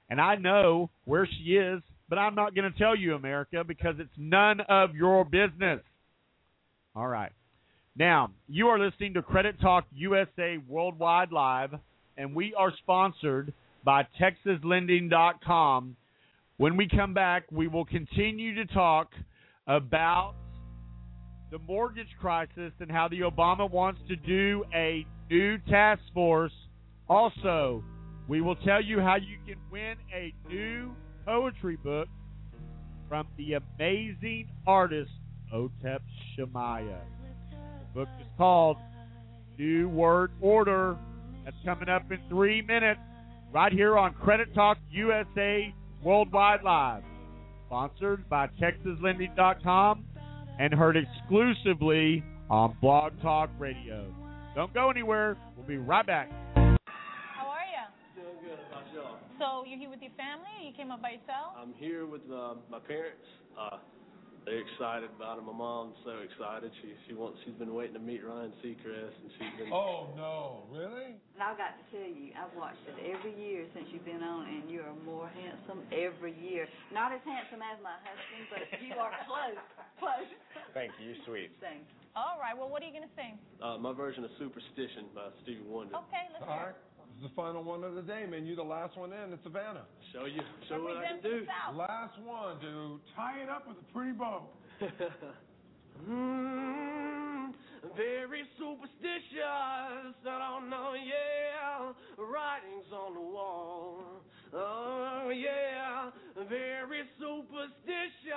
And 0.08 0.20
I 0.20 0.36
know 0.36 0.90
where 1.04 1.26
she 1.26 1.56
is, 1.56 1.82
but 2.08 2.18
I'm 2.18 2.34
not 2.34 2.54
going 2.54 2.70
to 2.70 2.78
tell 2.78 2.94
you, 2.94 3.14
America, 3.14 3.64
because 3.66 3.96
it's 3.98 4.12
none 4.16 4.60
of 4.68 4.94
your 4.94 5.24
business. 5.24 5.80
All 6.94 7.08
right. 7.08 7.32
Now, 7.96 8.30
you 8.48 8.68
are 8.68 8.78
listening 8.78 9.14
to 9.14 9.22
Credit 9.22 9.60
Talk 9.60 9.84
USA 9.94 10.58
Worldwide 10.68 11.32
Live, 11.32 11.70
and 12.16 12.34
we 12.34 12.54
are 12.54 12.72
sponsored 12.82 13.52
by 13.84 14.06
TexasLending.com. 14.20 15.96
When 16.56 16.76
we 16.76 16.88
come 16.88 17.14
back, 17.14 17.44
we 17.50 17.66
will 17.66 17.84
continue 17.84 18.54
to 18.54 18.66
talk 18.72 19.10
about 19.66 20.34
the 21.54 21.60
mortgage 21.68 22.08
crisis 22.20 22.72
and 22.80 22.90
how 22.90 23.06
the 23.06 23.20
Obama 23.20 23.70
wants 23.70 24.00
to 24.08 24.16
do 24.16 24.64
a 24.74 25.06
new 25.30 25.56
task 25.70 26.02
force. 26.12 26.50
Also, 27.08 27.84
we 28.26 28.40
will 28.40 28.56
tell 28.56 28.82
you 28.82 28.98
how 28.98 29.14
you 29.14 29.36
can 29.46 29.54
win 29.70 29.94
a 30.12 30.34
new 30.48 30.90
poetry 31.24 31.76
book 31.76 32.08
from 33.08 33.28
the 33.38 33.52
amazing 33.52 34.48
artist 34.66 35.12
Otep 35.54 36.00
Shamaya. 36.36 36.98
The 37.52 38.00
book 38.00 38.08
is 38.20 38.26
called 38.36 38.76
New 39.56 39.88
Word 39.88 40.32
Order. 40.40 40.96
That's 41.44 41.56
coming 41.64 41.88
up 41.88 42.10
in 42.10 42.18
three 42.28 42.62
minutes, 42.62 42.98
right 43.52 43.72
here 43.72 43.96
on 43.96 44.12
Credit 44.14 44.52
Talk 44.56 44.78
USA 44.90 45.72
Worldwide 46.02 46.64
Live. 46.64 47.04
Sponsored 47.68 48.28
by 48.28 48.48
TexasLending.com 48.60 50.04
and 50.58 50.72
heard 50.72 50.96
exclusively 50.96 52.22
on 52.50 52.76
Blog 52.80 53.12
Talk 53.22 53.50
Radio. 53.58 54.12
Don't 54.54 54.72
go 54.72 54.90
anywhere. 54.90 55.36
We'll 55.56 55.66
be 55.66 55.78
right 55.78 56.06
back. 56.06 56.30
How 56.54 57.48
are 57.48 57.66
you? 57.66 58.22
Doing 58.22 58.36
good 58.42 58.58
about 58.68 58.84
y'all. 58.94 59.18
So 59.38 59.68
you're 59.68 59.78
here 59.78 59.90
with 59.90 60.00
your 60.00 60.12
family, 60.16 60.68
you 60.68 60.72
came 60.76 60.90
up 60.90 61.02
by 61.02 61.10
yourself? 61.10 61.56
I'm 61.58 61.74
here 61.74 62.06
with 62.06 62.22
uh, 62.32 62.54
my 62.70 62.78
parents. 62.78 63.24
Uh, 63.58 63.78
they're 64.44 64.60
excited 64.60 65.08
about 65.16 65.40
it. 65.40 65.44
My 65.48 65.56
mom's 65.56 65.96
so 66.04 66.20
excited. 66.20 66.68
She 66.84 66.92
she 67.08 67.12
wants. 67.16 67.40
She's 67.44 67.56
been 67.56 67.72
waiting 67.72 67.96
to 67.96 68.04
meet 68.04 68.20
Ryan 68.20 68.52
Seacrest, 68.60 69.16
and 69.24 69.28
she's 69.40 69.54
been. 69.56 69.72
Oh 69.72 70.12
no, 70.16 70.68
really? 70.68 71.16
And 71.36 71.40
I've 71.40 71.56
got 71.56 71.74
to 71.80 71.84
tell 71.88 72.04
you, 72.04 72.36
I've 72.36 72.52
watched 72.52 72.84
it 72.84 72.96
every 73.08 73.32
year 73.40 73.64
since 73.72 73.88
you've 73.88 74.04
been 74.04 74.22
on, 74.22 74.44
and 74.48 74.68
you 74.68 74.84
are 74.84 74.92
more 75.08 75.28
handsome 75.32 75.80
every 75.90 76.36
year. 76.36 76.68
Not 76.92 77.12
as 77.16 77.24
handsome 77.24 77.64
as 77.64 77.80
my 77.80 77.96
husband, 78.04 78.44
but 78.52 78.62
you 78.84 78.92
are 79.00 79.12
close, 79.28 79.56
close. 79.96 80.28
Thank 80.76 80.92
you, 81.00 81.16
You're 81.16 81.22
sweet. 81.24 81.50
Thanks. 81.64 81.88
All 82.14 82.38
right. 82.38 82.54
Well, 82.54 82.68
what 82.68 82.84
are 82.84 82.86
you 82.86 82.94
gonna 82.94 83.10
sing? 83.16 83.40
Uh, 83.64 83.80
my 83.80 83.90
version 83.96 84.22
of 84.22 84.30
Superstition 84.38 85.08
by 85.16 85.32
Stevie 85.42 85.64
Wonder. 85.66 85.96
Okay, 86.06 86.28
let's 86.36 86.44
All 86.46 86.52
hear. 86.54 86.76
right. 86.76 86.78
This 87.24 87.30
is 87.30 87.36
the 87.36 87.42
final 87.42 87.64
one 87.64 87.84
of 87.84 87.94
the 87.94 88.02
day, 88.02 88.26
man. 88.28 88.44
You're 88.44 88.56
the 88.56 88.62
last 88.62 88.98
one 88.98 89.10
in. 89.10 89.32
It's 89.32 89.42
Savannah. 89.44 89.86
Show 90.12 90.26
you, 90.26 90.42
show 90.68 90.82
what 90.82 90.98
I 90.98 91.08
can 91.08 91.22
do. 91.22 91.46
Last 91.74 92.20
one, 92.20 92.60
dude. 92.60 93.00
Tie 93.16 93.40
it 93.40 93.48
up 93.48 93.66
with 93.66 93.78
a 93.80 93.92
pretty 93.92 94.12
bow. 94.12 94.44
Mm, 96.10 97.54
very 97.96 98.42
superstitious. 98.58 99.46
I 100.26 100.58
don't 100.58 100.68
know, 100.68 100.94
yeah. 100.98 101.92
Writings 102.18 102.90
on 102.92 103.14
the 103.14 103.20
wall. 103.20 104.02
Oh, 104.56 105.30
yeah. 105.34 106.10
Very 106.48 107.02
superstitious. 107.18 108.34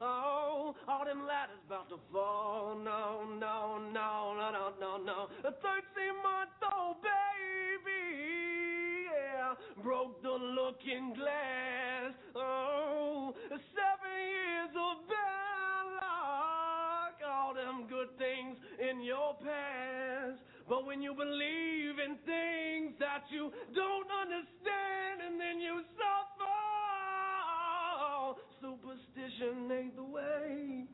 Oh, 0.00 0.74
all 0.88 1.04
them 1.04 1.26
ladders 1.26 1.62
about 1.66 1.88
to 1.90 1.98
fall. 2.12 2.76
No, 2.84 3.22
no, 3.38 3.78
no, 3.92 4.34
no, 4.34 4.50
no, 4.50 4.72
no, 4.80 4.96
no. 4.98 5.28
A 5.46 5.52
13 5.52 5.62
month 6.22 6.50
old 6.76 6.96
baby. 7.02 8.26
Yeah. 9.06 9.54
Broke 9.82 10.20
the 10.22 10.30
looking 10.30 11.14
glass. 11.14 12.14
Oh, 12.34 13.34
seven 13.50 14.14
years 14.18 14.74
of 14.74 15.08
bad 15.08 15.84
luck. 16.02 17.22
All 17.28 17.54
them 17.54 17.86
good 17.88 18.18
things 18.18 18.56
in 18.80 19.02
your 19.02 19.34
past. 19.44 20.42
But 20.68 20.84
when 20.84 21.00
you 21.00 21.14
believe 21.14 21.98
in 21.98 22.16
things 22.26 22.92
that 23.00 23.24
you 23.30 23.50
don't 23.74 24.08
understand 24.20 25.22
and 25.26 25.40
then 25.40 25.60
you 25.60 25.80
suffer, 25.96 26.44
superstition 28.60 29.72
ain't 29.72 29.96
the 29.96 30.04
way. 30.04 30.84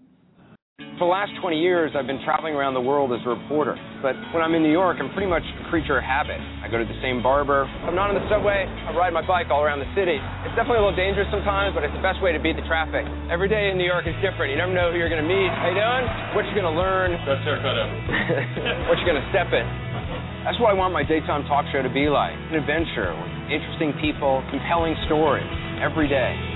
For 0.95 1.11
the 1.11 1.15
last 1.15 1.35
20 1.43 1.59
years, 1.59 1.91
I've 1.99 2.07
been 2.07 2.23
traveling 2.23 2.55
around 2.55 2.79
the 2.79 2.87
world 2.87 3.11
as 3.11 3.19
a 3.27 3.35
reporter. 3.35 3.75
But 3.99 4.15
when 4.31 4.47
I'm 4.47 4.55
in 4.55 4.63
New 4.63 4.71
York, 4.71 5.03
I'm 5.03 5.11
pretty 5.11 5.27
much 5.27 5.43
a 5.43 5.67
creature 5.67 5.99
of 5.99 6.07
habit. 6.07 6.39
I 6.63 6.71
go 6.71 6.79
to 6.79 6.87
the 6.87 6.95
same 7.03 7.19
barber. 7.19 7.67
If 7.67 7.91
I'm 7.91 7.99
not 7.99 8.15
on 8.15 8.17
the 8.17 8.23
subway, 8.31 8.63
I 8.63 8.95
ride 8.95 9.11
my 9.11 9.27
bike 9.27 9.51
all 9.51 9.67
around 9.67 9.83
the 9.83 9.91
city. 9.99 10.23
It's 10.47 10.55
definitely 10.55 10.79
a 10.79 10.87
little 10.87 10.95
dangerous 10.95 11.27
sometimes, 11.35 11.75
but 11.75 11.83
it's 11.83 11.91
the 11.99 12.05
best 12.05 12.23
way 12.23 12.31
to 12.31 12.39
beat 12.39 12.55
the 12.55 12.63
traffic. 12.71 13.03
Every 13.27 13.51
day 13.51 13.75
in 13.75 13.75
New 13.75 13.91
York 13.91 14.07
is 14.07 14.15
different. 14.23 14.55
You 14.55 14.59
never 14.63 14.71
know 14.71 14.95
who 14.95 14.97
you're 15.03 15.11
going 15.11 15.19
to 15.19 15.27
meet. 15.27 15.51
How 15.51 15.67
you 15.67 15.75
doing? 15.75 16.07
What 16.39 16.47
you're 16.47 16.63
going 16.63 16.71
to 16.71 16.79
learn? 16.79 17.19
Best 17.27 17.43
haircut 17.43 17.75
ever. 17.75 17.91
what 18.87 18.95
you're 18.95 19.11
going 19.11 19.19
to 19.19 19.29
step 19.35 19.51
in. 19.51 19.67
That's 20.47 20.63
what 20.63 20.71
I 20.71 20.79
want 20.79 20.95
my 20.95 21.03
daytime 21.03 21.43
talk 21.51 21.67
show 21.75 21.83
to 21.83 21.91
be 21.91 22.07
like. 22.07 22.39
An 22.55 22.63
adventure 22.63 23.11
with 23.19 23.51
interesting 23.51 23.99
people, 23.99 24.47
compelling 24.47 24.95
stories 25.11 25.51
every 25.83 26.07
day. 26.07 26.54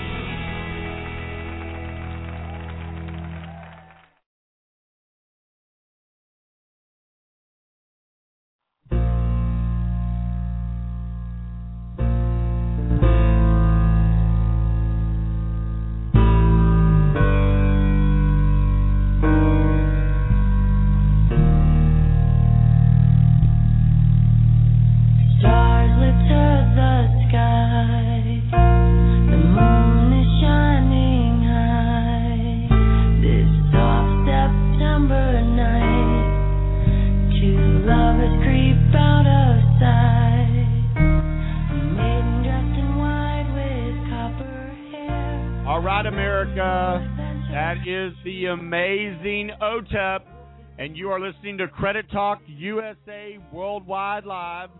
Amazing 48.48 49.50
OTEP. 49.62 50.20
And 50.78 50.96
you 50.96 51.10
are 51.10 51.20
listening 51.20 51.58
to 51.58 51.68
Credit 51.68 52.10
Talk 52.10 52.40
USA 52.46 53.38
Worldwide 53.52 54.24
Live, 54.24 54.70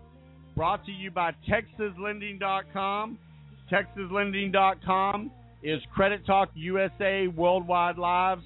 brought 0.55 0.85
to 0.85 0.91
you 0.91 1.11
by 1.11 1.31
TexasLending.com. 1.47 3.17
TexasLending.com 3.71 5.31
is 5.61 5.81
Credit 5.93 6.25
Talk 6.25 6.49
USA 6.55 7.27
Worldwide 7.27 7.97
Live's 7.97 8.43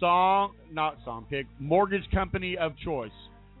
song, 0.00 0.54
not 0.72 0.96
song 1.04 1.26
pick, 1.28 1.46
mortgage 1.58 2.08
company 2.12 2.56
of 2.56 2.72
choice. 2.78 3.10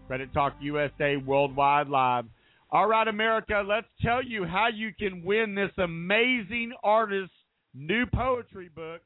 Credit 0.06 0.32
Talk 0.32 0.54
USA 0.60 1.16
Worldwide 1.16 1.88
Live. 1.88 2.24
All 2.70 2.88
right, 2.88 3.06
America, 3.06 3.62
let's 3.66 3.86
tell 4.02 4.24
you 4.24 4.44
how 4.44 4.68
you 4.74 4.90
can 4.98 5.24
win 5.24 5.54
this 5.54 5.70
amazing 5.78 6.72
artist's 6.82 7.34
new 7.74 8.06
poetry 8.06 8.70
book, 8.74 9.02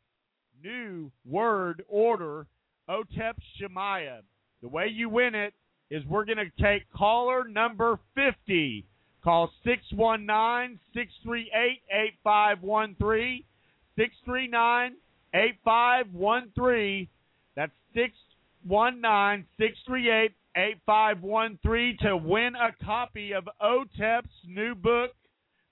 New 0.63 1.11
Word 1.27 1.85
Order, 1.89 2.47
Otep 2.89 3.35
Shamaya. 3.61 4.21
The 4.63 4.69
way 4.69 4.89
you 4.89 5.09
win 5.09 5.35
it 5.35 5.55
is 5.91 6.05
we're 6.07 6.25
going 6.25 6.39
to 6.39 6.63
take 6.63 6.91
caller 6.93 7.45
number 7.49 7.99
50. 8.15 8.85
Call 9.23 9.51
619 9.65 10.79
638 10.95 11.83
8513. 11.91 13.45
639 13.97 14.97
8513. 15.35 17.09
That's 17.57 17.73
619 17.95 19.47
638 19.59 20.33
8513 20.57 21.99
to 22.03 22.17
win 22.17 22.55
a 22.57 22.85
copy 22.85 23.33
of 23.33 23.49
OTEP's 23.63 24.29
new 24.47 24.75
book, 24.75 25.13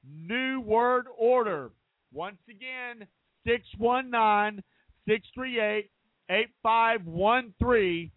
New 0.05 0.61
Word 0.61 1.07
Order. 1.17 1.71
Once 2.13 2.39
again, 2.49 3.07
619 3.45 4.63
638 5.09 5.91
8513. 6.31 8.11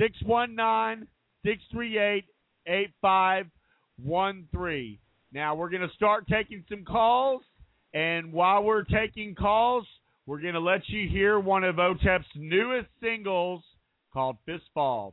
619 0.00 1.06
638 1.44 2.24
8513. 2.66 4.98
Now, 5.32 5.54
we're 5.54 5.68
going 5.68 5.86
to 5.86 5.94
start 5.94 6.26
taking 6.26 6.64
some 6.68 6.84
calls, 6.84 7.42
and 7.94 8.32
while 8.32 8.64
we're 8.64 8.82
taking 8.84 9.34
calls, 9.34 9.86
we're 10.26 10.40
going 10.40 10.54
to 10.54 10.60
let 10.60 10.88
you 10.88 11.06
hear 11.08 11.38
one 11.38 11.64
of 11.64 11.76
OTEP's 11.76 12.26
newest 12.34 12.88
singles 13.02 13.62
called 14.12 14.36
Fistfall. 14.48 15.12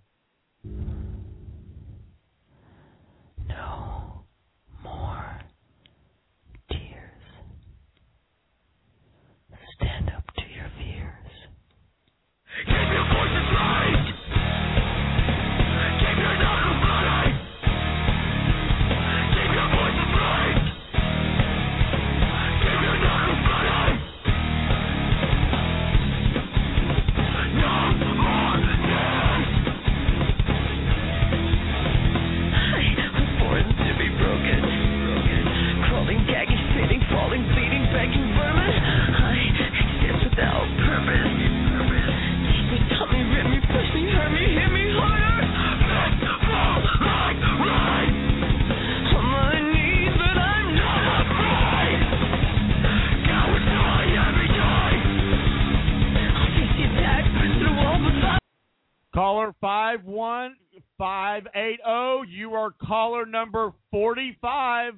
Five 59.97 60.05
one 60.05 60.55
five 60.97 61.47
eight 61.55 61.79
zero. 61.83 62.21
You 62.21 62.53
are 62.53 62.69
caller 62.85 63.25
number 63.25 63.71
45. 63.89 64.93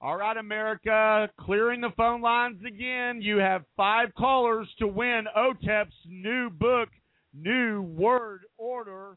All 0.00 0.16
right, 0.16 0.36
America, 0.36 1.28
clearing 1.38 1.80
the 1.80 1.92
phone 1.96 2.20
lines 2.20 2.58
again. 2.66 3.22
You 3.22 3.36
have 3.36 3.62
five 3.76 4.12
callers 4.18 4.66
to 4.80 4.88
win 4.88 5.26
OTEP's 5.36 5.94
new 6.08 6.50
book, 6.50 6.88
New 7.32 7.82
Word 7.82 8.40
Order. 8.58 9.16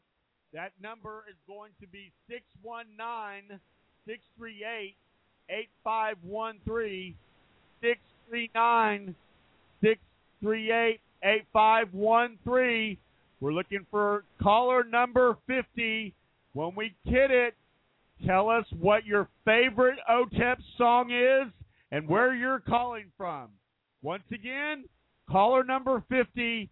That 0.52 0.70
number 0.80 1.24
is 1.28 1.36
going 1.48 1.72
to 1.80 1.88
be 1.88 2.12
619 2.28 3.58
638 4.06 4.96
8513. 5.50 7.14
639 7.80 9.14
638 9.82 11.00
8513. 11.24 12.98
We're 13.40 13.52
looking 13.52 13.86
for 13.90 14.24
caller 14.42 14.84
number 14.84 15.36
50. 15.46 16.14
When 16.54 16.74
we 16.74 16.94
hit 17.04 17.30
it, 17.30 17.54
tell 18.26 18.48
us 18.48 18.64
what 18.78 19.04
your 19.04 19.28
favorite 19.44 19.98
OTEP 20.10 20.56
song 20.78 21.10
is 21.10 21.52
and 21.92 22.08
where 22.08 22.34
you're 22.34 22.60
calling 22.60 23.12
from. 23.16 23.50
Once 24.02 24.24
again, 24.32 24.84
caller 25.30 25.64
number 25.64 26.02
50, 26.08 26.70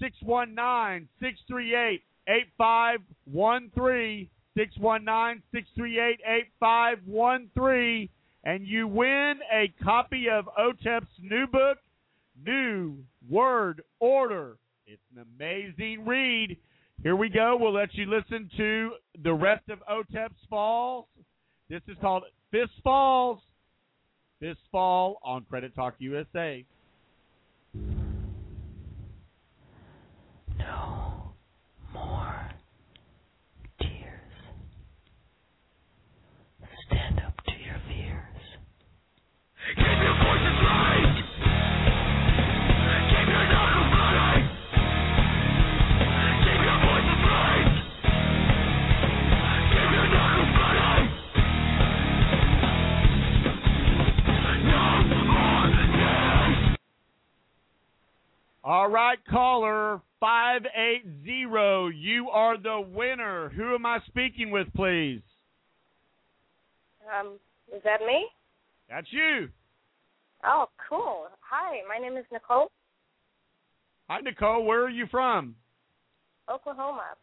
619 0.00 1.08
638 1.20 2.02
8513. 2.28 4.30
619 4.56 5.42
638 5.52 6.20
8513. 6.24 8.08
And 8.44 8.66
you 8.66 8.86
win 8.86 9.40
a 9.52 9.72
copy 9.82 10.28
of 10.30 10.48
OTEP's 10.58 11.06
new 11.20 11.46
book, 11.46 11.78
New 12.44 12.98
Word 13.28 13.82
Order. 14.00 14.56
It's 14.86 15.02
an 15.16 15.24
amazing 15.38 16.04
read. 16.06 16.56
Here 17.02 17.16
we 17.16 17.28
go. 17.28 17.56
We'll 17.58 17.72
let 17.72 17.94
you 17.94 18.06
listen 18.06 18.50
to 18.56 18.90
the 19.22 19.32
rest 19.32 19.68
of 19.70 19.78
OTEP's 19.90 20.46
Falls. 20.50 21.06
This 21.70 21.80
is 21.88 21.96
called 22.00 22.24
Fist 22.50 22.72
Falls. 22.82 23.40
Fist 24.40 24.60
Fall 24.70 25.18
on 25.22 25.44
Credit 25.48 25.74
Talk 25.74 25.94
USA. 25.98 26.64
Caller 59.34 60.00
580. 60.20 61.96
You 61.98 62.28
are 62.30 62.56
the 62.56 62.80
winner. 62.80 63.50
Who 63.56 63.74
am 63.74 63.84
I 63.84 63.98
speaking 64.06 64.52
with, 64.52 64.68
please? 64.76 65.22
Um, 67.18 67.38
is 67.74 67.82
that 67.82 68.00
me? 68.06 68.26
That's 68.88 69.08
you. 69.10 69.48
Oh, 70.46 70.66
cool. 70.88 71.26
Hi, 71.40 71.78
my 71.88 71.98
name 71.98 72.16
is 72.16 72.24
Nicole, 72.32 72.70
Hi, 74.08 74.20
Nicole. 74.20 74.64
Where 74.64 74.84
are 74.84 74.90
you 74.90 75.06
from? 75.10 75.56
Oklahoma. 76.48 77.14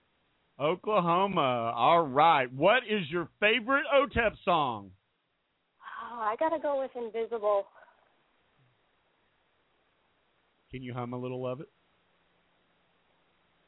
Oklahoma. 0.59 1.74
All 1.76 2.01
right. 2.01 2.51
What 2.51 2.84
is 2.89 3.09
your 3.09 3.30
favorite 3.39 3.86
OTEP 3.93 4.32
song? 4.43 4.89
Oh, 6.12 6.20
I 6.20 6.36
gotta 6.39 6.59
go 6.59 6.82
with 6.82 6.91
Invisible. 6.95 7.68
Can 10.72 10.82
you 10.82 10.93
hum 10.93 11.14
a 11.14 11.18
little 11.18 11.47
of 11.47 11.62
it? 11.62 11.68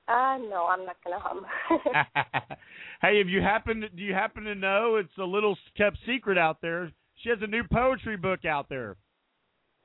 Uh, 0.07 0.37
no, 0.49 0.67
I'm 0.69 0.85
not 0.85 0.97
gonna 1.03 1.19
hum. 1.19 1.45
hey, 3.01 3.21
if 3.21 3.27
you 3.27 3.41
happen 3.41 3.81
to, 3.81 3.89
do 3.89 4.03
you 4.03 4.13
happen 4.13 4.43
to 4.43 4.55
know 4.55 4.97
it's 4.97 5.17
a 5.17 5.23
little 5.23 5.57
kept 5.77 5.97
secret 6.05 6.37
out 6.37 6.61
there? 6.61 6.91
She 7.21 7.29
has 7.29 7.39
a 7.41 7.47
new 7.47 7.63
poetry 7.63 8.17
book 8.17 8.43
out 8.43 8.67
there. 8.67 8.97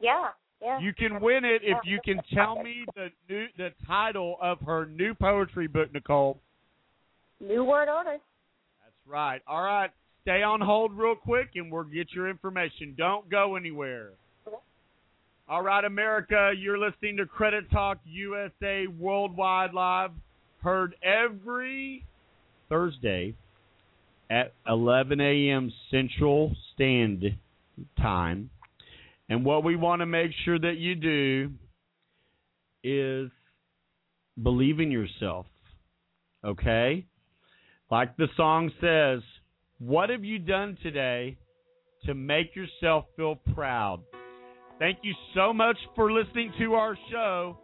yeah, 0.00 0.28
yeah. 0.60 0.80
You 0.80 0.92
can 0.92 1.20
win 1.20 1.44
it 1.44 1.62
if 1.62 1.78
you 1.84 2.00
can 2.04 2.20
tell 2.34 2.60
me 2.60 2.84
the 2.96 3.10
new 3.28 3.46
the 3.56 3.70
title 3.86 4.36
of 4.42 4.58
her 4.62 4.86
new 4.86 5.14
poetry 5.14 5.68
book, 5.68 5.92
Nicole. 5.94 6.40
New 7.40 7.62
word 7.62 7.88
order. 7.88 8.18
That's 8.82 9.06
right. 9.06 9.40
All 9.46 9.62
right. 9.62 9.90
Stay 10.22 10.42
on 10.42 10.60
hold 10.60 10.92
real 10.92 11.14
quick 11.14 11.50
and 11.54 11.70
we'll 11.70 11.84
get 11.84 12.12
your 12.12 12.28
information. 12.28 12.94
Don't 12.98 13.30
go 13.30 13.54
anywhere. 13.54 14.10
All 15.50 15.62
right, 15.62 15.82
America, 15.82 16.52
you're 16.54 16.76
listening 16.76 17.16
to 17.16 17.24
Credit 17.24 17.70
Talk 17.70 17.96
USA 18.04 18.86
Worldwide 18.86 19.72
Live, 19.72 20.10
heard 20.62 20.94
every 21.02 22.04
Thursday 22.68 23.34
at 24.28 24.52
11 24.66 25.22
a.m. 25.22 25.72
Central 25.90 26.54
Standard 26.74 27.38
Time. 27.96 28.50
And 29.30 29.42
what 29.42 29.64
we 29.64 29.74
want 29.74 30.00
to 30.00 30.06
make 30.06 30.32
sure 30.44 30.58
that 30.58 30.76
you 30.76 30.94
do 30.94 31.50
is 32.84 33.30
believe 34.42 34.80
in 34.80 34.90
yourself. 34.90 35.46
Okay? 36.44 37.06
Like 37.90 38.18
the 38.18 38.28
song 38.36 38.70
says, 38.82 39.22
what 39.78 40.10
have 40.10 40.24
you 40.24 40.40
done 40.40 40.76
today 40.82 41.38
to 42.04 42.12
make 42.12 42.54
yourself 42.54 43.06
feel 43.16 43.36
proud? 43.54 44.02
Thank 44.78 44.98
you 45.02 45.12
so 45.34 45.52
much 45.52 45.76
for 45.96 46.12
listening 46.12 46.52
to 46.60 46.74
our 46.74 46.96
show. 47.10 47.58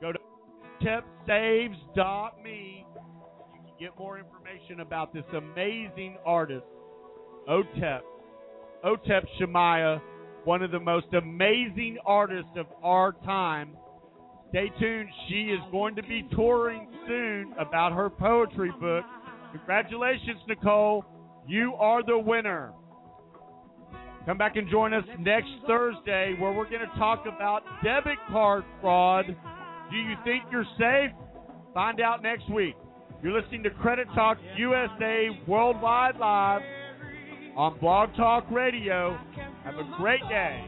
Go 0.00 0.12
to 0.12 0.18
tepsaves.me. 0.80 2.86
You 3.54 3.60
can 3.64 3.72
get 3.80 3.98
more 3.98 4.18
information 4.18 4.80
about 4.80 5.12
this 5.12 5.24
amazing 5.36 6.18
artist, 6.24 6.64
Otep. 7.48 8.00
Otep 8.84 9.24
Shamaya, 9.40 10.00
one 10.44 10.62
of 10.62 10.70
the 10.70 10.78
most 10.78 11.06
amazing 11.14 11.98
artists 12.06 12.50
of 12.56 12.66
our 12.82 13.12
time. 13.24 13.76
Stay 14.50 14.70
tuned. 14.78 15.08
She 15.28 15.46
is 15.46 15.60
going 15.72 15.96
to 15.96 16.02
be 16.02 16.28
touring 16.32 16.86
soon 17.08 17.54
about 17.58 17.92
her 17.92 18.08
poetry 18.08 18.70
book. 18.80 19.04
Congratulations, 19.52 20.40
Nicole. 20.46 21.04
You 21.48 21.74
are 21.74 22.04
the 22.04 22.18
winner. 22.18 22.72
Come 24.26 24.38
back 24.38 24.54
and 24.56 24.70
join 24.70 24.94
us 24.94 25.04
next 25.18 25.50
Thursday 25.66 26.36
where 26.38 26.52
we're 26.52 26.70
going 26.70 26.80
to 26.80 26.98
talk 26.98 27.24
about 27.26 27.62
debit 27.82 28.18
card 28.30 28.62
fraud. 28.80 29.26
Do 29.90 29.96
you 29.96 30.14
think 30.24 30.44
you're 30.52 30.66
safe? 30.78 31.10
Find 31.74 32.00
out 32.00 32.22
next 32.22 32.48
week. 32.50 32.74
You're 33.22 33.40
listening 33.40 33.64
to 33.64 33.70
Credit 33.70 34.06
Talk 34.14 34.38
USA 34.56 35.28
Worldwide 35.48 36.16
Live 36.18 36.62
on 37.56 37.78
Blog 37.80 38.14
Talk 38.16 38.48
Radio. 38.50 39.18
Have 39.64 39.74
a 39.74 39.94
great 39.98 40.22
day. 40.28 40.64